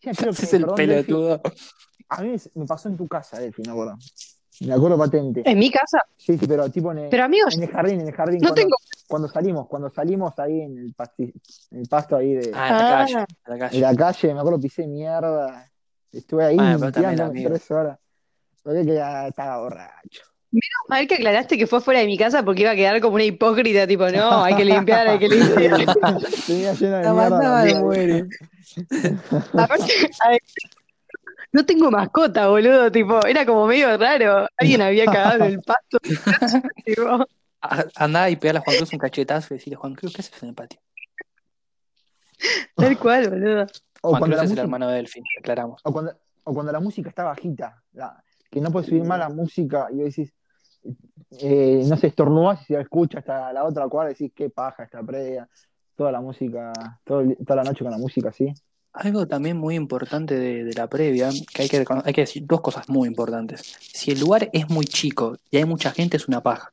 Ya, 0.02 0.12
creo 0.12 0.32
que, 0.32 0.42
Ese 0.42 0.44
es 0.46 0.52
el 0.54 0.66
pelotudo. 0.66 1.40
a 2.08 2.22
mí 2.22 2.34
me 2.54 2.66
pasó 2.66 2.88
en 2.88 2.96
tu 2.96 3.06
casa, 3.06 3.38
Delphi, 3.38 3.62
me 3.66 3.72
acuerdo. 3.72 3.96
Me 4.60 4.72
acuerdo 4.74 4.98
patente. 4.98 5.42
En 5.44 5.58
mi 5.58 5.70
casa. 5.70 5.98
Sí, 6.16 6.36
sí, 6.36 6.46
pero 6.46 6.68
tipo 6.70 6.92
en 6.92 6.98
el, 6.98 7.08
Pero 7.10 7.24
amigos, 7.24 7.54
en 7.56 7.62
el 7.62 7.70
jardín, 7.70 8.00
en 8.00 8.08
el 8.08 8.14
jardín. 8.14 8.40
no 8.42 8.48
cuando, 8.48 8.54
tengo. 8.62 8.76
cuando 9.08 9.28
salimos, 9.28 9.66
cuando 9.68 9.88
salimos 9.90 10.38
ahí 10.38 10.60
en 10.60 10.76
el, 10.78 10.94
pasti- 10.94 11.32
en 11.70 11.78
el 11.80 11.88
pasto 11.88 12.16
ahí 12.16 12.34
de, 12.34 12.50
Ah, 12.54 12.68
en 12.68 12.74
la 12.76 12.78
Ah. 12.78 12.98
calle, 13.06 13.14
en 13.14 13.26
la 13.46 13.58
calle. 13.58 13.80
la 13.80 13.96
calle, 13.96 14.34
me 14.34 14.40
acuerdo, 14.40 14.60
pisé 14.60 14.86
mierda. 14.86 15.70
Estuve 16.12 16.44
ahí 16.44 16.56
Bueno, 16.56 16.90
tres 16.92 17.70
horas. 17.70 17.98
Porque 18.62 18.84
que 18.84 18.94
ya 18.94 19.28
estaba 19.28 19.58
borracho. 19.62 20.22
Mal 20.88 21.06
que 21.06 21.14
aclaraste 21.14 21.56
que 21.56 21.66
fue 21.68 21.80
fuera 21.80 22.00
de 22.00 22.06
mi 22.06 22.18
casa 22.18 22.42
porque 22.44 22.62
iba 22.62 22.72
a 22.72 22.74
quedar 22.74 23.00
como 23.00 23.14
una 23.14 23.24
hipócrita, 23.24 23.86
tipo, 23.86 24.08
no, 24.08 24.42
hay 24.42 24.56
que 24.56 24.64
limpiar, 24.64 25.06
hay 25.06 25.18
que 25.18 25.28
limpiar. 25.28 25.86
Tenía 26.46 26.72
de 26.74 27.12
mierda. 27.12 27.80
muere. 27.82 28.24
Aparte, 29.56 29.92
no 31.52 31.64
tengo 31.64 31.90
mascota, 31.90 32.48
boludo, 32.48 32.90
tipo, 32.90 33.24
era 33.26 33.46
como 33.46 33.66
medio 33.66 33.96
raro. 33.96 34.48
Alguien 34.56 34.82
había 34.82 35.04
cagado 35.06 35.44
en 35.44 35.52
el 35.52 35.60
pasto. 35.62 35.98
tipo, 36.84 37.26
A- 37.62 37.84
Andá 37.96 38.28
y 38.30 38.36
pegale 38.36 38.58
a 38.58 38.62
Juan 38.62 38.76
Cruz 38.76 38.92
un 38.92 38.98
cachetazo 38.98 39.54
y 39.54 39.58
decirle, 39.58 39.76
Juan 39.76 39.94
Cruz, 39.94 40.12
¿qué 40.14 40.22
haces 40.22 40.42
en 40.42 40.48
el 40.50 40.54
patio? 40.54 40.80
tal 42.74 42.98
cual, 42.98 43.28
boludo. 43.30 43.66
O 44.02 44.10
Juan 44.10 44.20
cuando, 44.20 44.26
Cruz 44.26 44.36
la 44.36 44.36
es 44.36 44.42
el 44.42 44.48
música, 44.48 44.62
hermano 44.62 44.88
de 44.88 44.96
Delfín, 44.96 45.24
aclaramos. 45.38 45.80
o, 45.84 45.92
cuando, 45.92 46.18
o 46.44 46.54
cuando 46.54 46.72
la 46.72 46.80
música 46.80 47.08
está 47.08 47.24
bajita, 47.24 47.82
la- 47.92 48.22
que 48.50 48.60
no 48.60 48.70
puedes 48.72 48.88
subir 48.88 49.04
más 49.04 49.18
la 49.18 49.28
música 49.28 49.86
y 49.92 49.96
vos 49.96 50.04
decís, 50.06 50.32
eh, 51.38 51.84
no 51.86 51.96
sé, 51.96 52.08
estornudás 52.08 52.62
y 52.62 52.74
se 52.74 52.80
escucha 52.80 53.20
hasta 53.20 53.52
la 53.52 53.64
otra 53.64 53.88
cuadra 53.88 54.10
y 54.10 54.14
decís, 54.14 54.32
qué 54.34 54.50
paja 54.50 54.84
esta 54.84 55.02
previa. 55.02 55.48
Toda 55.96 56.12
la 56.12 56.20
música, 56.20 56.72
toda 57.04 57.24
la 57.56 57.62
noche 57.62 57.84
con 57.84 57.90
la 57.90 57.98
música 57.98 58.30
así. 58.30 58.52
Algo 58.92 59.28
también 59.28 59.56
muy 59.56 59.76
importante 59.76 60.34
de, 60.34 60.64
de 60.64 60.72
la 60.72 60.88
previa, 60.88 61.28
que 61.54 61.62
hay 61.62 61.68
que, 61.68 61.84
hay 62.04 62.12
que 62.12 62.22
decir 62.22 62.44
dos 62.46 62.60
cosas 62.60 62.88
muy 62.88 63.06
importantes. 63.06 63.60
Si 63.80 64.10
el 64.10 64.18
lugar 64.18 64.48
es 64.52 64.68
muy 64.68 64.86
chico 64.86 65.36
y 65.50 65.58
hay 65.58 65.64
mucha 65.64 65.90
gente, 65.90 66.16
es 66.16 66.26
una 66.26 66.42
paja. 66.42 66.72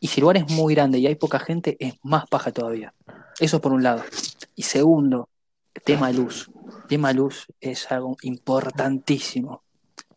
Y 0.00 0.08
si 0.08 0.20
el 0.20 0.22
lugar 0.22 0.36
es 0.36 0.50
muy 0.50 0.74
grande 0.74 0.98
y 0.98 1.06
hay 1.06 1.14
poca 1.14 1.38
gente, 1.38 1.76
es 1.80 1.94
más 2.02 2.28
paja 2.28 2.52
todavía. 2.52 2.92
Eso 3.38 3.60
por 3.60 3.72
un 3.72 3.82
lado. 3.82 4.02
Y 4.54 4.62
segundo, 4.62 5.28
tema 5.84 6.10
luz. 6.10 6.50
Tema 6.88 7.12
luz 7.12 7.46
es 7.60 7.90
algo 7.90 8.16
importantísimo. 8.22 9.62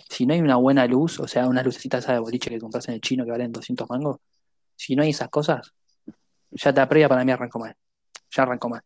Si 0.09 0.25
no 0.25 0.33
hay 0.33 0.41
una 0.41 0.55
buena 0.55 0.85
luz, 0.87 1.19
o 1.19 1.27
sea, 1.27 1.47
unas 1.47 1.63
lucecitas 1.63 2.05
de 2.07 2.17
boliche 2.19 2.49
que 2.49 2.59
compras 2.59 2.87
en 2.89 2.95
el 2.95 3.01
chino 3.01 3.23
que 3.25 3.31
valen 3.31 3.51
200 3.51 3.87
mangos, 3.89 4.17
si 4.75 4.95
no 4.95 5.03
hay 5.03 5.11
esas 5.11 5.29
cosas, 5.29 5.71
ya 6.51 6.71
la 6.71 6.89
previa 6.89 7.07
para 7.07 7.23
mí 7.23 7.31
arrancó 7.31 7.59
mal. 7.59 7.75
Ya 8.35 8.43
arrancó 8.43 8.69
mal. 8.69 8.81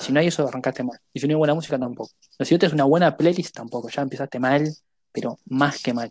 Si 0.00 0.12
no 0.12 0.18
hay 0.20 0.28
eso, 0.28 0.48
arrancaste 0.48 0.82
mal. 0.82 0.98
Y 1.12 1.20
si 1.20 1.26
no 1.28 1.32
hay 1.32 1.36
buena 1.38 1.54
música, 1.54 1.78
tampoco. 1.78 2.10
Pero 2.36 2.46
si 2.48 2.54
no 2.54 2.58
tienes 2.58 2.72
una 2.74 2.84
buena 2.84 3.16
playlist, 3.16 3.54
tampoco. 3.54 3.88
Ya 3.90 4.02
empezaste 4.02 4.38
mal, 4.40 4.66
pero 5.12 5.38
más 5.46 5.80
que 5.82 5.92
mal. 5.92 6.10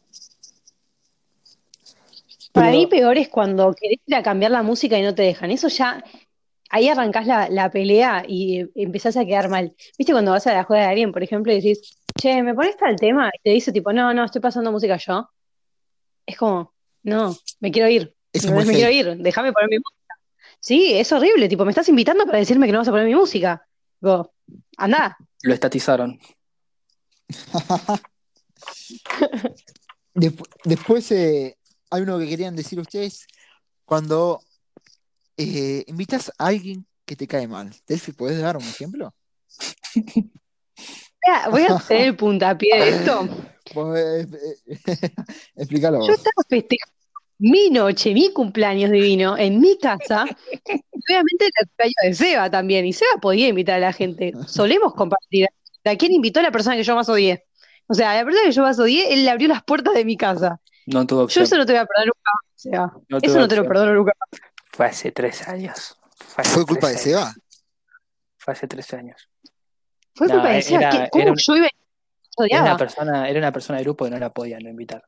Para 2.52 2.68
Pero- 2.68 2.78
mí 2.78 2.88
peor 2.88 3.18
es 3.18 3.28
cuando 3.30 3.74
querés 3.74 4.00
ir 4.06 4.16
a 4.16 4.24
cambiar 4.24 4.52
la 4.52 4.64
música 4.64 4.98
y 4.98 5.02
no 5.02 5.14
te 5.14 5.24
dejan. 5.24 5.52
Eso 5.52 5.68
ya, 5.68 6.04
ahí 6.70 6.88
arrancás 6.88 7.28
la, 7.28 7.50
la 7.50 7.70
pelea 7.70 8.24
y 8.28 8.66
empezás 8.76 9.18
a 9.18 9.26
quedar 9.26 9.50
mal. 9.50 9.76
¿Viste 9.98 10.14
cuando 10.14 10.32
vas 10.32 10.48
a 10.48 10.54
la 10.54 10.64
juega 10.64 10.84
de 10.84 10.90
alguien, 10.90 11.12
por 11.12 11.24
ejemplo, 11.24 11.52
y 11.52 11.56
decís, 11.56 11.98
che, 12.16 12.42
¿me 12.42 12.54
pones 12.54 12.78
tal 12.78 12.96
tema? 12.96 13.30
Y 13.34 13.40
te 13.44 13.50
dice 13.52 13.72
tipo, 13.72 13.92
no, 13.94 14.14
no, 14.14 14.24
estoy 14.24 14.42
pasando 14.42 14.72
música 14.72 14.98
yo. 14.98 15.30
Es 16.26 16.38
como, 16.38 16.74
no, 17.04 17.36
me 17.60 17.72
quiero 17.72 17.90
ir. 17.90 18.16
Eso 18.34 18.48
es 18.48 18.54
me 18.54 18.66
me 18.66 18.74
quiero 18.74 18.92
ir, 18.92 19.18
déjame 19.18 19.54
poner 19.54 19.70
mi 19.70 19.78
música. 19.78 20.16
Sí, 20.60 20.94
es 20.94 21.12
horrible, 21.12 21.48
tipo, 21.48 21.64
me 21.66 21.72
estás 21.72 21.90
invitando 21.90 22.26
para 22.26 22.40
decirme 22.40 22.66
que 22.66 22.72
no 22.72 22.80
vas 22.80 22.88
a 22.88 22.92
poner 22.92 23.06
mi 23.06 23.16
música. 23.16 23.68
Tipo, 24.00 24.34
andá. 24.78 25.18
Lo 25.44 25.54
estatizaron. 25.54 26.20
Despu- 30.16 30.48
después 30.64 31.12
eh, 31.12 31.58
hay 31.90 32.02
uno 32.02 32.18
que 32.18 32.30
querían 32.30 32.56
decir 32.56 32.80
ustedes 32.80 33.28
cuando 33.84 34.42
eh, 35.38 35.84
invitas 35.88 36.32
a 36.38 36.48
alguien 36.48 36.88
que 37.06 37.18
te 37.18 37.28
cae 37.28 37.48
mal. 37.48 37.76
Delphi, 37.86 38.14
¿puedes 38.14 38.40
dar 38.42 38.56
un 38.58 38.64
ejemplo? 38.64 39.14
Voy 41.50 41.64
a 41.64 41.76
hacer 41.76 42.02
el 42.02 42.16
puntapié 42.16 42.80
de 42.80 42.90
esto. 42.90 43.28
Eh, 43.76 44.28
eh, 44.68 45.10
explícalo 45.56 46.06
Yo 46.06 46.14
estaba 46.14 46.44
festejando 46.48 46.96
mi 47.40 47.70
noche, 47.70 48.14
mi 48.14 48.32
cumpleaños 48.32 48.92
divino, 48.92 49.38
en 49.38 49.60
mi 49.60 49.78
casa. 49.78 50.24
Obviamente 50.24 51.46
el 51.46 51.68
cumpleaños 51.68 51.96
de 52.04 52.14
Seba 52.14 52.50
también. 52.50 52.86
Y 52.86 52.94
Seba 52.94 53.20
podía 53.20 53.48
invitar 53.48 53.76
a 53.76 53.80
la 53.80 53.94
gente. 53.94 54.34
Solemos 54.48 54.94
compartir. 54.94 55.48
¿A 55.84 55.96
quién 55.96 56.14
invitó 56.14 56.40
a 56.40 56.44
la 56.44 56.52
persona 56.52 56.76
que 56.76 56.84
yo 56.84 56.96
más 56.96 57.10
odié? 57.10 57.46
O 57.88 57.94
sea, 57.94 58.12
a 58.12 58.16
la 58.16 58.24
persona 58.24 58.46
que 58.46 58.52
yo 58.52 58.62
más 58.62 58.80
odié, 58.80 59.14
él 59.14 59.26
le 59.26 59.30
abrió 59.30 59.48
las 59.48 59.64
puertas 59.64 59.94
de 59.94 60.06
mi 60.06 60.16
casa. 60.16 60.60
No 60.86 61.06
tuvo 61.06 61.28
Yo 61.28 61.42
eso 61.42 61.58
no 61.58 61.66
te 61.66 61.74
voy 61.74 61.82
a 61.82 61.86
perdonar 61.86 62.08
nunca 62.08 62.32
más, 62.34 62.52
Seba. 62.56 62.98
No 63.10 63.18
Eso 63.22 63.40
no 63.40 63.48
te 63.48 63.56
lo 63.56 63.68
perdono 63.68 63.94
nunca 63.94 64.14
más. 64.20 64.42
Fue 64.72 64.86
hace 64.86 65.12
tres 65.12 65.48
años. 65.48 65.98
Fue, 66.18 66.42
hace 66.42 66.52
¿Fue 66.52 66.66
culpa 66.66 66.90
de. 66.90 66.98
Seba? 66.98 67.34
Fue 68.38 68.54
hace 68.54 68.68
tres 68.68 68.94
años. 68.94 69.30
Fue 70.16 70.28
culpa 70.30 70.50
de 70.50 70.62
Seba. 70.62 70.80
era- 70.82 70.90
¿Qué- 70.92 71.10
¿Cómo 71.12 71.28
un- 71.32 71.36
yo 71.36 71.56
iba 71.58 71.68
a 71.68 72.46
Era 72.48 72.62
una 72.62 72.78
persona, 72.78 73.30
era 73.30 73.40
una 73.40 73.52
persona 73.52 73.78
del 73.78 73.86
grupo 73.86 74.06
que 74.06 74.12
no 74.12 74.18
la 74.20 74.30
podía 74.30 74.60
no 74.60 74.70
invitar. 74.70 75.04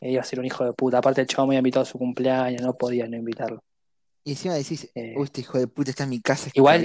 E 0.00 0.12
Iba 0.12 0.20
a 0.22 0.24
ser 0.24 0.38
un 0.38 0.44
hijo 0.44 0.64
de 0.64 0.72
puta. 0.72 0.98
Aparte, 0.98 1.20
el 1.20 1.26
chavo 1.26 1.46
me 1.48 1.54
había 1.54 1.58
invitado 1.60 1.82
a 1.82 1.86
su 1.86 1.98
cumpleaños, 1.98 2.62
no 2.62 2.74
podía 2.74 3.06
no 3.08 3.16
invitarlo. 3.16 3.62
Y 4.24 4.32
encima 4.32 4.54
decís, 4.54 4.88
Eh, 4.94 5.14
uy, 5.16 5.24
este 5.24 5.40
hijo 5.40 5.58
de 5.58 5.66
puta 5.68 5.90
está 5.90 6.04
en 6.04 6.10
mi 6.10 6.20
casa 6.20 6.50
Igual, 6.52 6.84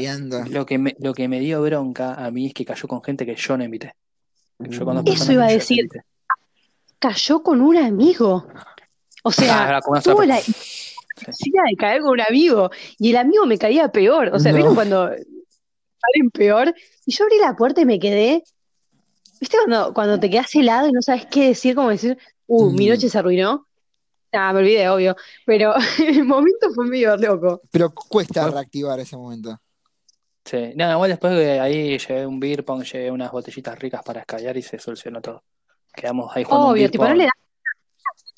lo 0.49 0.65
que, 0.65 0.77
me, 0.77 0.95
lo 0.99 1.13
que 1.13 1.27
me 1.27 1.39
dio 1.39 1.61
bronca 1.61 2.13
a 2.15 2.31
mí 2.31 2.47
es 2.47 2.53
que 2.53 2.63
cayó 2.65 2.87
con 2.87 3.03
gente 3.03 3.25
que 3.25 3.35
yo 3.35 3.57
no 3.57 3.63
invité. 3.63 3.93
Yo 4.59 4.85
con 4.85 4.95
dos 4.95 5.03
Mm. 5.03 5.09
Eso 5.09 5.31
iba 5.33 5.45
a 5.45 5.49
decir. 5.51 5.87
Cayó 6.99 7.43
con 7.43 7.61
un 7.61 7.77
amigo. 7.77 8.47
O 9.23 9.31
sea, 9.31 9.77
Ah, 9.77 9.81
tuvo 10.01 10.23
la 10.23 10.35
necesidad 10.35 11.63
de 11.69 11.75
caer 11.77 12.01
con 12.01 12.11
un 12.11 12.21
amigo. 12.21 12.69
Y 12.97 13.09
el 13.11 13.17
amigo 13.17 13.45
me 13.45 13.57
caía 13.57 13.89
peor. 13.89 14.29
O 14.33 14.39
sea, 14.39 14.51
No. 14.51 14.57
¿vieron 14.57 14.75
cuando 14.75 15.11
salen 16.13 16.31
peor? 16.31 16.73
Y 17.05 17.13
yo 17.13 17.23
abrí 17.25 17.37
la 17.39 17.55
puerta 17.55 17.81
y 17.81 17.85
me 17.85 17.99
quedé. 17.99 18.43
¿Viste 19.39 19.57
cuando, 19.57 19.93
cuando 19.93 20.19
te 20.19 20.29
quedas 20.29 20.53
helado 20.55 20.87
y 20.87 20.91
no 20.91 21.01
sabes 21.01 21.25
qué 21.27 21.47
decir? 21.47 21.75
Como 21.75 21.89
decir, 21.89 22.17
uh, 22.47 22.69
mi 22.71 22.87
Mm. 22.87 22.89
noche 22.91 23.09
se 23.09 23.17
arruinó. 23.17 23.67
Ah, 24.31 24.51
me 24.53 24.59
olvidé, 24.59 24.87
obvio. 24.89 25.15
Pero 25.45 25.73
el 26.07 26.23
momento 26.25 26.71
fue 26.73 26.85
medio 26.85 27.15
loco. 27.17 27.61
Pero 27.71 27.93
cuesta 27.93 28.49
reactivar 28.49 28.99
ese 28.99 29.17
momento. 29.17 29.59
Sí, 30.45 30.73
no, 30.75 30.91
igual 30.91 31.09
después 31.09 31.33
de 31.35 31.59
ahí 31.59 31.97
llevé 31.97 32.25
un 32.25 32.39
beer 32.39 32.65
pong, 32.65 32.83
llevé 32.83 33.11
unas 33.11 33.31
botellitas 33.31 33.79
ricas 33.79 34.01
para 34.03 34.21
escallar 34.21 34.57
y 34.57 34.61
se 34.61 34.77
solucionó 34.79 35.21
todo. 35.21 35.43
Quedamos 35.95 36.35
ahí 36.35 36.43
jugando 36.43 36.67
un 36.67 36.71
Obvio, 36.73 36.81
beer 36.81 36.91
tipo, 36.91 37.07
no 37.07 37.15
le 37.15 37.23
da. 37.25 37.31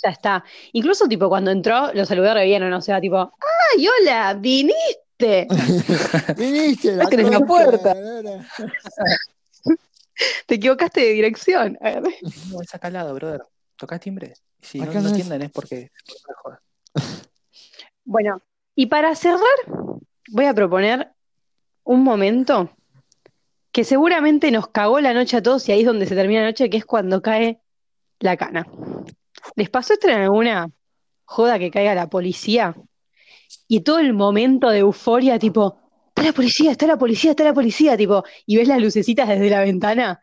Ya 0.04 0.10
está. 0.12 0.44
Incluso, 0.74 1.08
tipo, 1.08 1.30
cuando 1.30 1.50
entró, 1.52 1.92
lo 1.94 2.06
saludé 2.06 2.34
re 2.34 2.46
bien, 2.46 2.62
¿o 2.64 2.70
no? 2.70 2.78
O 2.78 2.82
sea, 2.82 3.02
tipo, 3.02 3.18
¡ay, 3.18 3.88
hola! 3.88 4.36
¡Viniste! 4.40 5.00
Viniste, 6.38 6.96
la 6.96 7.08
Tenés 7.08 7.30
la 7.30 7.40
concha 7.40 7.48
puerta. 7.48 7.96
Te 10.46 10.56
equivocaste 10.56 11.02
de 11.02 11.12
dirección. 11.12 11.78
No, 12.52 12.62
es 12.62 12.74
acá 12.74 12.88
al 12.88 12.94
lado, 12.94 13.14
brother. 13.14 13.44
Tocás 13.76 14.00
timbre. 14.00 14.34
Y 14.62 14.66
si 14.66 14.80
no, 14.80 14.86
Acá 14.86 15.02
no 15.02 15.10
no 15.10 15.16
es. 15.16 15.52
porque. 15.52 15.92
Bueno, 18.06 18.42
y 18.76 18.86
para 18.86 19.14
cerrar, 19.16 19.42
voy 20.30 20.46
a 20.46 20.54
proponer 20.54 21.12
un 21.84 22.04
momento 22.04 22.72
que 23.72 23.84
seguramente 23.84 24.52
nos 24.52 24.70
cagó 24.70 25.02
la 25.02 25.14
noche 25.14 25.38
a 25.38 25.44
todos 25.44 25.68
y 25.68 25.74
ahí 25.74 25.82
es 25.82 25.86
donde 25.86 26.06
se 26.06 26.16
termina 26.16 26.42
la 26.42 26.48
noche, 26.48 26.70
que 26.70 26.78
es 26.78 26.86
cuando 26.86 27.22
cae 27.22 27.60
la 28.20 28.38
cana. 28.38 28.66
¿Les 29.56 29.70
pasó 29.70 29.94
esto 29.94 30.08
en 30.08 30.22
alguna 30.22 30.70
joda 31.26 31.60
que 31.60 31.72
caiga 31.72 31.94
la 31.94 32.10
policía? 32.10 32.74
Y 33.68 33.82
todo 33.82 34.00
el 34.00 34.14
momento 34.14 34.70
de 34.70 34.80
euforia, 34.80 35.40
tipo, 35.40 35.78
está 36.10 36.24
la 36.24 36.34
policía, 36.34 36.72
está 36.72 36.88
la 36.88 36.98
policía, 36.98 37.32
está 37.32 37.44
la 37.44 37.54
policía, 37.54 37.98
tipo, 37.98 38.24
y 38.46 38.58
ves 38.58 38.68
las 38.68 38.82
lucecitas 38.82 39.28
desde 39.28 39.50
la 39.50 39.62
ventana. 39.62 40.22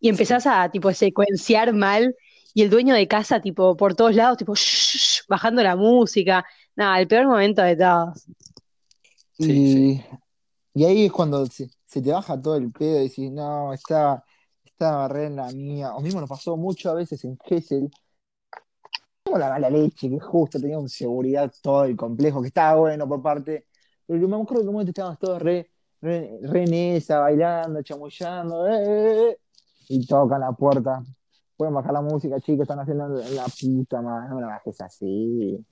y 0.00 0.08
empezás 0.10 0.46
a 0.46 0.70
tipo 0.70 0.92
secuenciar 0.92 1.72
mal 1.74 2.16
y 2.54 2.62
el 2.62 2.70
dueño 2.70 2.94
de 2.94 3.08
casa 3.08 3.40
tipo 3.40 3.76
por 3.76 3.94
todos 3.94 4.14
lados, 4.16 4.38
tipo 4.38 4.54
shh, 4.54 5.22
bajando 5.28 5.62
la 5.62 5.76
música. 5.76 6.44
Nada, 6.76 7.00
el 7.00 7.08
peor 7.08 7.26
momento 7.26 7.62
de 7.62 7.76
todos. 7.76 8.28
Y, 9.38 9.44
Sí, 9.44 10.04
y 10.74 10.84
ahí 10.84 11.06
es 11.06 11.12
cuando 11.12 11.46
se, 11.46 11.70
se 11.84 12.02
te 12.02 12.10
baja 12.12 12.40
todo 12.40 12.56
el 12.56 12.72
pedo 12.72 13.00
y 13.00 13.08
decís, 13.08 13.30
no, 13.30 13.72
está, 13.72 14.24
estaba 14.64 15.08
re 15.08 15.26
en 15.26 15.36
la 15.36 15.50
mía. 15.52 15.94
O 15.94 16.00
mismo 16.00 16.20
nos 16.20 16.28
pasó 16.30 16.56
mucho 16.56 16.90
a 16.90 16.94
veces 16.94 17.24
en 17.24 17.38
Gessel. 17.44 17.90
La 19.38 19.50
mala 19.50 19.70
leche, 19.70 20.08
que 20.08 20.18
justo 20.20 20.60
teníamos 20.60 20.92
seguridad 20.92 21.52
todo 21.62 21.84
el 21.84 21.96
complejo, 21.96 22.40
que 22.40 22.48
estaba 22.48 22.78
bueno 22.80 23.08
por 23.08 23.22
parte. 23.22 23.66
Pero 24.06 24.20
yo 24.20 24.28
me 24.28 24.36
acuerdo 24.36 24.62
que 24.62 24.68
un 24.68 24.74
momento 24.74 24.90
estábamos 24.90 25.18
todos 25.18 25.40
re, 25.40 25.70
re, 26.00 26.38
re 26.42 27.02
bailando, 27.08 27.82
chamullando, 27.82 28.68
eh, 28.68 28.82
eh, 28.84 29.30
eh, 29.30 29.38
y 29.88 30.06
tocan 30.06 30.40
la 30.40 30.52
puerta. 30.52 31.02
Pueden 31.56 31.74
bajar 31.74 31.92
la 31.92 32.02
música, 32.02 32.40
chicos, 32.40 32.62
están 32.62 32.80
haciendo 32.80 33.08
la 33.08 33.46
puta 33.60 34.02
madre, 34.02 34.28
no 34.28 34.36
me 34.36 34.42
la 34.42 34.48
bajes 34.48 34.80
así. 34.80 35.64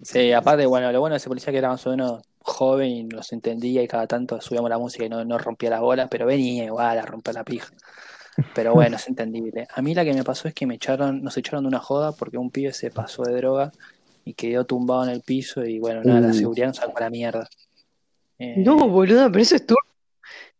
Sí, 0.00 0.32
aparte, 0.32 0.66
bueno, 0.66 0.90
lo 0.90 1.00
bueno 1.00 1.14
de 1.14 1.18
ese 1.18 1.28
policía 1.28 1.52
que 1.52 1.58
era 1.58 1.68
más 1.68 1.86
o 1.86 1.90
menos 1.90 2.22
joven 2.40 2.90
y 2.90 3.04
nos 3.04 3.32
entendía 3.32 3.82
y 3.82 3.88
cada 3.88 4.06
tanto 4.06 4.40
subíamos 4.40 4.68
la 4.70 4.78
música 4.78 5.04
y 5.04 5.08
no, 5.08 5.24
no 5.24 5.38
rompía 5.38 5.70
las 5.70 5.80
bolas, 5.80 6.08
pero 6.10 6.26
venía 6.26 6.64
igual 6.64 6.98
a 6.98 7.02
romper 7.02 7.34
la 7.34 7.44
pija. 7.44 7.72
Pero 8.54 8.72
bueno, 8.74 8.96
es 8.96 9.06
entendible. 9.08 9.66
A 9.74 9.82
mí 9.82 9.94
la 9.94 10.04
que 10.04 10.14
me 10.14 10.24
pasó 10.24 10.48
es 10.48 10.54
que 10.54 10.66
me 10.66 10.74
echaron, 10.76 11.22
nos 11.22 11.36
echaron 11.36 11.64
de 11.64 11.68
una 11.68 11.80
joda 11.80 12.12
porque 12.12 12.38
un 12.38 12.50
pibe 12.50 12.72
se 12.72 12.90
pasó 12.90 13.22
de 13.22 13.34
droga 13.36 13.70
y 14.24 14.34
quedó 14.34 14.64
tumbado 14.64 15.04
en 15.04 15.10
el 15.10 15.20
piso 15.20 15.64
y 15.64 15.78
bueno, 15.78 16.00
nada, 16.04 16.20
la 16.20 16.28
Uh. 16.28 16.34
seguridad 16.34 16.68
nos 16.68 16.76
sacó 16.78 16.96
a 16.98 17.00
la 17.02 17.10
mierda. 17.10 17.48
Eh, 18.38 18.54
No, 18.58 18.88
boludo, 18.88 19.30
pero 19.30 19.42
eso 19.42 19.56
es 19.56 19.66
tu. 19.66 19.74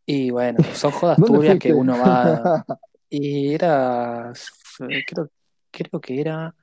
y 0.04 0.30
bueno, 0.30 0.58
son 0.74 0.90
jodas 0.90 1.16
¿Dónde 1.18 1.32
turbias 1.38 1.58
que 1.58 1.72
uno 1.72 1.98
va. 1.98 2.64
Y 3.14 3.52
era, 3.52 4.32
creo, 5.06 5.28
creo 5.70 6.00
que 6.00 6.18
era, 6.18 6.54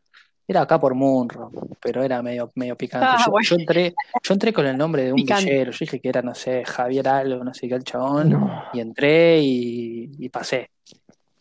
era 0.48 0.62
acá 0.62 0.80
por 0.80 0.96
Munro, 0.96 1.52
pero 1.80 2.02
era 2.02 2.24
medio, 2.24 2.50
medio 2.56 2.76
picante. 2.76 3.06
Ah, 3.08 3.18
Yo, 3.24 3.32
bueno. 3.32 3.46
yo 3.48 3.56
entré, 3.56 3.94
yo 4.24 4.34
entré 4.34 4.52
con 4.52 4.66
el 4.66 4.76
nombre 4.76 5.04
de 5.04 5.12
un 5.12 5.18
Picante. 5.18 5.46
villero, 5.46 5.72
yo 5.72 5.78
dije 5.82 6.00
que 6.00 6.10
era, 6.10 6.24
no 6.24 6.34
sé, 6.34 6.64
Javier 6.66 7.08
algo, 7.08 7.44
no 7.44 7.54
sé 7.54 7.68
qué 7.68 7.76
el 7.76 7.84
chabón, 7.84 8.32
No. 8.32 8.64
y 8.74 8.80
entré 8.80 9.40
y, 9.42 10.10
y 10.18 10.30
pasé. 10.30 10.72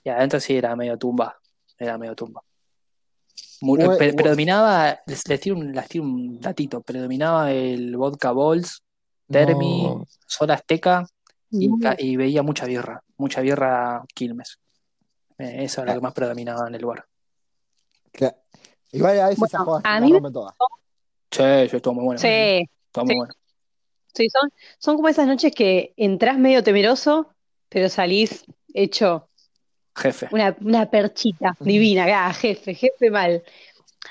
Y 0.09 0.11
adentro 0.11 0.41
sí 0.41 0.57
era 0.57 0.75
medio 0.75 0.97
tumba, 0.97 1.39
era 1.77 1.99
medio 1.99 2.15
tumba. 2.17 2.43
Pre- 3.99 4.15
predominaba, 4.15 4.99
les, 5.05 5.29
les 5.29 5.39
tiro 5.39 5.55
un, 5.57 5.71
les 5.75 5.87
tiro 5.87 6.05
un 6.05 6.41
datito, 6.41 6.81
predominaba 6.81 7.53
el 7.53 7.95
vodka 7.95 8.33
balls, 8.33 8.83
Termi, 9.31 9.83
No. 9.83 10.07
Sol 10.27 10.51
Azteca 10.51 11.05
y, 11.51 11.69
No. 11.69 11.77
ca- 11.79 11.97
y 11.99 12.17
veía 12.17 12.43
mucha 12.43 12.65
birra, 12.65 13.03
mucha 13.19 13.43
birra 13.43 14.03
Quilmes. 14.15 14.59
Eh, 15.37 15.65
eso 15.65 15.83
era 15.83 15.93
lo 15.93 16.01
que 16.01 16.05
más 16.05 16.15
predominaba 16.15 16.67
en 16.69 16.77
el 16.77 16.81
lugar. 16.81 17.05
Claro. 18.11 18.37
Igual 18.93 19.21
a 19.21 19.29
veces 19.29 19.39
Bueno, 19.41 19.65
jodas 19.67 19.83
a 19.85 20.01
mí 20.01 20.11
me- 20.11 20.31
todas. 20.33 20.55
Sí, 21.31 21.43
sí, 21.69 21.77
estuvo 21.77 21.93
muy 21.93 22.05
bueno. 22.05 22.19
Sí, 22.19 22.67
Estuvo 22.87 23.05
muy 23.05 23.13
sí. 23.13 23.19
bueno. 23.19 23.35
sí, 24.15 24.27
son, 24.31 24.51
son 24.79 24.97
como 24.97 25.09
esas 25.11 25.27
noches 25.27 25.53
que 25.55 25.93
entras 25.99 26.39
medio 26.39 26.63
temeroso, 26.63 27.35
pero 27.69 27.91
salís 27.91 28.47
hecho 28.73 29.28
Jefe. 29.99 30.29
una, 30.31 30.57
una 30.61 30.87
perchita 30.87 31.55
divina, 31.61 32.07
ah, 32.09 32.33
jefe, 32.33 32.75
jefe 32.75 33.11
mal. 33.11 33.43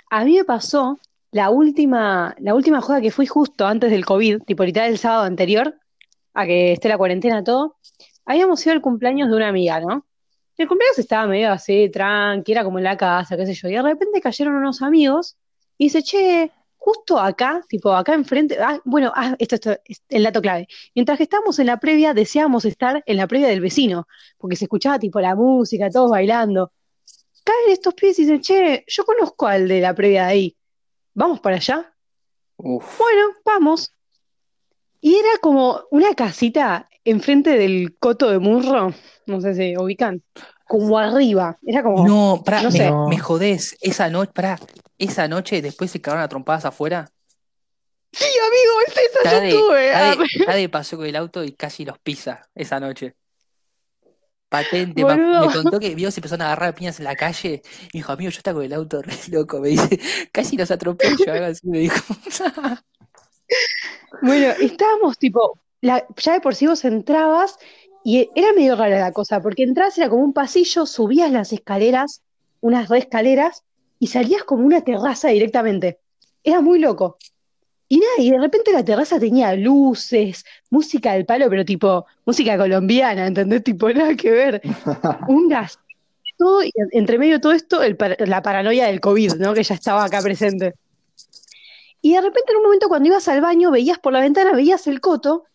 A 0.10 0.24
mí 0.24 0.36
me 0.36 0.44
pasó 0.44 1.00
la 1.32 1.50
última, 1.50 2.36
la 2.40 2.54
última 2.54 2.82
joda 2.82 3.02
que 3.02 3.12
fui 3.12 3.26
justo 3.26 3.66
antes 3.66 3.92
del 3.92 4.06
COVID, 4.06 4.44
tipo 4.44 4.64
literal 4.64 4.90
el 4.90 4.98
sábado 4.98 5.24
anterior, 5.24 5.76
a 6.34 6.46
que 6.46 6.74
esté 6.74 6.90
la 6.90 6.98
cuarentena 6.98 7.44
todo. 7.44 7.78
Habíamos 8.26 8.66
ido 8.66 8.74
al 8.74 8.82
cumpleaños 8.82 9.30
de 9.30 9.36
una 9.36 9.48
amiga, 9.48 9.80
¿no? 9.80 10.06
El 10.58 10.68
cumpleaños 10.68 11.00
estaba 11.00 11.28
medio 11.28 11.52
así, 11.52 11.90
tranqui, 11.90 12.52
era 12.52 12.64
como 12.64 12.80
en 12.80 12.84
la 12.84 12.98
casa, 12.98 13.38
qué 13.38 13.46
sé 13.46 13.54
yo. 13.54 13.70
Y 13.70 13.74
de 13.74 13.82
repente 13.82 14.22
cayeron 14.22 14.56
unos 14.56 14.82
amigos 14.82 15.38
y 15.78 15.86
dice, 15.86 16.02
che, 16.02 16.52
justo 16.88 17.20
acá, 17.20 17.62
tipo 17.68 17.92
acá 17.92 18.14
enfrente, 18.14 18.58
ah, 18.62 18.80
bueno, 18.86 19.12
ah, 19.14 19.36
esto, 19.40 19.56
esto 19.56 19.72
es 19.84 20.02
el 20.08 20.24
dato 20.24 20.42
clave. 20.42 20.70
Mientras 20.96 21.18
que 21.18 21.24
estábamos 21.24 21.60
en 21.60 21.68
la 21.68 21.82
previa, 21.82 22.14
deseábamos 22.14 22.64
estar 22.64 23.04
en 23.06 23.18
la 23.18 23.28
previa 23.28 23.50
del 23.50 23.60
vecino, 23.60 24.08
porque 24.38 24.56
se 24.56 24.66
escuchaba 24.66 24.98
tipo 24.98 25.20
la 25.20 25.36
música, 25.36 25.90
todos 25.90 26.12
bailando. 26.12 26.72
Caen 27.44 27.72
estos 27.72 27.94
pies 27.94 28.18
y 28.20 28.22
dicen, 28.22 28.40
che, 28.40 28.86
yo 28.88 29.04
conozco 29.04 29.48
al 29.48 29.68
de 29.68 29.82
la 29.82 29.94
previa 29.94 30.28
de 30.28 30.30
ahí. 30.30 30.58
¿Vamos 31.14 31.42
para 31.42 31.58
allá? 31.58 31.94
Uf. 32.56 33.00
Bueno, 33.00 33.34
vamos. 33.44 33.92
Y 35.02 35.16
era 35.16 35.40
como 35.42 35.82
una 35.92 36.16
casita 36.16 36.88
enfrente 37.04 37.58
del 37.58 37.98
coto 38.00 38.30
de 38.30 38.40
Murro, 38.40 38.94
no 39.26 39.42
sé 39.42 39.56
si 39.56 39.76
ubican, 39.76 40.24
como 40.66 40.98
arriba. 40.98 41.58
Era 41.66 41.84
como, 41.84 42.08
No, 42.08 42.42
pará, 42.46 42.62
no 42.62 42.72
me, 42.72 42.78
sé. 42.78 42.92
Me 43.10 43.20
jodés. 43.20 43.78
Esa 43.82 44.10
noche, 44.10 44.32
pará, 44.34 44.58
esa 44.98 45.28
noche 45.28 45.62
después 45.62 45.92
se 45.92 46.02
cagaron 46.02 46.24
a 46.24 46.30
trompadas 46.30 46.66
afuera. 46.66 47.10
sí, 48.12 48.26
amigo, 48.26 48.74
es 48.88 48.98
esa, 48.98 49.24
yo 49.24 49.38
Cade, 49.38 49.50
estuve. 49.50 49.94
Ah, 49.94 50.16
Cade 50.46 50.70
pasó 50.70 50.98
con 50.98 51.06
el 51.06 51.16
auto 51.16 51.44
y 51.44 51.54
casi 51.54 51.86
los 51.86 52.00
pisa 52.00 52.50
esa 52.56 52.80
noche. 52.80 53.16
Patente, 54.50 55.04
Boludo. 55.04 55.48
me 55.48 55.54
contó 55.54 55.80
que 55.80 55.94
vio 55.94 56.10
se 56.10 56.22
empezaron 56.22 56.44
a 56.44 56.46
agarrar 56.46 56.74
piñas 56.74 57.00
en 57.00 57.06
la 57.06 57.16
calle. 57.16 57.62
Y 57.92 57.98
dijo, 57.98 58.14
amigo, 58.14 58.30
yo 58.32 58.38
estaba 58.38 58.56
con 58.56 58.66
el 58.66 58.74
auto 58.74 59.02
re 59.02 59.14
loco. 59.30 59.60
Me 59.60 59.70
dice, 59.70 60.00
casi 60.32 60.56
los 60.56 60.72
atropello. 60.72 61.26
Algo 61.34 61.46
así 61.46 61.68
me 61.68 61.80
dijo. 61.80 62.16
Bueno, 64.22 64.54
estábamos 64.60 65.18
tipo, 65.18 65.60
la, 65.82 66.06
ya 66.16 66.34
de 66.34 66.40
por 66.40 66.56
sí 66.56 66.66
vos 66.66 66.86
entrabas 66.86 67.58
y 68.04 68.30
era 68.36 68.54
medio 68.54 68.76
rara 68.76 69.00
la 69.00 69.12
cosa, 69.12 69.42
porque 69.42 69.64
entrabas 69.64 69.98
era 69.98 70.10
como 70.10 70.24
un 70.24 70.34
pasillo, 70.34 70.86
subías 70.86 71.30
las 71.32 71.52
escaleras, 71.52 72.22
unas 72.62 72.88
re 72.88 73.00
escaleras, 73.00 73.64
y 74.00 74.08
salías 74.08 74.44
como 74.44 74.66
una 74.66 74.82
terraza 74.82 75.30
directamente. 75.30 76.00
Era 76.44 76.62
muy 76.62 76.80
loco. 76.80 77.18
Y 77.90 78.00
nada, 78.00 78.12
y 78.18 78.32
de 78.32 78.40
repente 78.40 78.74
la 78.74 78.84
terraza 78.84 79.18
tenía 79.20 79.56
luces, 79.56 80.44
música 80.70 81.14
del 81.14 81.26
palo, 81.26 81.50
pero 81.50 81.64
tipo, 81.64 82.06
música 82.26 82.58
colombiana, 82.58 83.28
¿entendés? 83.28 83.64
Tipo, 83.64 83.90
nada 83.92 84.14
que 84.16 84.30
ver. 84.30 84.62
Un 85.30 85.48
gas, 85.48 85.80
todo, 86.38 86.64
y 86.64 86.72
entre 86.92 87.18
medio 87.18 87.36
de 87.36 87.40
todo 87.40 87.54
esto, 87.54 87.82
el 87.82 87.98
la 88.20 88.42
paranoia 88.42 88.88
del 88.88 89.00
COVID, 89.00 89.36
¿no? 89.36 89.54
Que 89.54 89.64
ya 89.64 89.76
estaba 89.76 90.04
acá 90.04 90.22
presente. 90.22 90.76
Y 92.02 92.14
de 92.14 92.22
repente 92.22 92.52
en 92.52 92.58
un 92.58 92.64
momento 92.64 92.88
cuando 92.90 93.08
ibas 93.08 93.28
al 93.28 93.42
baño, 93.42 93.72
veías 93.72 94.00
por 94.00 94.14
la 94.14 94.22
ventana, 94.22 94.54
veías 94.54 94.88
el 94.88 95.02
coto, 95.02 95.46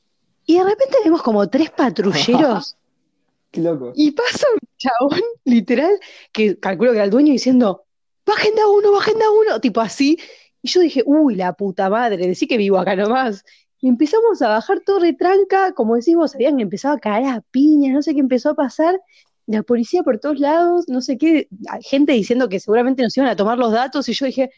y 0.44 0.59
de 0.59 0.64
repente 0.64 0.96
vemos 1.05 1.22
como 1.22 1.48
tres 1.48 1.70
patrulleros, 1.70 2.76
Qué 3.52 3.61
loco. 3.61 3.92
y 3.94 4.11
pasa 4.12 4.46
un 4.52 4.61
chabón, 4.76 5.20
literal, 5.44 5.98
que 6.33 6.59
calculo 6.59 6.90
que 6.90 6.96
era 6.96 7.05
el 7.05 7.11
dueño 7.11 7.33
diciendo, 7.33 7.85
bajen 8.27 8.55
de 8.55 8.63
a 8.63 8.69
uno, 8.69 8.93
bajen 8.93 9.19
de 9.19 9.25
a 9.25 9.31
uno, 9.31 9.61
tipo 9.61 9.81
así. 9.81 10.19
Y 10.63 10.69
yo 10.69 10.81
dije, 10.81 11.03
uy, 11.05 11.35
la 11.35 11.55
puta 11.55 11.91
madre, 11.91 12.27
decí 12.27 12.47
que 12.47 12.57
vivo 12.57 12.79
acá 12.79 12.97
nomás. 12.97 13.45
Y 13.81 13.89
empezamos 13.89 14.41
a 14.43 14.49
bajar 14.49 14.81
todo 14.81 15.01
retranca, 15.01 15.73
como 15.73 15.97
decimos, 15.97 16.35
habían 16.35 16.61
empezado 16.61 16.95
a 16.95 17.01
caer 17.01 17.27
a 17.27 17.41
piñas, 17.41 17.93
no 17.93 18.03
sé 18.03 18.15
qué 18.15 18.21
empezó 18.21 18.51
a 18.51 18.55
pasar. 18.55 19.01
La 19.47 19.65
policía 19.65 20.05
por 20.05 20.21
todos 20.21 20.39
lados, 20.39 20.89
no 20.89 21.01
sé 21.01 21.19
qué, 21.19 21.49
gente 21.81 22.13
diciendo 22.13 22.49
que 22.49 22.61
seguramente 22.61 23.03
nos 23.03 23.17
iban 23.17 23.29
a 23.29 23.35
tomar 23.35 23.59
los 23.59 23.73
datos, 23.73 24.09
y 24.09 24.13
yo 24.13 24.27
dije, 24.27 24.51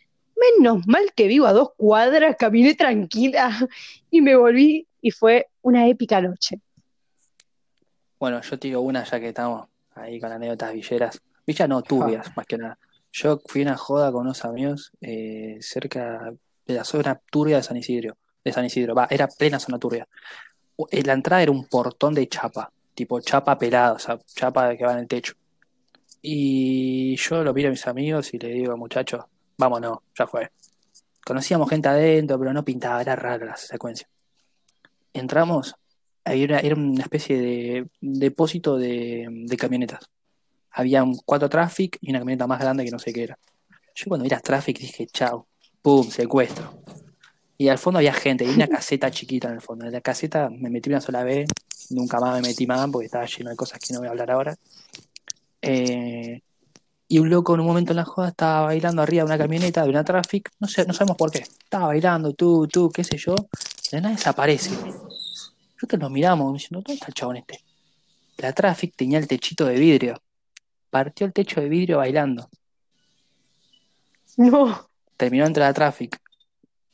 menos 0.59 0.87
mal 0.87 1.13
que 1.15 1.27
vivo 1.27 1.47
a 1.47 1.55
dos 1.55 1.71
cuadras, 1.77 2.37
caminé 2.37 2.75
tranquila 2.75 3.51
y 4.11 4.21
me 4.21 4.37
volví 4.37 4.87
y 5.01 5.11
fue 5.11 5.49
una 5.63 5.89
épica 5.89 6.21
noche. 6.21 6.61
Bueno, 8.19 8.41
yo 8.43 8.59
te 8.59 8.69
digo 8.69 8.81
una 8.81 9.05
ya 9.05 9.21
que 9.21 9.29
estamos 9.29 9.69
ahí 9.95 10.21
con 10.21 10.33
anécdotas 10.33 10.73
villeras. 10.73 11.21
Villas 11.47 11.69
no, 11.69 11.83
turbias, 11.83 12.35
más 12.37 12.47
que 12.47 12.59
nada. 12.59 12.79
Yo 13.17 13.41
fui 13.47 13.63
a 13.63 13.67
una 13.67 13.77
joda 13.77 14.11
con 14.11 14.23
unos 14.23 14.45
amigos 14.45 14.91
eh, 15.01 15.59
cerca 15.61 16.33
de 16.67 16.75
la 16.75 16.83
zona 16.83 17.21
turbia 17.31 17.59
de 17.59 17.63
San 17.63 17.77
Isidro. 17.77 18.17
De 18.45 18.53
San 18.53 18.65
Isidro, 18.65 18.95
era 19.09 19.29
plena 19.29 19.61
zona 19.61 19.79
turbia. 19.79 20.09
Eh, 20.91 21.03
La 21.05 21.13
entrada 21.13 21.41
era 21.43 21.53
un 21.53 21.65
portón 21.67 22.13
de 22.15 22.29
chapa, 22.29 22.73
tipo 22.93 23.21
chapa 23.21 23.57
pelada, 23.57 23.93
o 23.93 23.99
sea, 24.01 24.19
chapa 24.27 24.77
que 24.77 24.85
va 24.85 24.95
en 24.95 24.99
el 24.99 25.07
techo. 25.07 25.35
Y 26.23 27.15
yo 27.17 27.45
lo 27.45 27.55
miro 27.55 27.69
a 27.69 27.71
mis 27.71 27.87
amigos 27.87 28.35
y 28.35 28.39
le 28.39 28.49
digo, 28.49 28.77
muchachos, 28.77 29.25
vámonos, 29.59 29.99
ya 30.19 30.27
fue. 30.27 30.51
Conocíamos 31.25 31.71
gente 31.71 31.89
adentro, 31.89 32.37
pero 32.39 32.53
no 32.53 32.65
pintaba, 32.65 33.01
era 33.01 33.15
rara 33.15 33.47
la 33.47 33.57
secuencia. 33.57 34.09
Entramos, 35.13 35.77
era, 36.25 36.59
era 36.59 36.75
una 36.75 37.05
especie 37.05 37.39
de 37.39 37.87
depósito 38.01 38.77
de, 38.77 39.29
de 39.31 39.57
camionetas. 39.57 40.11
Había 40.75 41.05
cuatro 41.25 41.49
Traffic 41.49 41.99
y 42.01 42.11
una 42.11 42.19
camioneta 42.19 42.47
más 42.47 42.61
grande 42.61 42.85
que 42.85 42.91
no 42.91 42.99
sé 42.99 43.13
qué 43.13 43.25
era. 43.25 43.39
Yo 43.95 44.07
cuando 44.09 44.25
vi 44.25 44.31
las 44.31 44.43
Traffic 44.43 44.79
dije, 44.79 45.07
chao, 45.07 45.47
pum, 45.81 46.11
secuestro. 46.11 46.83
Y 47.57 47.69
al 47.69 47.79
fondo 47.79 47.99
había 47.99 48.13
gente, 48.13 48.45
y 48.45 48.49
una 48.49 48.67
caseta 48.67 49.11
chiquita 49.11 49.49
en 49.49 49.55
el 49.55 49.61
fondo. 49.61 49.87
En 49.87 49.93
la 49.93 50.01
caseta 50.01 50.51
me 50.51 50.69
metí 50.71 50.91
una 50.91 51.01
sola 51.01 51.23
vez, 51.23 51.49
nunca 51.91 52.19
más 52.19 52.41
me 52.41 52.49
metí 52.49 52.67
más 52.67 52.91
porque 52.91 53.07
estaba 53.07 53.27
lleno 53.27 53.51
de 53.51 53.57
cosas 53.57 53.79
que 53.79 53.93
no 53.95 54.01
voy 54.01 54.09
a 54.09 54.11
hablar 54.11 54.31
ahora. 54.33 54.57
Eh, 55.63 56.41
y 57.07 57.19
un 57.21 57.31
loco 57.31 57.55
en 57.55 57.61
un 57.61 57.67
momento 57.67 57.93
en 57.93 57.99
la 57.99 58.05
joda 58.05 58.29
estaba 58.29 58.63
bailando 58.63 59.03
arriba 59.03 59.23
de 59.23 59.27
una 59.27 59.39
camioneta, 59.39 59.85
de 59.85 59.91
una 59.91 60.03
Traffic, 60.03 60.51
no 60.59 60.67
sé, 60.67 60.85
no 60.85 60.93
sabemos 60.93 61.17
por 61.17 61.31
qué. 61.31 61.39
Estaba 61.39 61.87
bailando, 61.87 62.33
tú, 62.33 62.67
tú, 62.67 62.91
qué 62.91 63.05
sé 63.05 63.17
yo. 63.17 63.37
De 63.93 64.01
nada 64.01 64.15
desaparece. 64.15 64.71
Nosotros 64.71 66.01
nos 66.01 66.11
miramos 66.11 66.53
diciendo, 66.55 66.83
¿dónde 66.85 66.95
está 66.95 67.07
el 67.07 67.15
chabón 67.15 67.37
este? 67.37 67.61
la 68.39 68.53
Traffic 68.53 68.95
tenía 68.97 69.19
el 69.19 69.29
techito 69.29 69.65
de 69.65 69.77
vidrio. 69.77 70.21
Partió 70.95 71.27
el 71.27 71.33
techo 71.33 71.61
de 71.61 71.69
vidrio 71.69 71.97
bailando. 71.99 72.49
No. 74.37 74.89
Terminó 75.17 75.45
entre 75.45 75.65
la 75.65 75.75
Traffic 75.75 76.21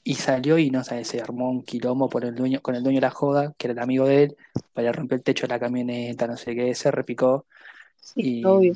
y 0.02 0.14
salió 0.14 0.56
y 0.56 0.70
no 0.70 0.82
sé, 0.82 1.04
se 1.04 1.20
armó 1.20 1.50
un 1.50 1.62
quilombo 1.62 2.08
por 2.08 2.24
el 2.24 2.34
dueño, 2.34 2.62
con 2.62 2.74
el 2.74 2.82
dueño 2.82 2.96
de 2.96 3.02
la 3.02 3.10
joda, 3.10 3.52
que 3.58 3.66
era 3.66 3.72
el 3.72 3.78
amigo 3.78 4.06
de 4.06 4.22
él, 4.22 4.36
para 4.72 4.90
romper 4.90 5.16
el 5.18 5.22
techo 5.22 5.46
de 5.46 5.52
la 5.52 5.60
camioneta, 5.60 6.26
no 6.26 6.38
sé 6.38 6.54
qué, 6.54 6.74
se 6.74 6.90
repicó. 6.90 7.44
Sí, 8.00 8.40
Y, 8.40 8.44
obvio. 8.46 8.74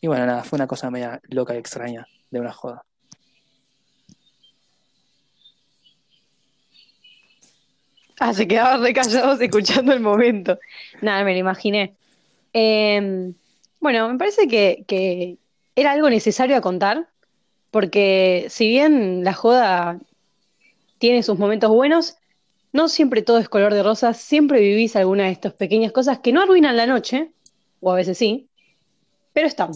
y 0.00 0.06
bueno, 0.06 0.24
nada, 0.24 0.44
fue 0.44 0.56
una 0.56 0.68
cosa 0.68 0.88
media 0.88 1.20
loca 1.24 1.56
y 1.56 1.58
extraña 1.58 2.06
de 2.30 2.38
una 2.38 2.52
joda. 2.52 2.84
Ah, 8.20 8.32
se 8.32 8.46
quedaban 8.46 8.82
re 8.82 8.92
callados 8.92 9.40
escuchando 9.40 9.92
el 9.92 9.98
momento. 9.98 10.60
Nada, 11.02 11.24
me 11.24 11.32
lo 11.32 11.40
imaginé. 11.40 11.96
Eh, 12.52 13.34
bueno, 13.86 14.08
me 14.08 14.18
parece 14.18 14.48
que, 14.48 14.82
que 14.88 15.38
era 15.76 15.92
algo 15.92 16.10
necesario 16.10 16.56
a 16.56 16.60
contar, 16.60 17.08
porque 17.70 18.46
si 18.48 18.66
bien 18.66 19.22
la 19.22 19.32
joda 19.32 20.00
tiene 20.98 21.22
sus 21.22 21.38
momentos 21.38 21.70
buenos, 21.70 22.16
no 22.72 22.88
siempre 22.88 23.22
todo 23.22 23.38
es 23.38 23.48
color 23.48 23.72
de 23.72 23.84
rosas, 23.84 24.16
siempre 24.16 24.58
vivís 24.58 24.96
alguna 24.96 25.26
de 25.26 25.30
estas 25.30 25.52
pequeñas 25.52 25.92
cosas 25.92 26.18
que 26.18 26.32
no 26.32 26.42
arruinan 26.42 26.76
la 26.76 26.86
noche, 26.86 27.30
o 27.78 27.92
a 27.92 27.94
veces 27.94 28.18
sí, 28.18 28.48
pero 29.32 29.46
están. 29.46 29.70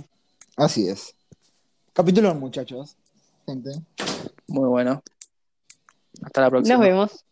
Así 0.57 0.89
es. 0.89 1.15
Capítulo, 1.93 2.35
muchachos. 2.35 2.97
Gente. 3.47 3.71
Muy 4.49 4.69
bueno. 4.69 5.05
Hasta 6.21 6.41
la 6.41 6.51
próxima. 6.51 6.75
Nos 6.75 6.85
vemos. 6.85 7.25